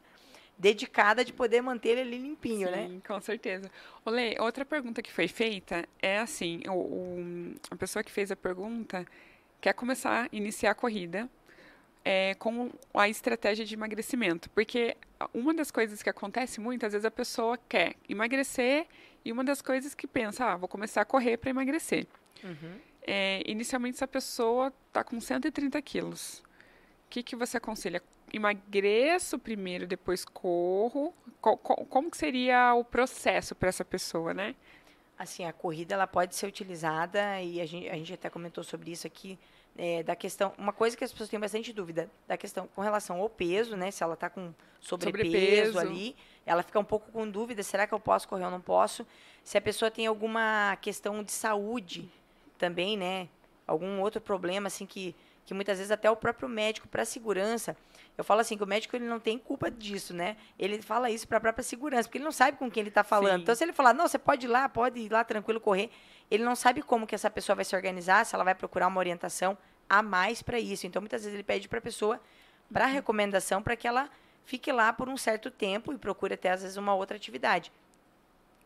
dedicada 0.58 1.24
de 1.24 1.32
poder 1.32 1.62
manter 1.62 1.96
ele 1.96 2.18
limpinho, 2.18 2.68
Sim, 2.68 2.74
né? 2.74 2.88
Sim, 2.88 3.02
com 3.06 3.20
certeza. 3.22 3.70
Olê, 4.04 4.36
outra 4.38 4.66
pergunta 4.66 5.00
que 5.00 5.10
foi 5.10 5.28
feita 5.28 5.88
é 6.00 6.18
assim, 6.18 6.60
o, 6.68 6.72
o, 6.72 7.54
a 7.70 7.76
pessoa 7.76 8.02
que 8.02 8.12
fez 8.12 8.30
a 8.30 8.36
pergunta 8.36 9.06
quer 9.62 9.72
começar, 9.72 10.28
iniciar 10.30 10.72
a 10.72 10.74
corrida 10.74 11.30
é, 12.04 12.34
com 12.34 12.70
a 12.92 13.08
estratégia 13.08 13.64
de 13.64 13.74
emagrecimento, 13.74 14.50
porque 14.50 14.96
uma 15.32 15.54
das 15.54 15.70
coisas 15.70 16.02
que 16.02 16.10
acontece 16.10 16.60
muito, 16.60 16.84
às 16.84 16.92
vezes 16.92 17.06
a 17.06 17.10
pessoa 17.10 17.56
quer 17.68 17.94
emagrecer 18.08 18.86
e 19.24 19.32
uma 19.32 19.44
das 19.44 19.62
coisas 19.62 19.94
que 19.94 20.06
pensa, 20.06 20.44
ah, 20.44 20.56
vou 20.56 20.68
começar 20.68 21.00
a 21.00 21.04
correr 21.04 21.36
para 21.36 21.48
emagrecer. 21.48 22.06
Uhum. 22.42 22.78
É, 23.06 23.42
inicialmente, 23.46 23.96
essa 23.96 24.08
pessoa 24.08 24.72
está 24.88 25.02
com 25.04 25.20
130 25.20 25.80
quilos. 25.80 26.42
O 27.06 27.08
que, 27.08 27.22
que 27.22 27.36
você 27.36 27.56
aconselha? 27.56 28.02
emagreço 28.32 29.38
primeiro, 29.38 29.86
depois 29.86 30.24
corro? 30.24 31.12
Co 31.40 31.56
co 31.56 31.84
como 31.86 32.10
que 32.10 32.16
seria 32.16 32.74
o 32.74 32.84
processo 32.84 33.54
para 33.54 33.68
essa 33.68 33.84
pessoa, 33.84 34.32
né? 34.32 34.54
Assim, 35.22 35.44
a 35.44 35.52
corrida 35.52 35.94
ela 35.94 36.06
pode 36.08 36.34
ser 36.34 36.46
utilizada 36.46 37.40
e 37.40 37.60
a 37.60 37.64
gente, 37.64 37.88
a 37.88 37.94
gente 37.94 38.12
até 38.12 38.28
comentou 38.28 38.64
sobre 38.64 38.90
isso 38.90 39.06
aqui 39.06 39.38
é, 39.78 40.02
da 40.02 40.16
questão, 40.16 40.52
uma 40.58 40.72
coisa 40.72 40.96
que 40.96 41.04
as 41.04 41.12
pessoas 41.12 41.30
têm 41.30 41.38
bastante 41.38 41.72
dúvida 41.72 42.10
da 42.26 42.36
questão 42.36 42.66
com 42.74 42.82
relação 42.82 43.20
ao 43.20 43.30
peso, 43.30 43.76
né? 43.76 43.92
Se 43.92 44.02
ela 44.02 44.14
está 44.14 44.28
com 44.28 44.52
sobrepeso, 44.80 45.74
sobrepeso, 45.74 45.78
ali, 45.78 46.16
ela 46.44 46.64
fica 46.64 46.76
um 46.80 46.84
pouco 46.84 47.12
com 47.12 47.30
dúvida, 47.30 47.62
será 47.62 47.86
que 47.86 47.94
eu 47.94 48.00
posso 48.00 48.26
correr 48.26 48.44
ou 48.44 48.50
não 48.50 48.60
posso? 48.60 49.06
Se 49.44 49.56
a 49.56 49.60
pessoa 49.60 49.92
tem 49.92 50.08
alguma 50.08 50.76
questão 50.80 51.22
de 51.22 51.30
saúde 51.30 52.10
também, 52.58 52.96
né? 52.96 53.28
Algum 53.64 54.00
outro 54.00 54.20
problema 54.20 54.66
assim 54.66 54.84
que 54.84 55.14
que 55.44 55.54
muitas 55.54 55.78
vezes 55.78 55.90
até 55.90 56.10
o 56.10 56.16
próprio 56.16 56.48
médico 56.48 56.88
para 56.88 57.04
segurança 57.04 57.76
eu 58.16 58.22
falo 58.24 58.40
assim 58.40 58.56
que 58.56 58.62
o 58.62 58.66
médico 58.66 58.94
ele 58.94 59.06
não 59.06 59.18
tem 59.18 59.38
culpa 59.38 59.70
disso, 59.70 60.12
né? 60.12 60.36
Ele 60.58 60.82
fala 60.82 61.10
isso 61.10 61.26
para 61.26 61.38
a 61.38 61.40
própria 61.40 61.62
segurança, 61.62 62.04
porque 62.04 62.18
ele 62.18 62.24
não 62.24 62.32
sabe 62.32 62.58
com 62.58 62.70
quem 62.70 62.82
ele 62.82 62.90
está 62.90 63.02
falando. 63.02 63.36
Sim. 63.36 63.42
Então, 63.42 63.54
se 63.54 63.64
ele 63.64 63.72
falar, 63.72 63.94
não, 63.94 64.06
você 64.06 64.18
pode 64.18 64.46
ir 64.46 64.48
lá, 64.48 64.68
pode 64.68 65.00
ir 65.00 65.10
lá 65.10 65.24
tranquilo 65.24 65.60
correr, 65.60 65.90
ele 66.30 66.44
não 66.44 66.54
sabe 66.54 66.82
como 66.82 67.06
que 67.06 67.14
essa 67.14 67.30
pessoa 67.30 67.56
vai 67.56 67.64
se 67.64 67.74
organizar, 67.74 68.26
se 68.26 68.34
ela 68.34 68.44
vai 68.44 68.54
procurar 68.54 68.88
uma 68.88 68.98
orientação 68.98 69.56
a 69.88 70.02
mais 70.02 70.42
para 70.42 70.58
isso. 70.60 70.86
Então, 70.86 71.00
muitas 71.00 71.22
vezes 71.22 71.34
ele 71.34 71.42
pede 71.42 71.68
para 71.68 71.78
a 71.78 71.82
pessoa 71.82 72.20
para 72.70 72.86
recomendação 72.86 73.62
para 73.62 73.76
que 73.76 73.88
ela 73.88 74.10
fique 74.44 74.70
lá 74.72 74.92
por 74.92 75.08
um 75.08 75.16
certo 75.16 75.50
tempo 75.50 75.92
e 75.92 75.98
procure 75.98 76.34
até 76.34 76.50
às 76.50 76.62
vezes 76.62 76.76
uma 76.76 76.94
outra 76.94 77.16
atividade. 77.16 77.72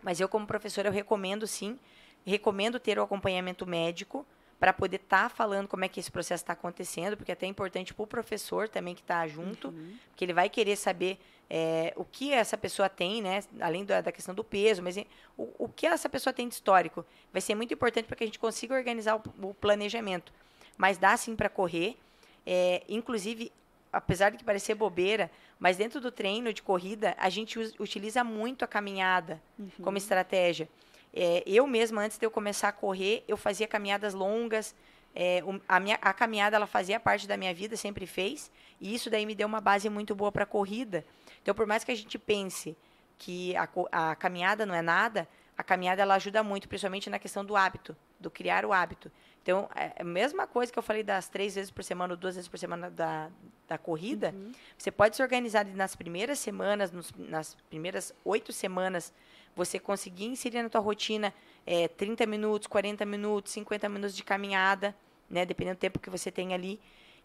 Mas 0.02 0.20
eu 0.20 0.28
como 0.28 0.46
professora 0.46 0.88
eu 0.88 0.92
recomendo 0.92 1.46
sim, 1.46 1.78
recomendo 2.24 2.78
ter 2.78 2.98
o 2.98 3.02
acompanhamento 3.02 3.66
médico 3.66 4.26
para 4.58 4.72
poder 4.72 4.96
estar 4.96 5.24
tá 5.24 5.28
falando 5.28 5.68
como 5.68 5.84
é 5.84 5.88
que 5.88 6.00
esse 6.00 6.10
processo 6.10 6.42
está 6.42 6.52
acontecendo, 6.52 7.16
porque 7.16 7.32
é 7.32 7.34
até 7.34 7.46
importante 7.46 7.92
para 7.92 8.02
o 8.02 8.06
professor 8.06 8.68
também 8.68 8.94
que 8.94 9.02
está 9.02 9.26
junto, 9.26 9.68
uhum. 9.68 9.96
porque 10.08 10.24
ele 10.24 10.32
vai 10.32 10.48
querer 10.48 10.76
saber 10.76 11.18
é, 11.48 11.92
o 11.96 12.04
que 12.04 12.32
essa 12.32 12.56
pessoa 12.56 12.88
tem, 12.88 13.22
né, 13.22 13.42
além 13.60 13.84
da, 13.84 14.00
da 14.00 14.10
questão 14.10 14.34
do 14.34 14.42
peso, 14.42 14.82
mas 14.82 14.96
o, 15.36 15.48
o, 15.58 15.68
que 15.68 15.86
essa 15.86 16.08
pessoa 16.08 16.32
tem 16.32 16.48
de 16.48 16.54
histórico. 16.54 17.04
Vai 17.32 17.40
ser 17.40 17.54
muito 17.54 17.72
importante 17.72 18.06
para 18.06 18.16
que 18.16 18.24
a 18.24 18.26
gente 18.26 18.38
consiga 18.38 18.74
organizar 18.74 19.16
o, 19.16 19.48
o 19.48 19.54
planejamento. 19.54 20.32
Mas 20.76 20.98
dá 20.98 21.16
sim 21.16 21.36
para 21.36 21.48
correr, 21.48 21.96
é, 22.44 22.82
inclusive, 22.88 23.52
apesar 23.92 24.30
de 24.30 24.38
que 24.38 24.44
parecer 24.44 24.74
bobeira, 24.74 25.30
mas 25.58 25.76
dentro 25.76 26.00
do 26.00 26.10
treino 26.10 26.52
de 26.52 26.62
corrida, 26.62 27.14
a 27.18 27.30
gente 27.30 27.58
utiliza 27.78 28.22
muito 28.24 28.64
a 28.64 28.68
caminhada 28.68 29.40
uhum. 29.58 29.70
como 29.82 29.96
estratégia. 29.96 30.68
É, 31.12 31.42
eu 31.46 31.66
mesma, 31.66 32.02
antes 32.02 32.18
de 32.18 32.26
eu 32.26 32.30
começar 32.30 32.68
a 32.68 32.72
correr, 32.72 33.24
eu 33.26 33.36
fazia 33.36 33.66
caminhadas 33.66 34.14
longas. 34.14 34.74
É, 35.14 35.42
a, 35.66 35.80
minha, 35.80 35.98
a 36.02 36.12
caminhada, 36.12 36.56
ela 36.56 36.66
fazia 36.66 37.00
parte 37.00 37.26
da 37.26 37.36
minha 37.36 37.54
vida, 37.54 37.76
sempre 37.76 38.06
fez. 38.06 38.50
E 38.80 38.94
isso 38.94 39.08
daí 39.08 39.24
me 39.24 39.34
deu 39.34 39.46
uma 39.46 39.60
base 39.60 39.88
muito 39.88 40.14
boa 40.14 40.30
para 40.30 40.42
a 40.42 40.46
corrida. 40.46 41.04
Então, 41.42 41.54
por 41.54 41.66
mais 41.66 41.84
que 41.84 41.92
a 41.92 41.94
gente 41.94 42.18
pense 42.18 42.76
que 43.18 43.54
a, 43.56 43.68
a 43.92 44.16
caminhada 44.16 44.66
não 44.66 44.74
é 44.74 44.82
nada, 44.82 45.26
a 45.56 45.62
caminhada 45.62 46.02
ela 46.02 46.14
ajuda 46.14 46.42
muito, 46.42 46.68
principalmente 46.68 47.08
na 47.08 47.18
questão 47.18 47.44
do 47.44 47.56
hábito, 47.56 47.96
do 48.20 48.30
criar 48.30 48.64
o 48.66 48.72
hábito. 48.72 49.10
Então, 49.42 49.68
é 49.74 50.02
a 50.02 50.04
mesma 50.04 50.46
coisa 50.46 50.72
que 50.72 50.78
eu 50.78 50.82
falei 50.82 51.02
das 51.02 51.28
três 51.28 51.54
vezes 51.54 51.70
por 51.70 51.82
semana 51.84 52.12
ou 52.12 52.16
duas 52.16 52.34
vezes 52.34 52.48
por 52.48 52.58
semana 52.58 52.90
da, 52.90 53.30
da 53.68 53.78
corrida, 53.78 54.34
uhum. 54.34 54.52
você 54.76 54.90
pode 54.90 55.16
se 55.16 55.22
organizar 55.22 55.64
nas 55.64 55.94
primeiras 55.94 56.40
semanas, 56.40 56.90
nos, 56.90 57.12
nas 57.16 57.54
primeiras 57.70 58.12
oito 58.24 58.52
semanas, 58.52 59.12
você 59.56 59.78
conseguir 59.78 60.26
inserir 60.26 60.62
na 60.62 60.68
tua 60.68 60.80
rotina 60.80 61.32
é, 61.66 61.88
30 61.88 62.26
minutos, 62.26 62.68
40 62.68 63.04
minutos, 63.06 63.52
50 63.52 63.88
minutos 63.88 64.14
de 64.14 64.22
caminhada, 64.22 64.94
né, 65.28 65.46
dependendo 65.46 65.76
do 65.76 65.80
tempo 65.80 65.98
que 65.98 66.10
você 66.10 66.30
tem 66.30 66.54
ali. 66.54 66.78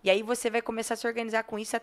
E 0.03 0.09
aí 0.09 0.23
você 0.23 0.49
vai 0.49 0.61
começar 0.61 0.95
a 0.95 0.97
se 0.97 1.05
organizar 1.05 1.43
com 1.43 1.59
isso, 1.59 1.75
a 1.75 1.81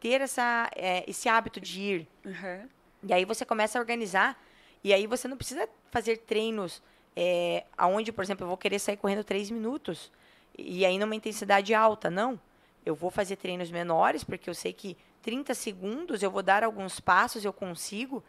ter 0.00 0.20
essa, 0.20 0.70
é, 0.74 1.04
esse 1.10 1.28
hábito 1.28 1.60
de 1.60 1.80
ir. 1.80 2.08
Uhum. 2.24 2.68
E 3.02 3.12
aí 3.12 3.24
você 3.24 3.44
começa 3.44 3.78
a 3.78 3.80
organizar, 3.80 4.40
e 4.82 4.94
aí 4.94 5.06
você 5.06 5.26
não 5.26 5.36
precisa 5.36 5.68
fazer 5.90 6.18
treinos 6.18 6.80
é, 7.16 7.64
aonde, 7.76 8.12
por 8.12 8.22
exemplo, 8.22 8.44
eu 8.44 8.48
vou 8.48 8.56
querer 8.56 8.78
sair 8.78 8.96
correndo 8.96 9.24
3 9.24 9.50
minutos, 9.50 10.12
e 10.56 10.86
aí 10.86 10.98
numa 10.98 11.14
intensidade 11.14 11.74
alta. 11.74 12.08
Não. 12.08 12.40
Eu 12.86 12.94
vou 12.94 13.10
fazer 13.10 13.36
treinos 13.36 13.70
menores, 13.70 14.24
porque 14.24 14.48
eu 14.48 14.54
sei 14.54 14.72
que 14.72 14.96
30 15.22 15.52
segundos 15.54 16.22
eu 16.22 16.30
vou 16.30 16.42
dar 16.42 16.64
alguns 16.64 17.00
passos, 17.00 17.44
eu 17.44 17.52
consigo. 17.52 18.22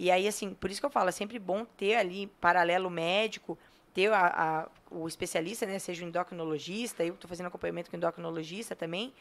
E 0.00 0.10
aí, 0.10 0.26
assim, 0.26 0.54
por 0.54 0.70
isso 0.70 0.80
que 0.80 0.86
eu 0.86 0.90
falo, 0.90 1.10
é 1.10 1.12
sempre 1.12 1.38
bom 1.38 1.62
ter 1.62 1.94
ali 1.96 2.26
paralelo 2.40 2.88
médico, 2.88 3.58
ter 3.92 4.10
a, 4.10 4.28
a, 4.28 4.68
o 4.90 5.06
especialista, 5.06 5.66
né, 5.66 5.78
seja 5.78 6.02
o 6.02 6.08
endocrinologista, 6.08 7.04
eu 7.04 7.12
estou 7.12 7.28
fazendo 7.28 7.48
acompanhamento 7.48 7.90
com 7.90 7.96
o 7.96 7.98
endocrinologista 7.98 8.74
também, 8.74 9.12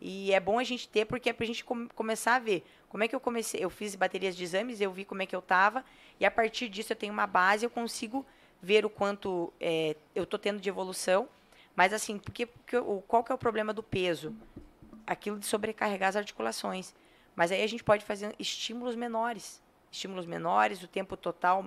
e 0.00 0.32
é 0.32 0.40
bom 0.40 0.58
a 0.58 0.64
gente 0.64 0.88
ter, 0.88 1.04
porque 1.04 1.30
é 1.30 1.32
para 1.32 1.44
a 1.44 1.46
gente 1.46 1.64
com, 1.64 1.86
começar 1.90 2.34
a 2.34 2.38
ver 2.40 2.64
como 2.88 3.04
é 3.04 3.06
que 3.06 3.14
eu 3.14 3.20
comecei. 3.20 3.62
Eu 3.62 3.70
fiz 3.70 3.94
baterias 3.94 4.34
de 4.34 4.42
exames, 4.42 4.80
eu 4.80 4.90
vi 4.90 5.04
como 5.04 5.22
é 5.22 5.26
que 5.26 5.36
eu 5.36 5.38
estava, 5.38 5.84
e 6.18 6.26
a 6.26 6.30
partir 6.32 6.68
disso 6.68 6.92
eu 6.92 6.96
tenho 6.96 7.12
uma 7.12 7.28
base, 7.28 7.64
eu 7.64 7.70
consigo 7.70 8.26
ver 8.60 8.84
o 8.84 8.90
quanto 8.90 9.52
é, 9.60 9.94
eu 10.16 10.24
estou 10.24 10.36
tendo 10.36 10.60
de 10.60 10.68
evolução. 10.68 11.28
Mas 11.76 11.92
assim, 11.92 12.18
porque, 12.18 12.46
porque, 12.46 12.76
qual 13.06 13.22
que 13.22 13.30
é 13.30 13.34
o 13.36 13.38
problema 13.38 13.72
do 13.72 13.84
peso? 13.84 14.34
Aquilo 15.06 15.38
de 15.38 15.46
sobrecarregar 15.46 16.08
as 16.08 16.16
articulações. 16.16 16.92
Mas 17.36 17.52
aí 17.52 17.62
a 17.62 17.68
gente 17.68 17.84
pode 17.84 18.04
fazer 18.04 18.34
estímulos 18.36 18.96
menores 18.96 19.62
estímulos 19.94 20.26
menores, 20.26 20.82
o 20.82 20.88
tempo 20.88 21.16
total 21.16 21.64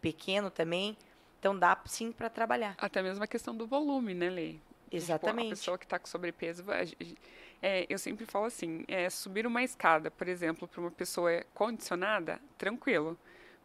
pequeno 0.00 0.50
também. 0.50 0.96
Então 1.38 1.56
dá 1.56 1.78
sim 1.86 2.10
para 2.10 2.28
trabalhar. 2.28 2.74
Até 2.78 3.02
mesmo 3.02 3.22
a 3.22 3.26
questão 3.26 3.54
do 3.54 3.66
volume, 3.66 4.14
né, 4.14 4.28
Lê? 4.28 4.56
Exatamente. 4.90 5.44
Tipo, 5.44 5.52
a 5.52 5.56
pessoa 5.56 5.78
que 5.78 5.84
está 5.84 5.98
com 5.98 6.06
sobrepeso, 6.06 6.64
é, 7.62 7.86
eu 7.88 7.98
sempre 7.98 8.24
falo 8.24 8.46
assim, 8.46 8.84
é, 8.88 9.08
subir 9.10 9.46
uma 9.46 9.62
escada, 9.62 10.10
por 10.10 10.26
exemplo, 10.26 10.66
para 10.66 10.80
uma 10.80 10.90
pessoa 10.90 11.44
condicionada, 11.54 12.40
tranquilo. 12.56 13.16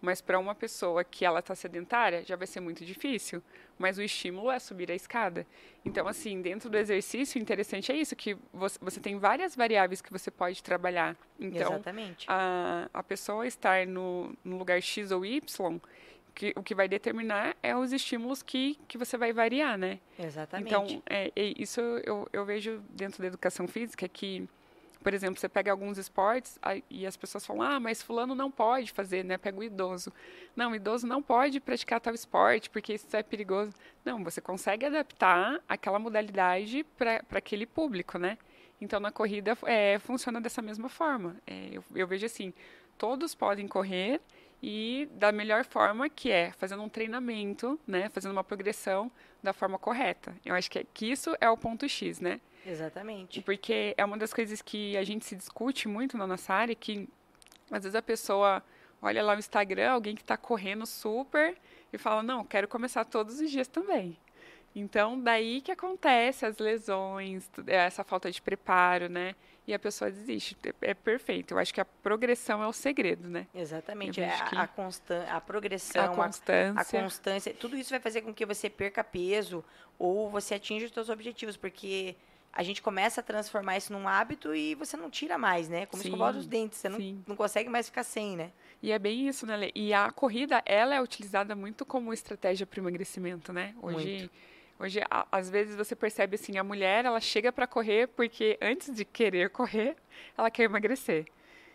Mas 0.03 0.19
para 0.19 0.37
uma 0.37 0.53
pessoa 0.53 1.01
que 1.01 1.23
ela 1.23 1.39
está 1.39 1.55
sedentária, 1.55 2.25
já 2.25 2.35
vai 2.35 2.45
ser 2.45 2.59
muito 2.59 2.83
difícil. 2.83 3.41
Mas 3.79 3.97
o 3.97 4.01
estímulo 4.01 4.51
é 4.51 4.59
subir 4.59 4.91
a 4.91 4.93
escada. 4.93 5.47
Então, 5.85 6.09
assim, 6.09 6.41
dentro 6.41 6.69
do 6.69 6.77
exercício, 6.77 7.39
o 7.39 7.41
interessante 7.41 7.89
é 7.89 7.95
isso, 7.95 8.13
que 8.13 8.35
você, 8.51 8.77
você 8.81 8.99
tem 8.99 9.17
várias 9.17 9.55
variáveis 9.55 10.01
que 10.01 10.11
você 10.11 10.29
pode 10.29 10.61
trabalhar. 10.61 11.15
Então, 11.39 11.71
Exatamente. 11.71 12.25
A, 12.27 12.89
a 12.93 13.01
pessoa 13.01 13.47
estar 13.47 13.87
no, 13.87 14.35
no 14.43 14.57
lugar 14.57 14.81
X 14.81 15.09
ou 15.09 15.25
Y, 15.25 15.79
que, 16.35 16.51
o 16.53 16.61
que 16.61 16.75
vai 16.75 16.89
determinar 16.89 17.55
é 17.63 17.73
os 17.73 17.93
estímulos 17.93 18.43
que, 18.43 18.77
que 18.89 18.97
você 18.97 19.17
vai 19.17 19.31
variar, 19.31 19.77
né? 19.77 19.99
Exatamente. 20.19 20.67
Então, 20.67 21.03
é, 21.09 21.31
é 21.33 21.53
isso 21.57 21.79
eu, 21.79 22.27
eu 22.33 22.43
vejo 22.43 22.83
dentro 22.89 23.21
da 23.21 23.27
educação 23.27 23.69
física 23.69 24.05
que 24.09 24.49
por 25.03 25.13
exemplo, 25.13 25.39
você 25.39 25.49
pega 25.49 25.69
alguns 25.69 25.97
esportes 25.97 26.57
e 26.89 27.05
as 27.05 27.17
pessoas 27.17 27.45
falam, 27.45 27.61
ah, 27.61 27.79
mas 27.79 28.01
fulano 28.01 28.33
não 28.33 28.49
pode 28.49 28.91
fazer, 28.91 29.23
né? 29.23 29.37
Pega 29.37 29.59
o 29.59 29.63
idoso. 29.63 30.11
Não, 30.55 30.71
o 30.71 30.75
idoso 30.75 31.05
não 31.05 31.21
pode 31.21 31.59
praticar 31.59 31.99
tal 31.99 32.13
esporte 32.13 32.69
porque 32.69 32.93
isso 32.93 33.05
é 33.15 33.21
perigoso. 33.21 33.73
Não, 34.05 34.23
você 34.23 34.39
consegue 34.39 34.85
adaptar 34.85 35.59
aquela 35.67 35.99
modalidade 35.99 36.85
para 36.97 37.21
aquele 37.31 37.65
público, 37.65 38.17
né? 38.17 38.37
Então, 38.79 38.99
na 38.99 39.11
corrida, 39.11 39.57
é, 39.65 39.99
funciona 39.99 40.41
dessa 40.41 40.61
mesma 40.61 40.89
forma. 40.89 41.35
É, 41.45 41.69
eu, 41.71 41.83
eu 41.95 42.07
vejo 42.07 42.25
assim, 42.25 42.53
todos 42.97 43.35
podem 43.35 43.67
correr 43.67 44.21
e 44.61 45.09
da 45.11 45.31
melhor 45.31 45.65
forma 45.65 46.09
que 46.09 46.31
é 46.31 46.51
fazendo 46.53 46.81
um 46.81 46.89
treinamento, 46.89 47.77
né, 47.85 48.07
fazendo 48.07 48.31
uma 48.31 48.43
progressão 48.43 49.11
da 49.43 49.51
forma 49.51 49.77
correta. 49.77 50.33
Eu 50.45 50.55
acho 50.55 50.71
que, 50.71 50.79
é, 50.79 50.85
que 50.93 51.11
isso 51.11 51.35
é 51.41 51.49
o 51.49 51.57
ponto 51.57 51.87
X, 51.87 52.21
né? 52.21 52.39
Exatamente. 52.66 53.41
Porque 53.41 53.93
é 53.97 54.05
uma 54.05 54.18
das 54.18 54.34
coisas 54.34 54.61
que 54.61 54.95
a 54.97 55.03
gente 55.03 55.26
se 55.26 55.36
discute 55.36 55.88
muito 55.88 56.18
na 56.18 56.26
nossa 56.28 56.53
área, 56.53 56.76
que 56.76 57.09
às 57.72 57.84
vezes 57.84 57.95
a 57.95 58.01
pessoa 58.01 58.64
olha 59.01 59.22
lá 59.22 59.34
no 59.34 59.39
Instagram, 59.39 59.91
alguém 59.91 60.16
que 60.16 60.22
está 60.22 60.38
correndo 60.38 60.86
super 60.86 61.57
e 61.91 61.97
fala, 61.97 62.24
não, 62.24 62.45
quero 62.45 62.68
começar 62.68 63.03
todos 63.05 63.39
os 63.39 63.51
dias 63.51 63.68
também. 63.68 64.18
Então, 64.76 65.20
daí 65.20 65.61
que 65.61 65.72
acontece 65.72 66.45
as 66.45 66.57
lesões, 66.57 67.49
essa 67.68 68.03
falta 68.03 68.32
de 68.32 68.41
preparo, 68.41 69.07
né? 69.07 69.36
E 69.68 69.74
a 69.74 69.78
pessoa 69.78 70.09
desiste. 70.09 70.57
É, 70.64 70.89
é 70.89 70.93
perfeito. 70.95 71.53
Eu 71.53 71.59
acho 71.59 71.72
que 71.74 71.80
a 71.80 71.86
progressão 71.86 72.61
é 72.64 72.68
o 72.68 72.74
segredo, 72.74 73.30
né? 73.30 73.45
Exatamente. 73.53 74.20
É 74.20 74.30
a, 74.30 74.64
a, 74.64 74.68
constan 74.68 75.26
a 75.30 75.39
progressão, 75.39 76.11
a 76.11 76.16
constância. 76.16 76.80
A, 76.80 76.82
a, 76.82 77.03
constância. 77.03 77.53
Tudo 77.53 77.78
isso 77.78 77.91
vai 77.91 77.99
fazer 77.99 78.22
com 78.22 78.34
que 78.34 78.45
você 78.45 78.68
perca 78.68 79.03
peso 79.03 79.64
ou 79.99 80.30
você 80.30 80.55
atinja 80.55 80.88
os 80.88 80.91
seus 80.91 81.07
objetivos, 81.07 81.55
porque 81.55 82.16
a 82.53 82.61
gente 82.61 82.81
começa 82.81 83.19
a 83.19 83.23
transformar 83.23 83.77
isso 83.77 83.91
num 83.91 84.07
hábito 84.07 84.53
e 84.53 84.75
você 84.75 84.95
não 84.95 85.09
tira 85.09 85.39
mais, 85.39 85.67
né? 85.67 85.87
Como 85.87 86.03
sim, 86.03 86.09
escovar 86.09 86.37
os 86.37 86.45
dentes, 86.45 86.77
você 86.77 86.87
não, 86.87 86.99
não 87.27 87.35
consegue 87.35 87.67
mais 87.67 87.87
ficar 87.87 88.03
sem, 88.03 88.37
né? 88.37 88.51
E 88.81 88.91
é 88.91 88.99
bem 88.99 89.27
isso, 89.27 89.47
né, 89.47 89.57
Lê? 89.57 89.71
E 89.73 89.91
a 89.91 90.11
corrida, 90.11 90.61
ela 90.65 90.93
é 90.93 91.01
utilizada 91.01 91.55
muito 91.55 91.83
como 91.83 92.13
estratégia 92.13 92.67
para 92.67 92.79
emagrecimento, 92.79 93.51
né? 93.51 93.73
Hoje, 93.81 94.17
muito. 94.17 94.31
hoje 94.79 95.01
a, 95.09 95.25
às 95.31 95.49
vezes 95.49 95.75
você 95.75 95.95
percebe 95.95 96.35
assim, 96.35 96.57
a 96.57 96.63
mulher, 96.63 97.05
ela 97.05 97.19
chega 97.19 97.51
para 97.51 97.65
correr 97.65 98.07
porque 98.09 98.57
antes 98.61 98.93
de 98.93 99.03
querer 99.03 99.49
correr, 99.49 99.95
ela 100.37 100.51
quer 100.51 100.63
emagrecer. 100.63 101.25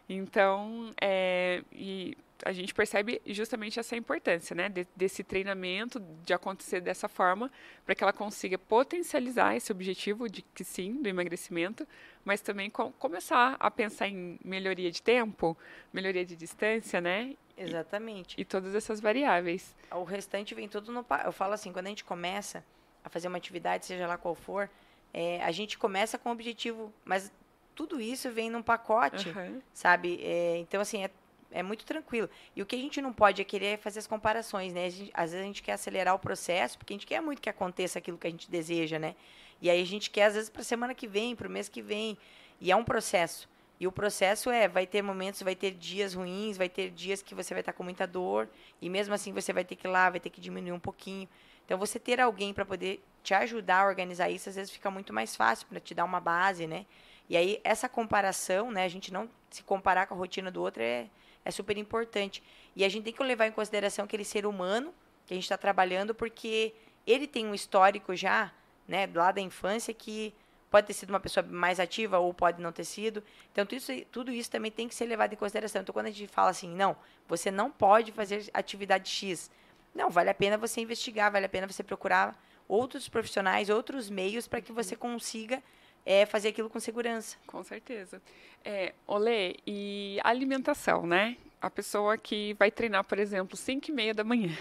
Então, 0.08 0.92
é, 1.00 1.62
e 1.72 2.16
a 2.44 2.52
gente 2.52 2.72
percebe 2.72 3.20
justamente 3.26 3.80
essa 3.80 3.96
importância, 3.96 4.54
né, 4.54 4.68
de, 4.68 4.86
desse 4.94 5.24
treinamento, 5.24 6.00
de 6.24 6.32
acontecer 6.32 6.80
dessa 6.80 7.08
forma, 7.08 7.50
para 7.84 7.94
que 7.94 8.02
ela 8.02 8.12
consiga 8.12 8.56
potencializar 8.56 9.56
esse 9.56 9.72
objetivo 9.72 10.28
de 10.28 10.42
que 10.42 10.64
sim, 10.64 11.02
do 11.02 11.08
emagrecimento, 11.08 11.86
mas 12.24 12.40
também 12.40 12.70
com, 12.70 12.92
começar 12.92 13.56
a 13.58 13.70
pensar 13.70 14.08
em 14.08 14.38
melhoria 14.44 14.90
de 14.90 15.02
tempo, 15.02 15.56
melhoria 15.92 16.24
de 16.24 16.36
distância, 16.36 17.00
né? 17.00 17.34
Exatamente. 17.56 18.36
E, 18.38 18.42
e 18.42 18.44
todas 18.44 18.74
essas 18.74 19.00
variáveis. 19.00 19.74
O 19.90 20.04
restante 20.04 20.54
vem 20.54 20.68
tudo 20.68 20.92
no. 20.92 21.04
Eu 21.24 21.32
falo 21.32 21.54
assim, 21.54 21.72
quando 21.72 21.86
a 21.86 21.88
gente 21.88 22.04
começa 22.04 22.64
a 23.04 23.08
fazer 23.08 23.28
uma 23.28 23.38
atividade, 23.38 23.86
seja 23.86 24.06
lá 24.06 24.16
qual 24.16 24.34
for, 24.34 24.70
é, 25.12 25.42
a 25.42 25.50
gente 25.50 25.76
começa 25.78 26.18
com 26.18 26.28
o 26.28 26.32
objetivo, 26.32 26.92
mas 27.04 27.32
tudo 27.74 28.00
isso 28.00 28.30
vem 28.30 28.50
num 28.50 28.62
pacote, 28.62 29.28
uhum. 29.28 29.62
sabe? 29.72 30.20
É, 30.22 30.58
então, 30.58 30.80
assim, 30.80 31.04
é 31.04 31.10
é 31.50 31.62
muito 31.62 31.84
tranquilo. 31.84 32.28
E 32.54 32.62
o 32.62 32.66
que 32.66 32.76
a 32.76 32.78
gente 32.78 33.00
não 33.00 33.12
pode 33.12 33.40
é 33.40 33.44
querer 33.44 33.78
fazer 33.78 33.98
as 33.98 34.06
comparações, 34.06 34.72
né? 34.72 34.90
Gente, 34.90 35.10
às 35.14 35.30
vezes 35.30 35.44
a 35.44 35.46
gente 35.46 35.62
quer 35.62 35.72
acelerar 35.72 36.14
o 36.14 36.18
processo, 36.18 36.78
porque 36.78 36.92
a 36.92 36.96
gente 36.96 37.06
quer 37.06 37.20
muito 37.20 37.40
que 37.40 37.48
aconteça 37.48 37.98
aquilo 37.98 38.18
que 38.18 38.26
a 38.26 38.30
gente 38.30 38.50
deseja, 38.50 38.98
né? 38.98 39.14
E 39.60 39.68
aí 39.68 39.80
a 39.80 39.86
gente 39.86 40.10
quer, 40.10 40.24
às 40.24 40.34
vezes, 40.34 40.50
para 40.50 40.62
a 40.62 40.64
semana 40.64 40.94
que 40.94 41.06
vem, 41.06 41.34
para 41.34 41.48
o 41.48 41.50
mês 41.50 41.68
que 41.68 41.82
vem. 41.82 42.16
E 42.60 42.70
é 42.70 42.76
um 42.76 42.84
processo. 42.84 43.48
E 43.80 43.86
o 43.86 43.92
processo 43.92 44.50
é, 44.50 44.66
vai 44.66 44.86
ter 44.86 45.02
momentos, 45.02 45.42
vai 45.42 45.54
ter 45.54 45.70
dias 45.70 46.14
ruins, 46.14 46.56
vai 46.56 46.68
ter 46.68 46.90
dias 46.90 47.22
que 47.22 47.34
você 47.34 47.54
vai 47.54 47.60
estar 47.60 47.72
com 47.72 47.84
muita 47.84 48.06
dor, 48.06 48.48
e 48.82 48.90
mesmo 48.90 49.14
assim 49.14 49.32
você 49.32 49.52
vai 49.52 49.64
ter 49.64 49.76
que 49.76 49.86
ir 49.86 49.90
lá, 49.90 50.10
vai 50.10 50.18
ter 50.18 50.30
que 50.30 50.40
diminuir 50.40 50.72
um 50.72 50.80
pouquinho. 50.80 51.28
Então, 51.64 51.78
você 51.78 51.98
ter 51.98 52.20
alguém 52.20 52.52
para 52.52 52.64
poder 52.64 53.04
te 53.22 53.34
ajudar 53.34 53.82
a 53.82 53.86
organizar 53.86 54.30
isso, 54.30 54.48
às 54.48 54.56
vezes 54.56 54.72
fica 54.72 54.90
muito 54.90 55.12
mais 55.12 55.36
fácil 55.36 55.66
para 55.68 55.78
te 55.78 55.94
dar 55.94 56.04
uma 56.04 56.18
base, 56.18 56.66
né? 56.66 56.86
E 57.28 57.36
aí, 57.36 57.60
essa 57.62 57.88
comparação, 57.88 58.72
né, 58.72 58.84
a 58.84 58.88
gente 58.88 59.12
não 59.12 59.28
se 59.50 59.62
comparar 59.62 60.06
com 60.06 60.14
a 60.14 60.16
rotina 60.16 60.50
do 60.50 60.62
outro 60.62 60.82
é, 60.82 61.08
é 61.48 61.50
super 61.50 61.78
importante. 61.78 62.42
E 62.76 62.84
a 62.84 62.88
gente 62.90 63.04
tem 63.04 63.12
que 63.12 63.22
levar 63.22 63.46
em 63.46 63.52
consideração 63.52 64.04
aquele 64.04 64.24
ser 64.24 64.44
humano 64.44 64.92
que 65.26 65.32
a 65.32 65.36
gente 65.36 65.44
está 65.44 65.56
trabalhando, 65.56 66.14
porque 66.14 66.74
ele 67.06 67.26
tem 67.26 67.46
um 67.46 67.54
histórico 67.54 68.14
já, 68.14 68.52
né, 68.86 69.08
lá 69.14 69.32
da 69.32 69.40
infância, 69.40 69.94
que 69.94 70.34
pode 70.70 70.86
ter 70.86 70.92
sido 70.92 71.08
uma 71.08 71.18
pessoa 71.18 71.44
mais 71.46 71.80
ativa 71.80 72.18
ou 72.18 72.34
pode 72.34 72.60
não 72.60 72.70
ter 72.70 72.84
sido. 72.84 73.24
Então, 73.50 73.64
tudo 73.64 73.78
isso, 73.78 73.92
tudo 74.12 74.30
isso 74.30 74.50
também 74.50 74.70
tem 74.70 74.86
que 74.86 74.94
ser 74.94 75.06
levado 75.06 75.32
em 75.32 75.36
consideração. 75.36 75.80
Então, 75.80 75.92
quando 75.94 76.06
a 76.06 76.10
gente 76.10 76.26
fala 76.26 76.50
assim, 76.50 76.68
não, 76.68 76.94
você 77.26 77.50
não 77.50 77.70
pode 77.70 78.12
fazer 78.12 78.50
atividade 78.52 79.08
X. 79.08 79.50
Não, 79.94 80.10
vale 80.10 80.28
a 80.28 80.34
pena 80.34 80.58
você 80.58 80.82
investigar, 80.82 81.32
vale 81.32 81.46
a 81.46 81.48
pena 81.48 81.66
você 81.66 81.82
procurar 81.82 82.38
outros 82.68 83.08
profissionais, 83.08 83.70
outros 83.70 84.10
meios 84.10 84.46
para 84.46 84.60
que 84.60 84.70
você 84.70 84.94
consiga 84.94 85.62
é, 86.08 86.24
fazer 86.24 86.48
aquilo 86.48 86.70
com 86.70 86.80
segurança. 86.80 87.36
Com 87.46 87.62
certeza. 87.62 88.22
É, 88.64 88.94
Olê, 89.06 89.56
e 89.66 90.18
alimentação, 90.24 91.06
né? 91.06 91.36
A 91.60 91.68
pessoa 91.68 92.16
que 92.16 92.54
vai 92.54 92.70
treinar, 92.70 93.04
por 93.04 93.18
exemplo, 93.18 93.58
5 93.58 93.90
e 93.90 93.92
meia 93.92 94.14
da 94.14 94.24
manhã. 94.24 94.56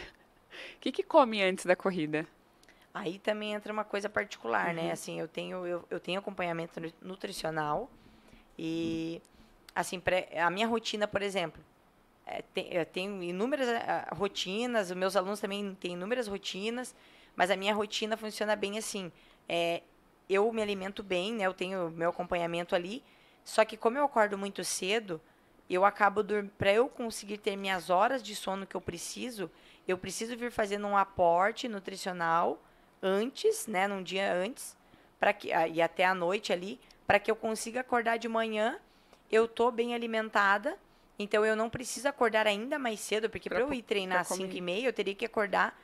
O 0.76 0.80
que, 0.82 0.92
que 0.92 1.04
come 1.04 1.42
antes 1.42 1.66
da 1.66 1.74
corrida? 1.74 2.28
Aí 2.94 3.18
também 3.20 3.54
entra 3.54 3.72
uma 3.72 3.86
coisa 3.86 4.10
particular, 4.10 4.74
né? 4.74 4.82
uhum. 4.82 4.88
né? 4.88 4.92
Assim, 4.92 5.20
eu 5.22 5.28
tenho, 5.28 5.66
eu, 5.66 5.86
eu 5.90 6.00
tenho 6.02 6.20
acompanhamento 6.20 6.82
nutricional 7.02 7.90
e, 8.60 9.22
assim, 9.74 10.02
pré, 10.02 10.28
a 10.36 10.50
minha 10.50 10.68
rotina, 10.68 11.08
por 11.08 11.22
exemplo, 11.22 11.64
é, 12.26 12.42
tem, 12.42 12.74
eu 12.74 12.86
tenho 12.86 13.24
inúmeras 13.24 13.70
uh, 13.70 14.16
rotinas, 14.16 14.90
os 14.90 14.98
meus 14.98 15.16
alunos 15.16 15.40
também 15.40 15.74
têm 15.76 15.94
inúmeras 15.94 16.28
rotinas, 16.28 16.94
mas 17.38 17.50
a 17.50 17.56
minha 17.56 17.74
rotina 17.74 18.18
funciona 18.18 18.54
bem 18.54 18.78
assim. 18.78 19.12
É, 19.48 19.82
eu 20.30 20.52
me 20.52 20.62
alimento 20.62 21.02
bem, 21.04 21.34
né? 21.34 21.46
Eu 21.46 21.54
tenho 21.54 21.90
meu 21.92 22.10
acompanhamento 22.10 22.76
ali, 22.76 23.04
só 23.44 23.64
que 23.64 23.78
como 23.78 23.98
eu 23.98 24.04
acordo 24.04 24.38
muito 24.38 24.64
cedo, 24.64 25.22
eu 25.70 25.86
acabo 25.86 26.24
para 26.58 26.74
eu 26.74 26.88
conseguir 26.88 27.38
ter 27.38 27.56
minhas 27.56 27.90
horas 27.90 28.24
de 28.24 28.36
sono 28.36 28.66
que 28.66 28.76
eu 28.76 28.82
preciso, 28.82 29.50
eu 29.88 29.98
preciso 29.98 30.36
vir 30.38 30.52
fazendo 30.52 30.88
um 30.88 30.98
aporte 30.98 31.68
nutricional 31.68 32.62
antes, 33.02 33.68
né, 33.68 33.88
num 33.88 34.02
dia 34.02 34.34
antes, 34.34 34.76
para 35.20 35.34
que 35.34 35.52
ah, 35.52 35.68
e 35.68 35.82
até 35.82 36.06
a 36.06 36.14
noite 36.14 36.52
ali, 36.52 36.80
para 37.06 37.20
que 37.20 37.30
eu 37.30 37.36
consiga 37.36 37.82
acordar 37.82 38.18
de 38.18 38.28
manhã, 38.28 38.80
eu 39.32 39.48
tô 39.48 39.72
bem 39.72 39.94
alimentada, 39.94 40.78
então 41.20 41.46
eu 41.46 41.56
não 41.56 41.70
preciso 41.70 42.08
acordar 42.08 42.48
ainda 42.48 42.78
mais 42.78 43.00
cedo, 43.00 43.30
porque 43.30 43.50
para 43.50 43.60
eu 43.60 43.74
ir 43.74 43.82
treinar 43.82 44.22
às 44.22 44.28
5 44.28 44.56
e 44.56 44.62
meia, 44.62 44.88
eu 44.88 44.94
teria 44.94 45.16
que 45.16 45.26
acordar 45.26 45.78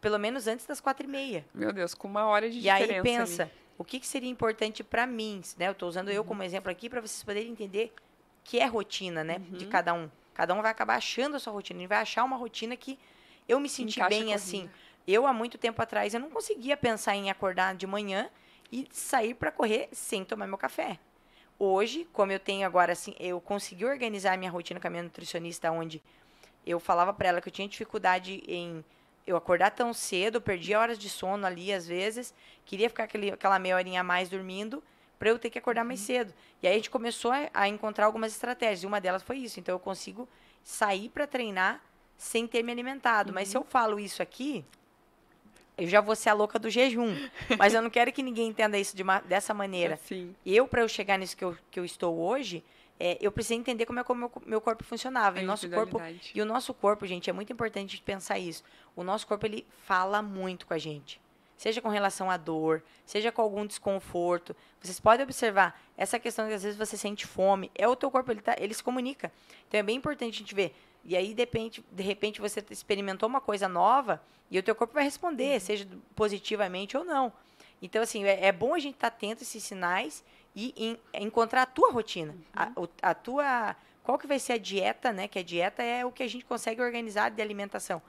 pelo 0.00 0.18
menos 0.18 0.46
antes 0.46 0.64
das 0.66 0.80
quatro 0.80 1.04
e 1.04 1.08
meia. 1.08 1.44
Meu 1.52 1.72
Deus, 1.72 1.94
com 1.94 2.08
uma 2.08 2.26
hora 2.26 2.48
de 2.48 2.58
e 2.58 2.62
diferença. 2.62 2.92
E 2.92 2.96
aí 2.96 3.02
pensa, 3.02 3.42
ali. 3.42 3.52
O 3.80 3.84
que, 3.84 3.98
que, 3.98 4.06
seria 4.06 4.28
importante 4.28 4.84
para 4.84 5.06
mim, 5.06 5.40
né? 5.56 5.68
Eu 5.68 5.72
estou 5.72 5.88
usando 5.88 6.08
uhum. 6.08 6.14
eu 6.14 6.22
como 6.22 6.42
exemplo 6.42 6.70
aqui 6.70 6.90
para 6.90 7.00
vocês 7.00 7.24
poderem 7.24 7.50
entender 7.50 7.94
que 8.44 8.58
é 8.58 8.66
rotina, 8.66 9.24
né, 9.24 9.36
uhum. 9.38 9.56
de 9.56 9.66
cada 9.68 9.94
um. 9.94 10.10
Cada 10.34 10.52
um 10.52 10.60
vai 10.60 10.70
acabar 10.70 10.96
achando 10.96 11.36
a 11.36 11.38
sua 11.38 11.50
rotina, 11.54 11.80
ele 11.80 11.86
vai 11.86 11.96
achar 11.96 12.22
uma 12.22 12.36
rotina 12.36 12.76
que 12.76 12.98
eu 13.48 13.58
me 13.58 13.70
senti 13.70 13.98
bem 14.06 14.34
assim. 14.34 14.68
Eu, 15.08 15.26
há 15.26 15.32
muito 15.32 15.56
tempo 15.56 15.80
atrás, 15.80 16.12
eu 16.12 16.20
não 16.20 16.28
conseguia 16.28 16.76
pensar 16.76 17.16
em 17.16 17.30
acordar 17.30 17.74
de 17.74 17.86
manhã 17.86 18.28
e 18.70 18.86
sair 18.92 19.32
para 19.32 19.50
correr 19.50 19.88
sem 19.92 20.26
tomar 20.26 20.46
meu 20.46 20.58
café. 20.58 20.98
Hoje, 21.58 22.06
como 22.12 22.32
eu 22.32 22.38
tenho 22.38 22.66
agora, 22.66 22.92
assim, 22.92 23.14
eu 23.18 23.40
consegui 23.40 23.86
organizar 23.86 24.34
a 24.34 24.36
minha 24.36 24.50
rotina 24.50 24.78
com 24.78 24.88
a 24.88 24.90
minha 24.90 25.04
nutricionista, 25.04 25.72
onde 25.72 26.02
eu 26.66 26.78
falava 26.78 27.14
para 27.14 27.28
ela 27.28 27.40
que 27.40 27.48
eu 27.48 27.52
tinha 27.52 27.66
dificuldade 27.66 28.42
em 28.46 28.84
eu 29.30 29.36
acordar 29.36 29.70
tão 29.70 29.92
cedo, 29.92 30.40
perdia 30.40 30.78
horas 30.78 30.98
de 30.98 31.08
sono 31.08 31.46
ali 31.46 31.72
às 31.72 31.86
vezes, 31.86 32.34
queria 32.64 32.88
ficar 32.88 33.04
aquele, 33.04 33.30
aquela 33.30 33.58
meia 33.58 33.76
horinha 33.76 34.00
a 34.00 34.04
mais 34.04 34.28
dormindo, 34.28 34.82
para 35.18 35.28
eu 35.28 35.38
ter 35.38 35.50
que 35.50 35.58
acordar 35.58 35.84
mais 35.84 36.00
uhum. 36.00 36.06
cedo. 36.06 36.34
E 36.62 36.66
aí 36.66 36.72
a 36.72 36.76
gente 36.76 36.90
começou 36.90 37.30
a, 37.30 37.50
a, 37.52 37.68
encontrar 37.68 38.06
algumas 38.06 38.32
estratégias, 38.32 38.82
e 38.82 38.86
uma 38.86 39.00
delas 39.00 39.22
foi 39.22 39.38
isso. 39.38 39.60
Então 39.60 39.74
eu 39.74 39.78
consigo 39.78 40.28
sair 40.62 41.08
para 41.08 41.26
treinar 41.26 41.82
sem 42.16 42.46
ter 42.46 42.62
me 42.62 42.72
alimentado. 42.72 43.28
Uhum. 43.28 43.34
Mas 43.34 43.48
se 43.48 43.56
eu 43.56 43.62
falo 43.62 44.00
isso 44.00 44.22
aqui, 44.22 44.64
eu 45.76 45.86
já 45.86 46.00
vou 46.00 46.16
ser 46.16 46.30
a 46.30 46.32
louca 46.32 46.58
do 46.58 46.70
jejum. 46.70 47.14
Mas 47.58 47.74
eu 47.74 47.82
não 47.82 47.90
quero 47.90 48.12
que 48.12 48.22
ninguém 48.22 48.48
entenda 48.48 48.78
isso 48.78 48.96
de 48.96 49.02
uma, 49.02 49.20
dessa 49.20 49.54
maneira. 49.54 49.98
Sim. 50.04 50.34
Eu, 50.44 50.66
para 50.66 50.82
eu 50.82 50.88
chegar 50.88 51.18
nisso 51.18 51.36
que 51.36 51.44
eu, 51.44 51.56
que 51.70 51.78
eu 51.78 51.84
estou 51.84 52.18
hoje, 52.18 52.64
é, 52.98 53.16
eu 53.18 53.32
precisei 53.32 53.56
entender 53.56 53.86
como 53.86 53.98
é 53.98 54.04
que 54.04 54.12
o 54.12 54.14
meu, 54.14 54.30
meu 54.44 54.60
corpo 54.60 54.84
funcionava. 54.84 55.40
E, 55.40 55.42
nosso 55.42 55.68
corpo, 55.70 55.98
e 56.34 56.42
o 56.42 56.44
nosso 56.44 56.74
corpo, 56.74 57.06
gente, 57.06 57.30
é 57.30 57.32
muito 57.32 57.50
importante 57.50 58.00
pensar 58.02 58.38
isso. 58.38 58.62
O 58.96 59.02
nosso 59.02 59.26
corpo, 59.26 59.46
ele 59.46 59.66
fala 59.84 60.20
muito 60.22 60.66
com 60.66 60.74
a 60.74 60.78
gente. 60.78 61.20
Seja 61.56 61.80
com 61.82 61.88
relação 61.88 62.30
à 62.30 62.36
dor, 62.36 62.82
seja 63.04 63.30
com 63.30 63.42
algum 63.42 63.66
desconforto. 63.66 64.56
Vocês 64.80 64.98
podem 64.98 65.24
observar, 65.24 65.78
essa 65.96 66.18
questão 66.18 66.48
que 66.48 66.54
às 66.54 66.62
vezes 66.62 66.78
você 66.78 66.96
sente 66.96 67.26
fome, 67.26 67.70
é 67.74 67.86
o 67.86 67.94
teu 67.94 68.10
corpo, 68.10 68.30
ele, 68.30 68.40
tá, 68.40 68.56
ele 68.58 68.72
se 68.72 68.82
comunica. 68.82 69.30
Então 69.68 69.78
é 69.78 69.82
bem 69.82 69.96
importante 69.96 70.36
a 70.36 70.38
gente 70.38 70.54
ver 70.54 70.74
e 71.04 71.16
aí, 71.16 71.34
de 71.34 71.42
repente, 71.42 71.84
de 71.90 72.02
repente, 72.02 72.40
você 72.40 72.64
experimentou 72.70 73.28
uma 73.28 73.40
coisa 73.40 73.68
nova 73.68 74.22
e 74.50 74.58
o 74.58 74.62
teu 74.62 74.74
corpo 74.74 74.94
vai 74.94 75.04
responder, 75.04 75.54
uhum. 75.54 75.60
seja 75.60 75.88
positivamente 76.14 76.96
ou 76.96 77.04
não. 77.04 77.32
Então, 77.80 78.02
assim, 78.02 78.24
é, 78.24 78.46
é 78.46 78.52
bom 78.52 78.74
a 78.74 78.78
gente 78.78 78.94
estar 78.94 79.10
tá 79.10 79.16
atento 79.16 79.40
a 79.40 79.44
esses 79.44 79.62
sinais 79.62 80.22
e 80.54 80.74
em, 80.76 81.24
encontrar 81.24 81.62
a 81.62 81.66
tua 81.66 81.90
rotina. 81.90 82.32
Uhum. 82.32 82.88
A, 83.02 83.10
a, 83.10 83.14
tua... 83.14 83.76
Qual 84.02 84.18
que 84.18 84.26
vai 84.26 84.38
ser 84.38 84.54
a 84.54 84.58
dieta, 84.58 85.12
né? 85.12 85.28
Que 85.28 85.38
a 85.38 85.42
dieta 85.42 85.82
é 85.82 86.04
o 86.04 86.10
que 86.10 86.22
a 86.22 86.28
gente 86.28 86.44
consegue 86.44 86.82
organizar 86.82 87.30
de 87.30 87.40
alimentação. 87.40 88.02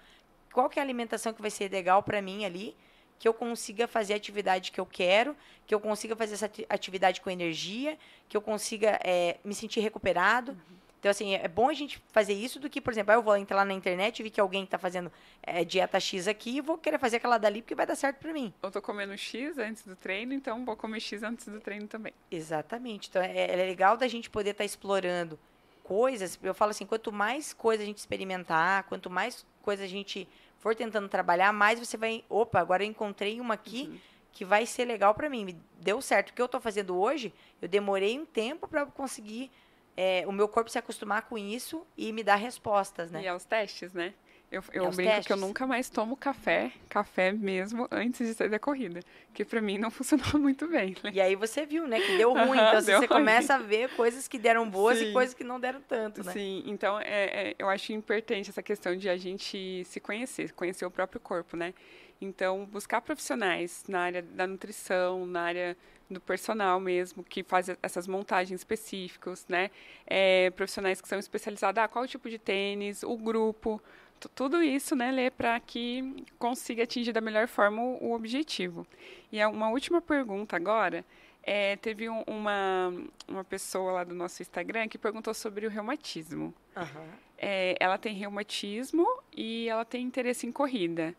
Qual 0.52 0.70
que 0.70 0.80
é 0.80 0.82
a 0.82 0.86
alimentação 0.86 1.34
que 1.34 1.41
vai 1.41 1.52
ser 1.52 1.72
legal 1.72 2.04
para 2.04 2.22
mim 2.22 2.45
ali, 2.45 2.76
que 3.18 3.28
eu 3.28 3.34
consiga 3.34 3.88
fazer 3.88 4.14
a 4.14 4.18
atividade 4.18 4.72
que 4.72 4.80
eu 4.80 4.86
quero, 4.86 5.36
que 5.68 5.76
eu 5.76 5.80
consiga 5.80 6.16
fazer 6.16 6.34
essa 6.34 6.52
atividade 6.70 7.22
com 7.22 7.30
energia, 7.30 7.97
que 8.28 8.36
eu 8.36 8.41
consiga 8.41 8.99
é, 9.04 9.38
me 9.43 9.54
sentir 9.54 9.80
recuperado. 9.80 10.52
Uhum. 10.54 10.82
Então, 10.99 11.10
assim, 11.10 11.34
é 11.34 11.47
bom 11.47 11.68
a 11.68 11.74
gente 11.74 11.99
fazer 12.12 12.34
isso 12.34 12.60
do 12.60 12.70
que, 12.70 12.80
por 12.80 12.93
exemplo, 12.93 13.12
eu 13.12 13.24
vou 13.24 13.36
entrar 13.36 13.66
na 13.66 13.74
internet 13.74 14.20
e 14.20 14.24
vi 14.24 14.30
que 14.30 14.39
alguém 14.39 14.64
está 14.64 14.78
fazendo 14.78 15.12
é, 15.41 15.66
dieta 15.66 15.99
X 15.99 16.28
aqui 16.28 16.58
e 16.58 16.62
vou 16.62 16.78
querer 16.78 16.99
fazer 16.99 17.18
aquela 17.18 17.39
dali 17.39 17.64
porque 17.64 17.74
vai 17.74 17.88
dar 17.88 17.95
certo 17.95 18.18
para 18.18 18.32
mim. 18.32 18.54
Eu 18.62 18.70
tô 18.70 18.80
comendo 18.84 19.18
X 19.18 19.58
antes 19.58 19.84
do 19.84 19.95
treino, 19.95 20.32
então 20.32 20.64
vou 20.64 20.76
comer 20.76 20.99
X 20.99 21.24
antes 21.24 21.47
do 21.47 21.60
treino 21.60 21.88
também. 21.88 22.14
Exatamente. 22.30 23.10
Então, 23.10 23.20
é, 23.20 23.52
é 23.52 23.56
legal 23.56 23.97
da 23.97 24.08
gente 24.08 24.30
poder 24.30 24.52
estar 24.52 24.62
tá 24.62 24.66
explorando 24.66 25.39
coisas. 25.84 26.39
Eu 26.43 26.54
falo 26.54 26.70
assim, 26.70 26.86
quanto 26.86 27.12
mais 27.12 27.52
coisa 27.52 27.82
a 27.82 27.86
gente 27.86 27.97
experimentar, 27.97 28.84
quanto 28.84 29.10
mais 29.10 29.43
coisa 29.62 29.84
a 29.84 29.88
gente 29.88 30.28
for 30.59 30.76
tentando 30.76 31.07
trabalhar, 31.07 31.53
mais 31.53 31.80
você 31.80 31.97
vai... 31.97 32.24
Opa, 32.30 32.59
agora 32.59 32.84
eu 32.84 32.88
encontrei 32.88 33.39
uma 33.39 33.53
aqui... 33.53 33.88
Uhum 33.89 34.12
que 34.32 34.45
vai 34.45 34.66
ser 34.66 34.86
legal 34.86 35.14
para 35.14 35.30
mim. 35.30 35.59
Deu 35.80 36.01
certo. 36.01 36.30
O 36.30 36.34
que 36.34 36.41
eu 36.41 36.45
estou 36.45 36.62
fazendo 36.62 36.97
hoje, 36.97 37.34
eu 37.62 37.68
demorei 37.68 38.18
um 38.18 38.26
tempo 38.26 38.68
para 38.68 38.86
conseguir 38.86 39.51
é, 39.95 40.24
o 40.26 40.32
meu 40.32 40.47
corpo 40.47 40.70
se 40.70 40.78
acostumar 40.78 41.24
com 41.24 41.38
isso 41.38 41.86
e 41.97 42.12
me 42.14 42.24
dar 42.24 42.36
respostas, 42.36 43.12
né? 43.12 43.24
E 43.24 43.28
aos 43.28 43.43
testes, 43.43 43.93
né? 43.93 44.14
Eu, 44.52 44.62
eu 44.74 44.91
brinco 44.91 45.10
testes. 45.10 45.28
que 45.28 45.34
eu 45.34 45.38
nunca 45.38 45.66
mais 45.66 45.89
tomo 45.89 46.18
café, 46.18 46.74
café 46.89 47.32
mesmo, 47.32 47.88
antes 47.89 48.28
de 48.28 48.34
sair 48.34 48.49
da 48.49 48.60
corrida. 48.60 48.99
Que 49.34 49.45
para 49.45 49.62
mim 49.62 49.78
não 49.78 49.89
funcionou 49.91 50.38
muito 50.38 50.68
bem. 50.68 50.93
Né? 51.02 51.12
E 51.14 51.22
aí 51.22 51.38
você 51.38 51.66
viu, 51.66 51.88
né? 51.88 52.02
Que 52.02 52.18
deu 52.18 52.34
ruim. 52.34 52.58
Então 52.58 52.84
deu 52.84 52.99
você 52.99 53.06
ruim. 53.06 53.08
começa 53.08 53.56
a 53.56 53.58
ver 53.58 53.89
coisas 53.95 54.28
que 54.28 54.38
deram 54.38 54.70
boas 54.70 54.97
Sim. 54.97 55.10
e 55.10 55.14
coisas 55.14 55.34
que 55.34 55.45
não 55.45 55.58
deram 55.58 55.80
tanto, 55.80 56.22
né? 56.22 56.34
Sim, 56.34 56.64
então 56.66 56.99
é, 56.99 57.49
é, 57.49 57.56
eu 57.58 57.70
acho 57.70 57.93
importante 57.93 58.49
essa 58.49 58.62
questão 58.62 58.93
de 58.95 59.08
a 59.08 59.16
gente 59.16 59.86
se 59.86 59.99
conhecer, 60.02 60.52
conhecer 60.52 60.86
o 60.86 60.91
próprio 60.91 61.22
corpo, 61.22 61.56
né? 61.56 61.74
Então, 62.20 62.66
buscar 62.66 63.02
profissionais 63.02 63.84
na 63.88 64.02
área 64.02 64.22
da 64.22 64.45
nutrição, 64.45 65.26
na 65.26 65.41
área 65.41 65.78
do 66.08 66.20
personal 66.20 66.80
mesmo, 66.80 67.24
que 67.24 67.41
faz 67.41 67.68
essas 67.82 68.06
montagens 68.06 68.60
específicas, 68.60 69.45
né? 69.47 69.72
É, 70.06 70.49
profissionais 70.52 71.02
que 71.02 71.08
são 71.08 71.18
especializados, 71.18 71.82
ah, 71.82 71.88
qual 71.88 72.04
o 72.04 72.08
tipo 72.08 72.30
de 72.30 72.38
tênis, 72.38 73.02
o 73.02 73.16
grupo, 73.18 73.82
tudo 74.30 74.62
isso, 74.62 74.96
né, 74.96 75.12
Lê, 75.12 75.30
para 75.30 75.60
que 75.60 76.26
consiga 76.38 76.84
atingir 76.84 77.12
da 77.12 77.22
melhor 77.22 77.48
forma 77.48 77.82
o, 77.82 78.10
o 78.10 78.14
objetivo. 78.14 78.86
E 79.32 79.44
uma 79.46 79.70
última 79.70 80.02
pergunta 80.02 80.56
agora, 80.56 81.06
é, 81.44 81.76
teve 81.78 82.10
um, 82.10 82.24
uma, 82.28 82.94
uma 83.28 83.44
pessoa 83.44 83.92
lá 83.94 84.04
do 84.04 84.14
nosso 84.14 84.42
Instagram 84.42 84.88
que 84.88 84.98
perguntou 84.98 85.34
sobre 85.34 85.66
o 85.66 85.70
reumatismo. 85.70 86.54
Uhum. 86.76 87.10
É, 87.38 87.76
ela 87.80 87.98
tem 87.98 88.14
reumatismo 88.14 89.08
e 89.36 89.68
ela 89.68 89.84
tem 89.84 90.04
interesse 90.04 90.46
em 90.46 90.52
corrida. 90.52 91.16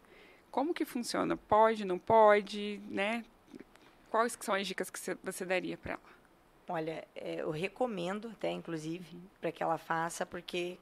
Como 0.50 0.74
que 0.74 0.84
funciona? 0.84 1.36
Pode, 1.36 1.84
não 1.84 1.98
pode, 1.98 2.80
né? 2.88 3.24
Quais 4.10 4.36
são 4.40 4.54
as 4.54 4.66
dicas 4.66 4.90
que 4.90 4.98
você 5.24 5.44
daria 5.44 5.76
para 5.76 5.94
ela? 5.94 6.12
Olha, 6.68 7.04
é, 7.16 7.40
eu 7.40 7.50
recomendo 7.50 8.28
até, 8.28 8.50
inclusive, 8.50 9.18
para 9.40 9.50
que 9.50 9.62
ela 9.62 9.78
faça, 9.78 10.24
porque 10.24 10.78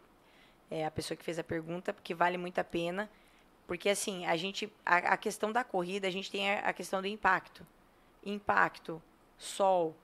é 0.71 0.87
a 0.87 0.91
pessoa 0.91 1.17
que 1.17 1.25
fez 1.25 1.39
a 1.39 1.45
pergunta, 1.45 1.93
porque 1.93 2.15
vale 2.15 2.39
muito 2.39 2.59
a 2.61 2.65
pena. 2.65 3.11
Porque, 3.67 3.89
assim, 3.89 4.25
a 4.27 4.37
gente, 4.37 4.73
a, 4.85 4.97
a 4.97 5.17
questão 5.17 5.51
da 5.51 5.65
corrida, 5.65 6.07
a 6.07 6.11
gente 6.11 6.31
tem 6.31 6.51
a, 6.51 6.61
a 6.61 6.73
questão 6.73 7.01
do 7.01 7.09
impacto. 7.09 7.67
Impacto, 8.25 9.03
sol, 9.37 9.97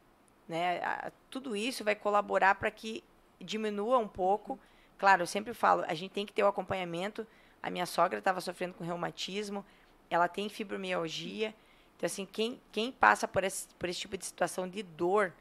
né? 0.49 0.83
A, 0.83 1.13
tudo 1.31 1.55
isso 1.55 1.85
vai 1.85 1.95
colaborar 1.95 2.57
para 2.57 2.71
que 2.71 3.05
diminua 3.41 3.99
um 3.99 4.09
pouco. 4.09 4.59
Claro, 4.99 5.23
eu 5.23 5.27
sempre 5.27 5.53
falo, 5.55 5.85
a 5.87 5.95
gente 5.95 6.13
tem 6.13 6.27
que 6.27 6.33
ter 6.33 6.43
o 6.43 6.47
acompanhamento. 6.47 7.27
A 7.63 7.71
minha 7.71 7.87
sogra 7.87 8.19
estava 8.19 8.41
sofrendo 8.41 8.75
com 8.75 8.85
reumatismo, 8.85 9.65
ela 10.09 10.29
tem 10.29 10.49
fibromialgia. 10.49 11.55
Então, 11.97 12.07
assim, 12.07 12.27
quem, 12.27 12.61
quem 12.71 12.93
passa 12.93 13.27
por 13.27 13.45
esse, 13.45 13.69
por 13.79 13.89
esse 13.89 14.01
tipo 14.01 14.17
de 14.17 14.25
situação 14.25 14.69
de 14.69 14.83
dor, 14.83 15.33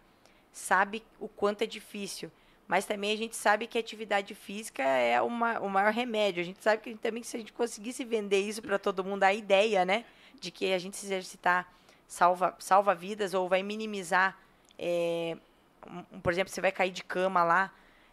sabe 0.51 1.03
o 1.19 1.27
quanto 1.27 1.63
é 1.63 1.67
difícil. 1.67 2.31
Mas 2.67 2.85
também 2.85 3.11
a 3.11 3.17
gente 3.17 3.35
sabe 3.35 3.67
que 3.67 3.77
a 3.77 3.81
atividade 3.81 4.33
física 4.33 4.81
é 4.83 5.21
uma, 5.21 5.59
o 5.59 5.69
maior 5.69 5.93
remédio. 5.93 6.41
A 6.41 6.45
gente 6.45 6.61
sabe 6.63 6.81
que 6.81 6.95
também 6.95 7.21
se 7.21 7.37
a 7.37 7.39
gente 7.39 7.53
conseguisse 7.53 8.03
vender 8.03 8.39
isso 8.39 8.61
para 8.61 8.79
todo 8.79 9.03
mundo, 9.03 9.23
a 9.23 9.33
ideia, 9.33 9.85
né, 9.85 10.03
de 10.39 10.49
que 10.49 10.73
a 10.73 10.79
gente 10.79 10.97
se 10.97 11.05
exercitar 11.05 11.71
salva, 12.07 12.55
salva 12.57 12.95
vidas 12.95 13.33
ou 13.33 13.47
vai 13.47 13.61
minimizar, 13.61 14.37
é, 14.79 15.37
um, 16.11 16.19
por 16.19 16.33
exemplo, 16.33 16.51
você 16.51 16.61
vai 16.61 16.71
cair 16.71 16.91
de 16.91 17.03
cama 17.03 17.43
lá. 17.43 17.71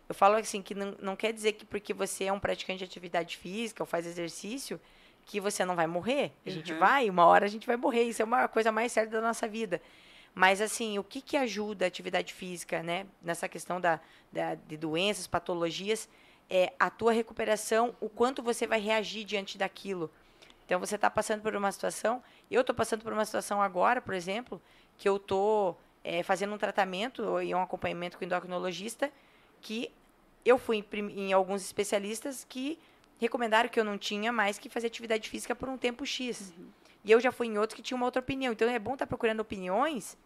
Eu 0.09 0.15
falo 0.15 0.35
assim 0.37 0.61
que 0.61 0.75
não, 0.75 0.95
não 1.01 1.17
quer 1.17 1.33
dizer 1.33 1.53
que 1.53 1.65
porque 1.65 1.95
você 1.95 2.25
é 2.25 2.33
um 2.33 2.41
praticante 2.41 2.81
de 2.81 2.85
atividade 2.85 3.39
física 3.39 3.83
ou 3.83 3.87
faz 3.87 4.07
exercício 4.07 4.79
que 5.25 5.41
você 5.41 5.65
não 5.65 5.75
vai 5.75 5.87
morrer. 5.87 6.33
A 6.45 6.51
gente 6.51 6.73
uhum. 6.73 6.79
vai, 6.79 7.09
uma 7.09 7.25
hora 7.25 7.47
a 7.47 7.49
gente 7.49 7.67
vai 7.67 7.77
morrer. 7.77 8.03
Isso 8.03 8.21
é 8.21 8.25
uma 8.25 8.49
coisa 8.49 8.71
mais 8.71 8.93
certa 8.93 9.13
da 9.13 9.21
nossa 9.21 9.49
vida. 9.49 9.81
Mas, 10.35 10.61
assim, 10.61 10.99
o 10.99 11.05
que, 11.05 11.21
que 11.21 11.37
ajuda 11.37 11.85
a 11.85 11.89
atividade 11.89 12.33
física, 12.33 12.83
né? 12.83 13.07
Nessa 13.21 13.49
questão 13.49 13.81
da, 13.81 14.01
da, 14.31 14.55
de 14.55 14.77
doenças, 14.77 15.27
patologias, 15.27 16.09
é 16.49 16.73
a 16.79 16.89
tua 16.91 17.13
recuperação, 17.13 17.95
o 18.01 18.09
quanto 18.09 18.43
você 18.43 18.67
vai 18.67 18.81
reagir 18.81 19.25
diante 19.25 19.59
daquilo. 19.59 20.11
Então, 20.65 20.81
você 20.81 20.95
está 20.95 21.11
passando 21.11 21.43
por 21.43 21.55
uma 21.55 21.71
situação, 21.71 22.23
eu 22.51 22.63
estou 22.63 22.75
passando 22.75 23.03
por 23.03 23.13
uma 23.13 23.25
situação 23.25 23.61
agora, 23.61 24.01
por 24.01 24.15
exemplo, 24.15 24.61
que 24.97 25.09
eu 25.09 25.17
estou 25.17 25.79
é, 26.03 26.23
fazendo 26.23 26.55
um 26.55 26.59
tratamento 26.59 27.41
e 27.43 27.55
um 27.55 27.61
acompanhamento 27.61 28.17
com 28.17 28.25
o 28.25 28.27
endocrinologista, 28.27 29.13
que 29.61 29.91
eu 30.45 30.59
fui 30.59 30.85
em, 30.93 31.29
em 31.29 31.33
alguns 31.33 31.63
especialistas 31.63 32.45
que 32.49 32.79
recomendaram 33.19 33.69
que 33.69 33.79
eu 33.79 33.85
não 33.85 33.97
tinha 33.97 34.33
mais 34.33 34.59
que 34.59 34.69
fazer 34.69 34.89
atividade 34.89 35.29
física 35.29 35.55
por 35.55 35.69
um 35.69 35.79
tempo 35.79 36.05
X. 36.05 36.53
Uhum. 36.57 36.67
E 37.05 37.11
eu 37.11 37.21
já 37.21 37.33
fui 37.33 37.47
em 37.47 37.59
outros 37.59 37.77
que 37.77 37.83
tinham 37.83 37.97
uma 37.97 38.07
outra 38.07 38.21
opinião. 38.21 38.53
Então 38.53 38.69
é 38.69 38.79
bom 38.79 38.93
estar 38.93 39.07
tá 39.07 39.09
procurando 39.09 39.41
opiniões. 39.41 40.17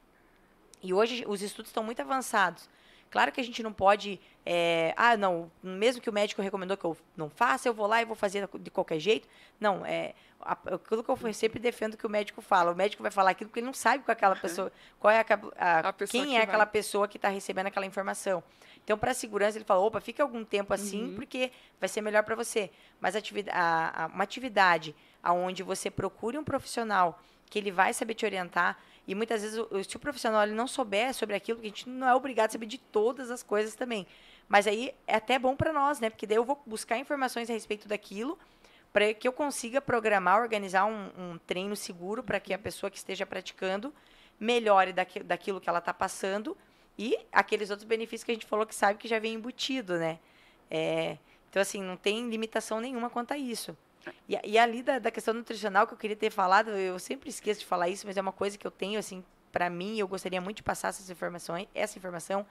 E 0.82 0.92
hoje 0.92 1.24
os 1.26 1.42
estudos 1.42 1.70
estão 1.70 1.82
muito 1.82 2.00
avançados. 2.00 2.68
Claro 3.10 3.32
que 3.32 3.40
a 3.40 3.44
gente 3.44 3.62
não 3.62 3.72
pode. 3.72 4.20
É, 4.44 4.92
ah, 4.96 5.16
não, 5.16 5.50
mesmo 5.62 6.02
que 6.02 6.10
o 6.10 6.12
médico 6.12 6.42
recomendou 6.42 6.76
que 6.76 6.84
eu 6.84 6.96
não 7.16 7.30
faça, 7.30 7.68
eu 7.68 7.74
vou 7.74 7.86
lá 7.86 8.02
e 8.02 8.04
vou 8.04 8.16
fazer 8.16 8.48
de 8.58 8.70
qualquer 8.70 8.98
jeito. 8.98 9.28
Não, 9.60 9.86
é 9.86 10.12
aquilo 10.40 11.02
que 11.02 11.10
eu 11.10 11.32
sempre 11.32 11.58
defendo 11.58 11.96
que 11.96 12.06
o 12.06 12.10
médico 12.10 12.40
fala. 12.40 12.72
O 12.72 12.76
médico 12.76 13.02
vai 13.02 13.10
falar 13.10 13.30
aquilo 13.30 13.48
porque 13.48 13.60
ele 13.60 13.66
não 13.66 13.74
sabe 13.74 14.04
é 14.06 14.12
aquela 14.12 14.36
pessoa, 14.36 14.72
qual 14.98 15.10
é 15.10 15.20
a, 15.20 15.24
a, 15.58 15.88
a 15.88 15.92
quem 15.92 16.26
que 16.26 16.36
é 16.36 16.42
aquela 16.42 16.66
pessoa 16.66 17.08
que 17.08 17.16
está 17.16 17.28
recebendo 17.28 17.66
aquela 17.66 17.86
informação. 17.86 18.42
Então, 18.84 18.96
para 18.96 19.10
a 19.10 19.14
segurança, 19.14 19.58
ele 19.58 19.64
fala: 19.64 19.80
opa, 19.80 20.00
fica 20.00 20.22
algum 20.22 20.44
tempo 20.44 20.72
assim, 20.72 21.06
uhum. 21.06 21.14
porque 21.14 21.50
vai 21.80 21.88
ser 21.88 22.00
melhor 22.00 22.22
para 22.22 22.34
você. 22.36 22.70
Mas 23.00 23.16
atividade, 23.16 23.58
a, 23.58 24.04
a, 24.04 24.06
uma 24.06 24.22
atividade 24.24 24.94
onde 25.32 25.62
você 25.62 25.90
procure 25.90 26.38
um 26.38 26.44
profissional 26.44 27.20
que 27.48 27.58
ele 27.58 27.70
vai 27.70 27.92
saber 27.92 28.14
te 28.14 28.24
orientar. 28.24 28.78
E 29.06 29.14
muitas 29.14 29.42
vezes, 29.42 29.60
se 29.88 29.96
o 29.96 30.00
profissional 30.00 30.42
ele 30.42 30.52
não 30.52 30.66
souber 30.66 31.14
sobre 31.14 31.36
aquilo, 31.36 31.60
que 31.60 31.66
a 31.66 31.68
gente 31.68 31.88
não 31.88 32.08
é 32.08 32.14
obrigado 32.14 32.48
a 32.48 32.52
saber 32.52 32.66
de 32.66 32.78
todas 32.78 33.30
as 33.30 33.42
coisas 33.42 33.74
também. 33.74 34.06
Mas 34.48 34.66
aí 34.66 34.92
é 35.06 35.16
até 35.16 35.38
bom 35.38 35.54
para 35.56 35.72
nós, 35.72 36.00
né? 36.00 36.10
Porque 36.10 36.26
daí 36.26 36.36
eu 36.36 36.44
vou 36.44 36.60
buscar 36.66 36.98
informações 36.98 37.48
a 37.50 37.52
respeito 37.52 37.88
daquilo 37.88 38.38
para 38.92 39.12
que 39.12 39.28
eu 39.28 39.32
consiga 39.32 39.80
programar, 39.80 40.40
organizar 40.40 40.86
um, 40.86 41.10
um 41.18 41.38
treino 41.46 41.76
seguro 41.76 42.22
para 42.22 42.40
que 42.40 42.54
a 42.54 42.58
pessoa 42.58 42.90
que 42.90 42.96
esteja 42.96 43.26
praticando 43.26 43.92
melhore 44.38 44.92
daqui, 44.92 45.22
daquilo 45.22 45.60
que 45.60 45.68
ela 45.68 45.80
está 45.80 45.92
passando 45.92 46.56
e 46.98 47.18
aqueles 47.30 47.70
outros 47.70 47.86
benefícios 47.86 48.24
que 48.24 48.30
a 48.30 48.34
gente 48.34 48.46
falou 48.46 48.66
que 48.66 48.74
sabe 48.74 48.98
que 48.98 49.06
já 49.06 49.18
vem 49.18 49.34
embutido, 49.34 49.98
né? 49.98 50.18
É, 50.70 51.18
então, 51.50 51.60
assim, 51.60 51.82
não 51.82 51.96
tem 51.96 52.28
limitação 52.28 52.80
nenhuma 52.80 53.10
quanto 53.10 53.32
a 53.32 53.38
isso. 53.38 53.76
E, 54.28 54.38
e 54.44 54.58
ali 54.58 54.82
da, 54.82 54.98
da, 54.98 55.10
questão 55.10 55.34
nutricional 55.34 55.86
que 55.86 55.94
eu 55.94 55.98
queria 55.98 56.16
ter 56.16 56.30
falado, 56.30 56.70
eu 56.70 56.98
sempre 56.98 57.28
esqueço 57.28 57.60
de 57.60 57.66
falar 57.66 57.88
isso, 57.88 58.06
mas 58.06 58.16
é 58.16 58.20
uma 58.20 58.32
coisa 58.32 58.56
que 58.56 58.66
eu 58.66 58.70
tenho, 58.70 58.98
assim, 58.98 59.24
para 59.52 59.70
mim, 59.70 59.98
eu 59.98 60.06
gostaria 60.06 60.40
muito 60.40 60.58
de 60.58 60.62
passar 60.62 60.88
essas 60.88 61.08
informações, 61.10 61.68
essa 61.74 61.98
informação, 61.98 62.46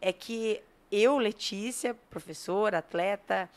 é 0.00 0.12
que 0.12 0.62
eu, 0.90 1.18
Letícia, 1.18 1.94
professora, 2.10 2.78
atleta, 2.78 3.48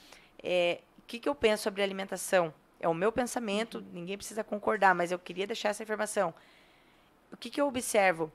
é, 0.41 0.79
o 0.97 1.01
que, 1.07 1.19
que 1.19 1.29
eu 1.29 1.35
penso 1.35 1.63
sobre 1.63 1.83
alimentação? 1.83 2.53
É 2.79 2.87
o 2.87 2.93
meu 2.93 3.11
pensamento, 3.11 3.79
uhum. 3.79 3.85
ninguém 3.93 4.17
precisa 4.17 4.43
concordar, 4.43 4.95
mas 4.95 5.11
eu 5.11 5.19
queria 5.19 5.45
deixar 5.45 5.69
essa 5.69 5.83
informação. 5.83 6.33
O 7.31 7.37
que, 7.37 7.49
que 7.49 7.59
eu 7.59 7.67
observo? 7.67 8.31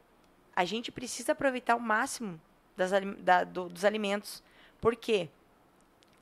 a 0.55 0.65
gente 0.65 0.93
precisa 0.93 1.33
aproveitar 1.33 1.75
o 1.75 1.81
máximo 1.81 2.41
das, 2.77 2.91
da, 3.19 3.45
do, 3.45 3.69
dos 3.69 3.85
alimentos. 3.85 4.43
Por 4.81 4.95
quê? 4.95 5.29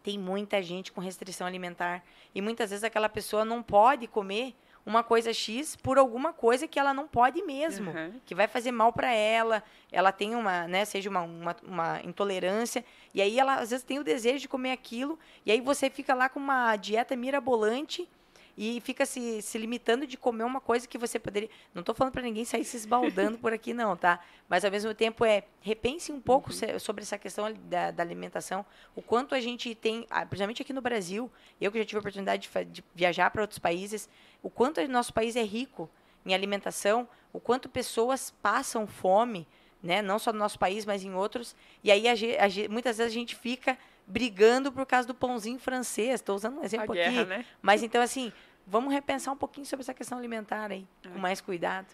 Tem 0.03 0.19
muita 0.19 0.63
gente 0.63 0.93
com 0.93 1.01
restrição 1.01 1.47
alimentar. 1.47 2.03
E 2.35 2.41
muitas 2.41 2.71
vezes 2.71 2.85
aquela 2.85 3.09
pessoa 3.09 3.45
não 3.45 3.63
pode 3.63 4.07
comer 4.07 4.55
uma 4.85 5.03
coisa 5.03 5.33
X 5.33 5.77
por 5.77 5.97
alguma 5.97 6.33
coisa 6.33 6.67
que 6.67 6.79
ela 6.79 6.93
não 6.93 7.07
pode 7.07 7.43
mesmo, 7.43 7.91
uhum. 7.91 8.21
que 8.27 8.35
vai 8.35 8.49
fazer 8.49 8.73
mal 8.73 8.93
para 8.93 9.13
ela, 9.13 9.63
ela 9.91 10.11
tem 10.11 10.35
uma, 10.35 10.67
né, 10.67 10.85
seja 10.85 11.09
uma, 11.09 11.23
uma, 11.23 11.57
uma, 11.63 12.01
intolerância, 12.03 12.85
e 13.15 13.23
aí 13.23 13.39
ela 13.39 13.57
às 13.57 13.71
vezes 13.71 13.85
tem 13.85 13.99
o 13.99 14.05
desejo 14.05 14.41
de 14.41 14.49
comer 14.49 14.73
aquilo, 14.73 15.19
e 15.47 15.53
aí 15.53 15.61
você 15.61 15.89
fica 15.89 16.15
lá 16.15 16.29
com 16.29 16.41
uma 16.41 16.75
dieta 16.77 17.15
mirabolante, 17.15 18.09
e 18.57 18.81
fica 18.81 19.07
se, 19.07 19.41
se 19.41 19.57
limitando 19.57 20.07
de 20.07 20.17
comer 20.17 20.45
uma 20.45 20.61
coisa 20.61 20.87
que 20.87 20.99
você 20.99 21.19
poderia. 21.19 21.49
Não 21.75 21.81
estou 21.81 21.95
falando 21.95 22.13
para 22.13 22.23
ninguém 22.23 22.45
sair 22.45 22.65
se 22.65 22.77
esbaldando 22.77 23.39
por 23.39 23.53
aqui, 23.53 23.73
não, 23.73 23.97
tá? 23.97 24.21
Mas 24.49 24.65
ao 24.65 24.71
mesmo 24.71 24.95
tempo 24.95 25.25
é 25.25 25.45
repense 25.61 26.13
um 26.13 26.21
pouco 26.21 26.51
uhum. 26.51 26.79
sobre 26.79 27.03
essa 27.03 27.17
questão 27.17 27.53
da, 27.65 27.91
da, 27.91 28.03
alimentação, 28.03 28.65
o 28.95 29.01
quanto 29.01 29.35
a 29.35 29.41
gente 29.41 29.75
tem, 29.75 30.07
ah, 30.11 30.27
principalmente 30.27 30.63
aqui 30.63 30.73
no 30.73 30.83
Brasil, 30.83 31.31
eu 31.61 31.73
que 31.73 31.79
já 31.79 31.85
tive 31.85 31.99
a 31.99 32.01
oportunidade 32.01 32.49
de, 32.49 32.65
de 32.67 32.85
viajar 32.95 33.31
para 33.31 33.43
outros 33.43 33.59
países, 33.59 34.09
o 34.43 34.51
quanto 34.51 34.81
o 34.81 34.89
nosso 34.89 35.13
país 35.15 35.37
é 35.37 35.43
rico 35.43 35.89
em 36.27 36.35
alimentação, 36.35 37.09
o 37.33 37.41
quanto 37.41 37.69
pessoas 37.69 38.31
passam 38.43 38.87
fome, 38.87 39.47
né? 39.83 40.01
Não 40.01 40.19
só 40.19 40.33
no 40.33 40.39
nosso 40.39 40.59
país, 40.59 40.85
mas 40.85 41.03
em 41.03 41.15
outros. 41.15 41.57
E 41.83 41.91
aí 41.91 42.07
a, 42.07 42.13
a, 42.13 42.69
muitas 42.71 42.99
vezes 42.99 43.13
a 43.13 43.15
gente 43.15 43.35
fica 43.35 43.77
brigando 44.07 44.73
por 44.73 44.87
causa 44.87 45.07
do 45.07 45.15
pãozinho 45.15 45.59
francês. 45.59 46.15
Estou 46.15 46.37
usando 46.37 46.59
um 46.61 46.65
exemplo 46.65 46.95
guerra, 46.95 47.23
aqui. 47.23 47.31
Né? 47.31 47.47
Mas 47.61 47.83
então, 47.83 48.03
assim, 48.03 48.33
vamos 48.67 48.93
repensar 48.93 49.33
um 49.33 49.37
pouquinho 49.37 49.67
sobre 49.67 49.83
essa 49.83 49.95
questão 49.95 50.19
alimentar 50.19 50.71
aí, 50.71 50.87
é. 51.05 51.09
com 51.09 51.19
mais 51.19 51.41
cuidado. 51.41 51.87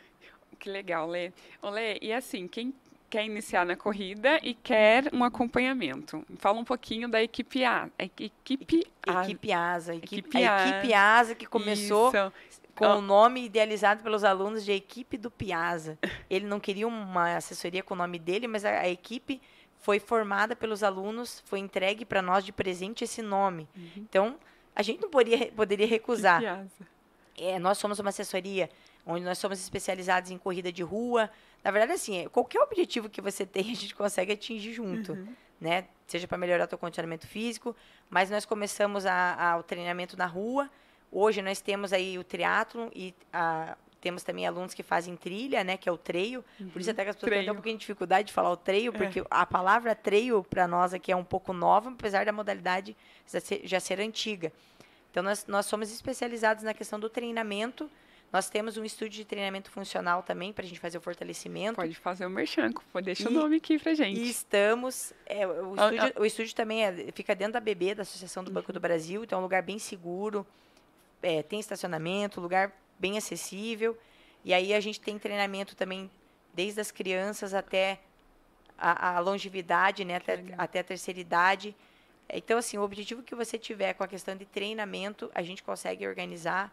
Que 0.58 0.68
legal, 0.68 1.06
Lê. 1.06 1.32
Lê, 1.62 1.98
e 2.02 2.12
assim, 2.12 2.48
quem 2.48 2.74
quer 3.08 3.24
iniciar 3.24 3.64
na 3.64 3.76
corrida 3.76 4.38
e 4.42 4.54
quer 4.54 5.04
um 5.12 5.24
acompanhamento. 5.24 6.24
Fala 6.36 6.58
um 6.58 6.64
pouquinho 6.64 7.08
da 7.08 7.22
equipe 7.22 7.64
A. 7.64 7.88
Equipe 7.98 8.86
A. 9.06 9.22
Equipe 9.22 9.52
Asa. 9.52 9.94
Equipe, 9.94 10.44
a 10.44 10.68
equipe 10.68 10.94
Asa 10.94 11.34
que 11.34 11.46
começou 11.46 12.08
Isso. 12.08 12.32
com 12.74 12.86
oh. 12.86 12.98
o 12.98 13.00
nome 13.00 13.44
idealizado 13.44 14.02
pelos 14.02 14.24
alunos 14.24 14.64
de 14.64 14.72
equipe 14.72 15.16
do 15.16 15.30
Piazza. 15.30 15.98
Ele 16.28 16.46
não 16.46 16.60
queria 16.60 16.86
uma 16.86 17.36
assessoria 17.36 17.82
com 17.82 17.94
o 17.94 17.96
nome 17.96 18.18
dele, 18.18 18.46
mas 18.46 18.64
a, 18.64 18.80
a 18.80 18.88
equipe 18.88 19.40
foi 19.80 19.98
formada 19.98 20.56
pelos 20.56 20.82
alunos, 20.82 21.42
foi 21.46 21.58
entregue 21.58 22.04
para 22.04 22.20
nós 22.20 22.44
de 22.44 22.52
presente 22.52 23.04
esse 23.04 23.22
nome. 23.22 23.68
Uhum. 23.76 23.90
Então, 23.96 24.36
a 24.74 24.82
gente 24.82 25.00
não 25.00 25.10
poderia, 25.10 25.50
poderia 25.52 25.86
recusar. 25.86 26.66
É, 27.36 27.58
nós 27.58 27.78
somos 27.78 27.98
uma 27.98 28.10
assessoria 28.10 28.68
onde 29.06 29.24
nós 29.24 29.38
somos 29.38 29.58
especializados 29.58 30.30
em 30.30 30.36
corrida 30.36 30.70
de 30.70 30.82
rua. 30.82 31.30
Na 31.64 31.70
verdade, 31.70 31.92
assim, 31.92 32.18
é, 32.18 32.28
qualquer 32.28 32.60
objetivo 32.60 33.08
que 33.08 33.20
você 33.20 33.44
tenha, 33.46 33.72
a 33.72 33.74
gente 33.74 33.94
consegue 33.94 34.32
atingir 34.32 34.72
junto, 34.72 35.12
uhum. 35.12 35.34
né? 35.60 35.86
Seja 36.06 36.28
para 36.28 36.38
melhorar 36.38 36.64
o 36.64 36.68
teu 36.68 36.78
condicionamento 36.78 37.26
físico, 37.26 37.74
mas 38.08 38.30
nós 38.30 38.44
começamos 38.44 39.06
a, 39.06 39.34
a, 39.34 39.56
o 39.58 39.62
treinamento 39.62 40.16
na 40.16 40.26
rua. 40.26 40.70
Hoje 41.10 41.40
nós 41.40 41.60
temos 41.60 41.92
aí 41.92 42.18
o 42.18 42.24
triatlo 42.24 42.90
e 42.94 43.14
a, 43.32 43.76
temos 44.00 44.22
também 44.22 44.46
alunos 44.46 44.74
que 44.74 44.82
fazem 44.82 45.16
trilha, 45.16 45.64
né, 45.64 45.76
que 45.76 45.88
é 45.88 45.92
o 45.92 45.98
treio. 45.98 46.44
Uhum. 46.60 46.68
Por 46.70 46.80
isso 46.80 46.90
até 46.90 47.04
que 47.04 47.10
as 47.10 47.16
pessoas 47.16 47.32
têm 47.32 47.50
um 47.50 47.54
pouquinho 47.54 47.76
de 47.76 47.80
dificuldade 47.80 48.28
de 48.28 48.32
falar 48.32 48.50
o 48.50 48.56
treio, 48.56 48.92
porque 48.92 49.20
é. 49.20 49.24
a 49.30 49.44
palavra 49.44 49.94
treio 49.94 50.44
para 50.44 50.68
nós 50.68 50.94
aqui 50.94 51.10
é 51.10 51.16
um 51.16 51.24
pouco 51.24 51.52
nova, 51.52 51.90
apesar 51.90 52.24
da 52.24 52.32
modalidade 52.32 52.96
já 53.26 53.40
ser, 53.40 53.60
já 53.64 53.80
ser 53.80 54.00
antiga. 54.00 54.52
Então 55.10 55.22
nós, 55.22 55.46
nós 55.46 55.66
somos 55.66 55.92
especializados 55.92 56.62
na 56.62 56.72
questão 56.72 56.98
do 57.00 57.08
treinamento. 57.08 57.90
Nós 58.30 58.50
temos 58.50 58.76
um 58.76 58.84
estúdio 58.84 59.16
de 59.16 59.24
treinamento 59.24 59.70
funcional 59.70 60.22
também 60.22 60.52
para 60.52 60.62
a 60.62 60.68
gente 60.68 60.78
fazer 60.78 60.98
o 60.98 61.00
fortalecimento. 61.00 61.76
Pode 61.76 61.94
fazer 61.94 62.26
o 62.26 62.30
merchanco, 62.30 62.84
deixa 63.02 63.24
e, 63.24 63.26
o 63.26 63.30
nome 63.30 63.56
aqui 63.56 63.78
para 63.78 63.94
gente. 63.94 64.20
E 64.20 64.28
estamos, 64.28 65.14
é, 65.24 65.46
o, 65.46 65.74
ah, 65.78 65.86
estúdio, 65.86 66.12
ah, 66.14 66.20
o 66.20 66.24
estúdio 66.26 66.54
também 66.54 66.84
é, 66.84 67.10
fica 67.12 67.34
dentro 67.34 67.54
da 67.54 67.60
BB, 67.60 67.94
da 67.94 68.02
Associação 68.02 68.44
do 68.44 68.50
Banco 68.50 68.68
uhum. 68.68 68.74
do 68.74 68.80
Brasil, 68.80 69.24
então 69.24 69.38
é 69.38 69.40
um 69.40 69.42
lugar 69.42 69.62
bem 69.62 69.78
seguro, 69.78 70.46
é, 71.22 71.42
tem 71.42 71.58
estacionamento, 71.58 72.38
lugar 72.38 72.70
bem 72.98 73.16
acessível. 73.16 73.96
E 74.44 74.54
aí 74.54 74.72
a 74.74 74.80
gente 74.80 75.00
tem 75.00 75.18
treinamento 75.18 75.76
também 75.76 76.10
desde 76.54 76.80
as 76.80 76.90
crianças 76.90 77.54
até 77.54 78.00
a, 78.76 79.16
a 79.16 79.20
longevidade, 79.20 80.04
né, 80.04 80.16
até, 80.16 80.44
até 80.56 80.78
a 80.80 80.84
terceira 80.84 81.20
idade. 81.20 81.74
Então, 82.28 82.58
assim, 82.58 82.76
o 82.76 82.82
objetivo 82.82 83.22
que 83.22 83.34
você 83.34 83.58
tiver 83.58 83.94
com 83.94 84.04
a 84.04 84.08
questão 84.08 84.36
de 84.36 84.44
treinamento, 84.44 85.30
a 85.34 85.42
gente 85.42 85.62
consegue 85.62 86.06
organizar 86.06 86.72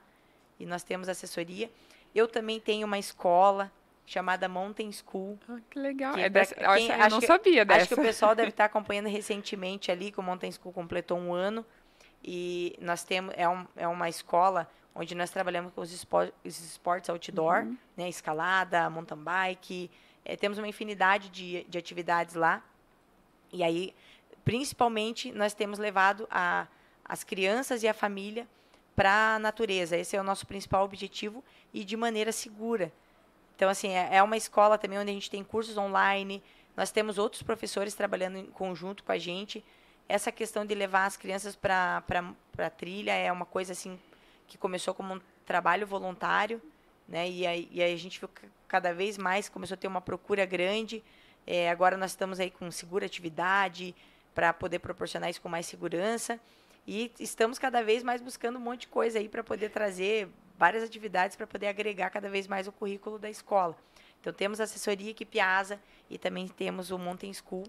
e 0.60 0.66
nós 0.66 0.84
temos 0.84 1.08
assessoria. 1.08 1.72
Eu 2.14 2.28
também 2.28 2.60
tenho 2.60 2.86
uma 2.86 3.00
escola 3.00 3.72
chamada 4.06 4.48
Mountain 4.48 4.92
School. 4.92 5.40
Ah, 5.50 5.58
que 5.70 5.80
legal. 5.80 6.14
Que 6.14 6.22
é 6.22 6.30
dessa, 6.30 6.56
quem, 6.56 6.90
eu 6.90 7.10
não 7.10 7.20
que, 7.20 7.28
sabia 7.28 7.66
dessa. 7.66 7.82
Acho 7.82 7.96
que 7.96 8.00
o 8.00 8.04
pessoal 8.04 8.36
deve 8.36 8.50
estar 8.52 8.66
acompanhando 8.66 9.08
recentemente 9.08 9.92
ali, 9.92 10.12
que 10.12 10.20
o 10.20 10.24
Mountain 10.24 10.52
School 10.52 10.74
completou 10.74 11.18
um 11.18 11.34
ano. 11.34 11.66
E 12.24 12.76
nós 12.82 13.04
temos, 13.04 13.34
é, 13.38 13.48
um, 13.48 13.66
é 13.76 13.88
uma 13.88 14.10
escola 14.10 14.70
onde 14.96 15.14
nós 15.14 15.30
trabalhamos 15.30 15.74
com 15.74 15.82
os, 15.82 15.92
espor, 15.92 16.32
os 16.44 16.58
esportes 16.60 17.10
outdoor, 17.10 17.64
uhum. 17.64 17.78
né, 17.98 18.08
escalada, 18.10 18.90
mountain 18.90 19.18
bike, 19.18 19.92
É, 20.28 20.36
temos 20.36 20.58
uma 20.58 20.68
infinidade 20.68 21.30
de, 21.30 21.64
de 21.70 21.78
atividades 21.78 22.34
lá. 22.34 22.64
E 23.54 23.62
aí, 23.62 23.94
principalmente, 24.44 25.32
nós 25.32 25.54
temos 25.54 25.78
levado 25.78 26.28
a, 26.32 26.66
as 27.04 27.24
crianças 27.24 27.84
e 27.84 27.88
a 27.88 27.94
família 27.94 28.48
para 28.96 29.36
a 29.36 29.40
natureza. 29.40 29.96
Esse 29.96 30.18
é 30.18 30.20
o 30.20 30.24
nosso 30.24 30.48
principal 30.48 30.84
objetivo 30.84 31.44
e 31.72 31.84
de 31.84 31.96
maneira 31.96 32.32
segura. 32.32 32.92
Então, 33.56 33.70
assim, 33.70 33.90
é, 33.90 34.18
é 34.18 34.24
uma 34.24 34.36
escola 34.36 34.78
também 34.80 34.98
onde 34.98 35.12
a 35.12 35.14
gente 35.14 35.30
tem 35.30 35.44
cursos 35.44 35.78
online, 35.78 36.42
nós 36.76 36.92
temos 36.92 37.18
outros 37.18 37.44
professores 37.44 37.94
trabalhando 37.94 38.38
em 38.38 38.48
conjunto 38.48 39.04
com 39.04 39.12
a 39.12 39.18
gente. 39.20 39.64
Essa 40.10 40.32
questão 40.32 40.66
de 40.66 40.74
levar 40.76 41.06
as 41.06 41.16
crianças 41.16 41.56
para 41.56 42.04
a 42.58 42.70
trilha 42.70 43.14
é 43.14 43.32
uma 43.32 43.46
coisa 43.46 43.74
assim 43.74 44.00
que 44.48 44.58
começou 44.58 44.94
como 44.94 45.16
um 45.16 45.22
trabalho 45.46 45.86
voluntário, 45.86 46.62
né? 47.08 47.30
E 47.30 47.46
aí, 47.46 47.68
e 47.72 47.82
aí 47.82 47.94
a 47.94 47.98
gente 47.98 48.20
viu 48.20 48.30
cada 48.68 48.94
vez 48.94 49.18
mais 49.18 49.48
começou 49.48 49.76
a 49.76 49.78
ter 49.78 49.88
uma 49.88 50.02
procura 50.02 50.46
grande. 50.46 51.04
É, 51.46 51.70
agora 51.70 51.98
nós 51.98 52.12
estamos 52.12 52.40
aí 52.40 52.50
com 52.50 52.70
segura 52.72 53.06
atividade 53.06 53.96
para 54.34 54.52
poder 54.52 54.80
proporcionar 54.80 55.30
isso 55.30 55.42
com 55.42 55.50
mais 55.50 55.66
segurança. 55.66 56.40
E 56.88 57.12
estamos 57.20 57.58
cada 57.58 57.84
vez 57.84 58.04
mais 58.04 58.22
buscando 58.22 58.58
um 58.58 58.62
monte 58.62 58.82
de 58.82 58.88
coisa 58.88 59.18
aí 59.18 59.28
para 59.28 59.44
poder 59.44 59.70
trazer 59.70 60.30
várias 60.58 60.84
atividades 60.84 61.36
para 61.36 61.48
poder 61.48 61.68
agregar 61.68 62.10
cada 62.10 62.30
vez 62.30 62.48
mais 62.48 62.68
o 62.68 62.72
currículo 62.72 63.20
da 63.20 63.30
escola. 63.30 63.76
Então 64.20 64.34
temos 64.34 64.60
a 64.60 64.64
assessoria 64.64 65.12
equipe 65.12 65.40
ASA 65.40 65.80
e 66.10 66.18
também 66.18 66.48
temos 66.48 66.92
o 66.92 66.98
Mountain 66.98 67.34
School, 67.34 67.64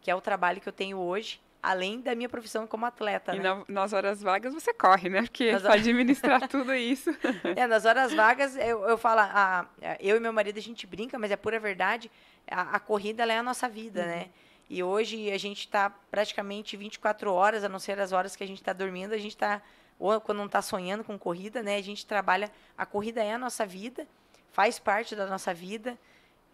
que 0.00 0.10
é 0.10 0.14
o 0.14 0.20
trabalho 0.20 0.60
que 0.60 0.68
eu 0.68 0.72
tenho 0.72 0.98
hoje, 0.98 1.40
além 1.62 2.00
da 2.00 2.14
minha 2.14 2.28
profissão 2.28 2.66
como 2.66 2.84
atleta. 2.84 3.34
E 3.34 3.38
né? 3.38 3.44
na, 3.44 3.64
nas 3.68 3.92
horas 3.92 4.20
vagas 4.20 4.52
você 4.52 4.74
corre, 4.74 5.08
né? 5.08 5.22
Porque 5.22 5.56
para 5.60 5.74
administrar 5.74 6.46
tudo 6.48 6.74
isso. 6.74 7.10
É, 7.56 7.66
nas 7.66 7.84
horas 7.84 8.12
vagas 8.12 8.56
eu, 8.56 8.82
eu 8.88 8.98
falo, 8.98 9.20
a, 9.20 9.66
eu 10.00 10.16
e 10.16 10.20
meu 10.20 10.32
marido 10.32 10.58
a 10.58 10.62
gente 10.62 10.86
brinca, 10.86 11.18
mas 11.18 11.30
é 11.30 11.36
pura 11.36 11.60
verdade, 11.60 12.10
a, 12.50 12.76
a 12.76 12.80
corrida 12.80 13.24
é 13.24 13.38
a 13.38 13.42
nossa 13.42 13.68
vida, 13.68 14.00
uhum. 14.00 14.06
né? 14.06 14.28
E 14.68 14.82
hoje 14.82 15.30
a 15.30 15.38
gente 15.38 15.60
está 15.60 15.90
praticamente 16.10 16.76
24 16.76 17.32
horas, 17.32 17.62
a 17.62 17.68
não 17.68 17.78
ser 17.78 18.00
as 18.00 18.10
horas 18.10 18.34
que 18.34 18.42
a 18.42 18.46
gente 18.46 18.60
está 18.60 18.72
dormindo, 18.72 19.12
a 19.12 19.18
gente 19.18 19.32
está, 19.32 19.60
ou 19.98 20.20
quando 20.20 20.38
não 20.38 20.46
está 20.46 20.62
sonhando 20.62 21.04
com 21.04 21.18
corrida, 21.18 21.62
né? 21.62 21.76
A 21.76 21.82
gente 21.82 22.06
trabalha, 22.06 22.50
a 22.76 22.86
corrida 22.86 23.22
é 23.22 23.34
a 23.34 23.38
nossa 23.38 23.66
vida, 23.66 24.06
faz 24.50 24.78
parte 24.78 25.14
da 25.14 25.26
nossa 25.26 25.52
vida. 25.52 25.96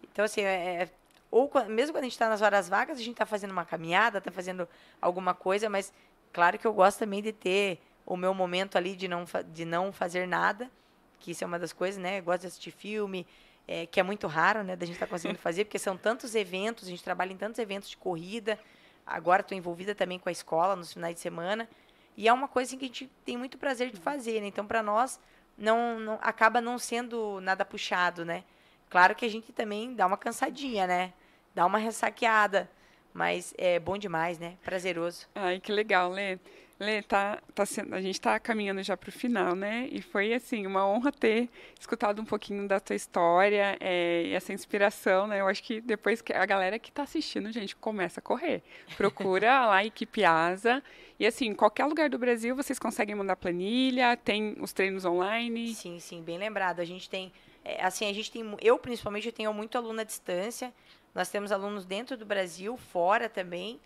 Então, 0.03 0.25
assim, 0.25 0.41
é, 0.41 0.83
é 0.83 0.89
ou 1.31 1.51
mesmo 1.69 1.93
quando 1.95 2.05
a 2.05 2.07
gente 2.07 2.13
está 2.13 2.29
nas 2.29 2.43
horas 2.43 2.69
vagas, 2.69 2.99
a 2.99 3.03
gente 3.03 3.13
está 3.13 3.27
fazendo 3.27 3.51
uma 3.51 3.65
caminhada, 3.65 4.19
está 4.19 4.31
fazendo 4.31 4.69
alguma 5.01 5.35
coisa, 5.35 5.69
mas 5.69 5.93
claro 6.33 6.59
que 6.59 6.67
eu 6.67 6.73
gosto 6.73 6.99
também 6.99 7.23
de 7.23 7.33
ter 7.33 7.81
o 8.07 8.17
meu 8.17 8.33
momento 8.33 8.79
ali 8.79 8.97
de 8.97 9.07
não, 9.07 9.25
de 9.53 9.65
não 9.65 9.93
fazer 9.93 10.27
nada, 10.27 10.71
que 11.19 11.33
isso 11.33 11.45
é 11.45 11.47
uma 11.47 11.59
das 11.59 11.73
coisas, 11.73 12.01
né? 12.01 12.21
Eu 12.21 12.23
gosto 12.23 12.43
de 12.43 12.47
assistir 12.47 12.71
filme, 12.71 13.27
é, 13.67 13.85
que 13.85 14.01
é 14.01 14.03
muito 14.03 14.27
raro, 14.27 14.63
né, 14.63 14.75
da 14.75 14.87
gente 14.87 14.95
estar 14.95 15.07
tá 15.07 15.11
conseguindo 15.11 15.39
fazer, 15.39 15.67
porque 15.67 15.79
são 15.79 15.97
tantos 15.97 16.35
eventos, 16.35 16.89
a 16.89 16.91
gente 16.91 17.05
trabalha 17.05 17.33
em 17.33 17.37
tantos 17.37 17.59
eventos 17.59 17.91
de 17.91 17.99
corrida. 17.99 18.59
Agora 19.07 19.43
estou 19.43 19.57
envolvida 19.57 19.95
também 19.95 20.19
com 20.19 20.29
a 20.29 20.33
escola 20.33 20.75
nos 20.75 20.93
finais 20.95 21.15
de 21.15 21.21
semana. 21.21 21.69
E 22.17 22.27
é 22.27 22.33
uma 22.33 22.49
coisa 22.49 22.71
assim, 22.71 22.79
que 22.79 22.85
a 22.85 22.89
gente 22.89 23.11
tem 23.25 23.37
muito 23.37 23.59
prazer 23.59 23.91
de 23.91 24.01
fazer, 24.01 24.41
né? 24.41 24.47
Então, 24.47 24.67
para 24.67 24.83
nós, 24.83 25.21
não, 25.57 26.01
não 26.01 26.19
acaba 26.23 26.61
não 26.61 26.79
sendo 26.79 27.41
nada 27.43 27.65
puxado, 27.65 28.25
né? 28.25 28.45
Claro 28.91 29.15
que 29.15 29.25
a 29.25 29.29
gente 29.29 29.53
também 29.53 29.95
dá 29.95 30.07
uma 30.07 30.17
cansadinha, 30.17 30.87
né? 30.87 31.13
Dá 31.55 31.67
uma 31.67 31.79
ressaqueada, 31.79 32.71
mas 33.13 33.55
é 33.59 33.79
bom 33.79 33.99
demais, 33.99 34.39
né? 34.39 34.57
Prazeroso. 34.63 35.27
Ai, 35.35 35.61
que 35.61 35.73
legal, 35.73 36.11
Lê. 36.11 36.39
Lê, 36.81 37.03
tá, 37.03 37.43
tá 37.57 37.67
sendo, 37.67 37.93
a 37.93 38.01
gente 38.01 38.15
está 38.15 38.39
caminhando 38.39 38.81
já 38.85 38.97
para 38.97 39.09
o 39.09 39.13
final, 39.13 39.57
né? 39.57 39.89
E 39.91 40.01
foi, 40.01 40.33
assim, 40.33 40.65
uma 40.65 40.87
honra 40.87 41.11
ter 41.11 41.51
escutado 41.79 42.23
um 42.23 42.25
pouquinho 42.25 42.69
da 42.69 42.79
tua 42.79 42.95
história 42.95 43.77
é, 43.81 44.23
e 44.27 44.33
essa 44.33 44.53
inspiração, 44.53 45.27
né? 45.27 45.41
Eu 45.41 45.49
acho 45.49 45.61
que 45.65 45.81
depois 45.81 46.23
que 46.23 46.33
a 46.33 46.47
galera 46.47 46.79
que 46.79 46.91
está 46.91 47.03
assistindo, 47.03 47.51
gente, 47.51 47.75
começa 47.75 48.21
a 48.21 48.23
correr. 48.23 48.63
Procura 48.97 49.67
lá 49.67 49.77
a 49.79 49.85
equipe 49.85 50.25
ASA. 50.25 50.81
E, 51.19 51.27
assim, 51.27 51.47
em 51.47 51.55
qualquer 51.55 51.85
lugar 51.85 52.09
do 52.09 52.17
Brasil, 52.17 52.55
vocês 52.55 52.79
conseguem 52.79 53.17
mandar 53.17 53.35
planilha, 53.35 54.17
tem 54.17 54.57
os 54.61 54.73
treinos 54.73 55.05
online. 55.05 55.75
Sim, 55.75 55.99
sim, 55.99 56.23
bem 56.23 56.39
lembrado. 56.39 56.79
A 56.79 56.85
gente 56.85 57.11
tem, 57.11 57.33
é, 57.69 57.85
assim, 57.85 58.09
a 58.09 58.13
gente 58.15 58.31
tem, 58.31 58.43
eu 58.63 58.79
principalmente, 58.79 59.27
eu 59.27 59.33
tenho 59.33 59.53
muito 59.53 59.77
aluno 59.77 60.01
à 60.01 60.05
distância. 60.05 60.73
Nós 61.15 61.29
temos 61.29 61.53
alunos 61.53 61.85
dentro 61.85 62.17
do 62.17 62.25
Brasil, 62.25 62.79
fora 62.79 63.29
também. 63.29 63.79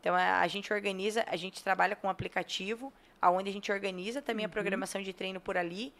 Então 0.00 0.14
a, 0.14 0.40
a, 0.40 0.46
gente 0.46 0.70
organiza, 0.70 1.24
a 1.26 1.36
gente 1.36 1.64
trabalha 1.64 1.96
com 1.96 2.06
um 2.06 2.10
aplicativo, 2.10 2.92
aonde 3.22 3.48
a 3.48 3.52
gente 3.52 3.72
organiza 3.72 4.20
também 4.20 4.44
uhum. 4.44 4.50
a 4.50 4.52
programação 4.52 5.00
de 5.02 5.14
treino 5.14 5.40
por 5.40 5.56
ali. 5.56 5.90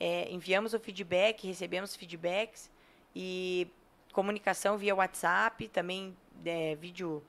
É, 0.00 0.28
enviamos 0.28 0.74
o 0.74 0.80
feedback, 0.80 1.46
recebemos 1.46 1.94
feedbacks 1.94 2.68
e 3.14 3.68
comunicação 4.12 4.76
via 4.76 4.92
WhatsApp, 4.92 5.68
também 5.68 6.16
é, 6.44 6.74
vídeo, 6.74 7.22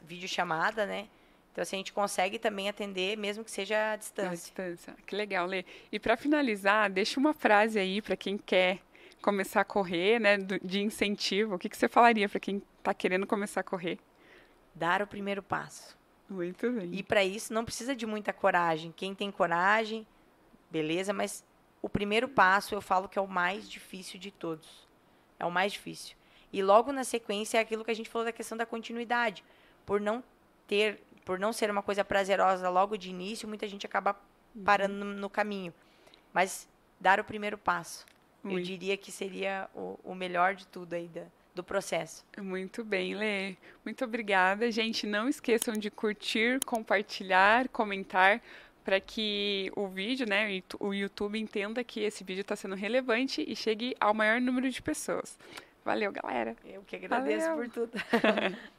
vídeo 0.00 0.26
chamada, 0.26 0.86
né? 0.86 1.08
Então, 1.52 1.60
assim, 1.60 1.76
a 1.76 1.78
gente 1.78 1.92
consegue 1.92 2.38
também 2.38 2.68
atender, 2.70 3.16
mesmo 3.18 3.44
que 3.44 3.50
seja 3.50 3.92
à 3.92 3.96
distância. 3.96 4.30
À 4.30 4.34
distância. 4.34 4.96
Que 5.06 5.14
legal, 5.14 5.46
Lê. 5.46 5.64
E 5.92 6.00
para 6.00 6.16
finalizar, 6.16 6.90
deixa 6.90 7.20
uma 7.20 7.34
frase 7.34 7.78
aí 7.78 8.00
para 8.00 8.16
quem 8.16 8.38
quer 8.38 8.80
começar 9.24 9.62
a 9.62 9.64
correr, 9.64 10.20
né, 10.20 10.36
de 10.36 10.80
incentivo. 10.80 11.54
O 11.54 11.58
que, 11.58 11.68
que 11.68 11.76
você 11.76 11.88
falaria 11.88 12.28
para 12.28 12.38
quem 12.38 12.62
está 12.78 12.92
querendo 12.92 13.26
começar 13.26 13.60
a 13.60 13.64
correr? 13.64 13.98
dar 14.74 15.00
o 15.00 15.06
primeiro 15.06 15.42
passo. 15.42 15.96
Muito 16.28 16.70
bem. 16.70 16.90
E 16.92 17.02
para 17.02 17.22
isso 17.22 17.52
não 17.52 17.64
precisa 17.64 17.94
de 17.94 18.06
muita 18.06 18.32
coragem. 18.32 18.92
Quem 18.96 19.14
tem 19.14 19.30
coragem, 19.30 20.06
beleza, 20.70 21.12
mas 21.12 21.44
o 21.80 21.88
primeiro 21.88 22.28
passo 22.28 22.74
eu 22.74 22.80
falo 22.80 23.08
que 23.08 23.18
é 23.18 23.22
o 23.22 23.28
mais 23.28 23.70
difícil 23.70 24.18
de 24.18 24.30
todos. 24.30 24.88
É 25.38 25.44
o 25.44 25.50
mais 25.50 25.72
difícil. 25.72 26.16
E 26.52 26.62
logo 26.62 26.92
na 26.92 27.04
sequência 27.04 27.58
é 27.58 27.60
aquilo 27.60 27.84
que 27.84 27.90
a 27.90 27.94
gente 27.94 28.08
falou 28.08 28.24
da 28.24 28.32
questão 28.32 28.56
da 28.56 28.66
continuidade. 28.66 29.44
Por 29.84 30.00
não 30.00 30.24
ter, 30.66 31.02
por 31.24 31.38
não 31.38 31.52
ser 31.52 31.70
uma 31.70 31.82
coisa 31.82 32.04
prazerosa 32.04 32.68
logo 32.68 32.96
de 32.96 33.10
início, 33.10 33.46
muita 33.46 33.68
gente 33.68 33.86
acaba 33.86 34.18
parando 34.64 34.94
no, 34.94 35.04
no 35.04 35.30
caminho. 35.30 35.74
Mas 36.32 36.68
dar 36.98 37.20
o 37.20 37.24
primeiro 37.24 37.58
passo, 37.58 38.06
Muito. 38.44 38.58
eu 38.58 38.64
diria 38.64 38.96
que 38.96 39.10
seria 39.10 39.68
o, 39.74 39.98
o 40.04 40.14
melhor 40.14 40.54
de 40.54 40.66
tudo 40.66 40.92
aí 40.92 41.08
da, 41.08 41.22
do 41.54 41.64
processo. 41.64 42.24
Muito 42.38 42.84
bem, 42.84 43.14
Lê. 43.14 43.56
Muito 43.84 44.04
obrigada. 44.04 44.70
Gente, 44.70 45.06
não 45.06 45.28
esqueçam 45.28 45.74
de 45.74 45.90
curtir, 45.90 46.60
compartilhar, 46.64 47.68
comentar 47.68 48.40
para 48.84 49.00
que 49.00 49.72
o 49.74 49.88
vídeo, 49.88 50.28
né, 50.28 50.62
o 50.78 50.92
YouTube 50.92 51.38
entenda 51.38 51.82
que 51.82 52.00
esse 52.00 52.22
vídeo 52.22 52.42
está 52.42 52.54
sendo 52.54 52.74
relevante 52.74 53.42
e 53.46 53.56
chegue 53.56 53.96
ao 53.98 54.12
maior 54.12 54.40
número 54.40 54.68
de 54.68 54.82
pessoas. 54.82 55.38
Valeu, 55.82 56.12
galera. 56.12 56.54
Eu 56.64 56.82
que 56.82 56.96
agradeço 56.96 57.46
Valeu. 57.46 57.64
por 57.64 57.70
tudo. 57.70 57.92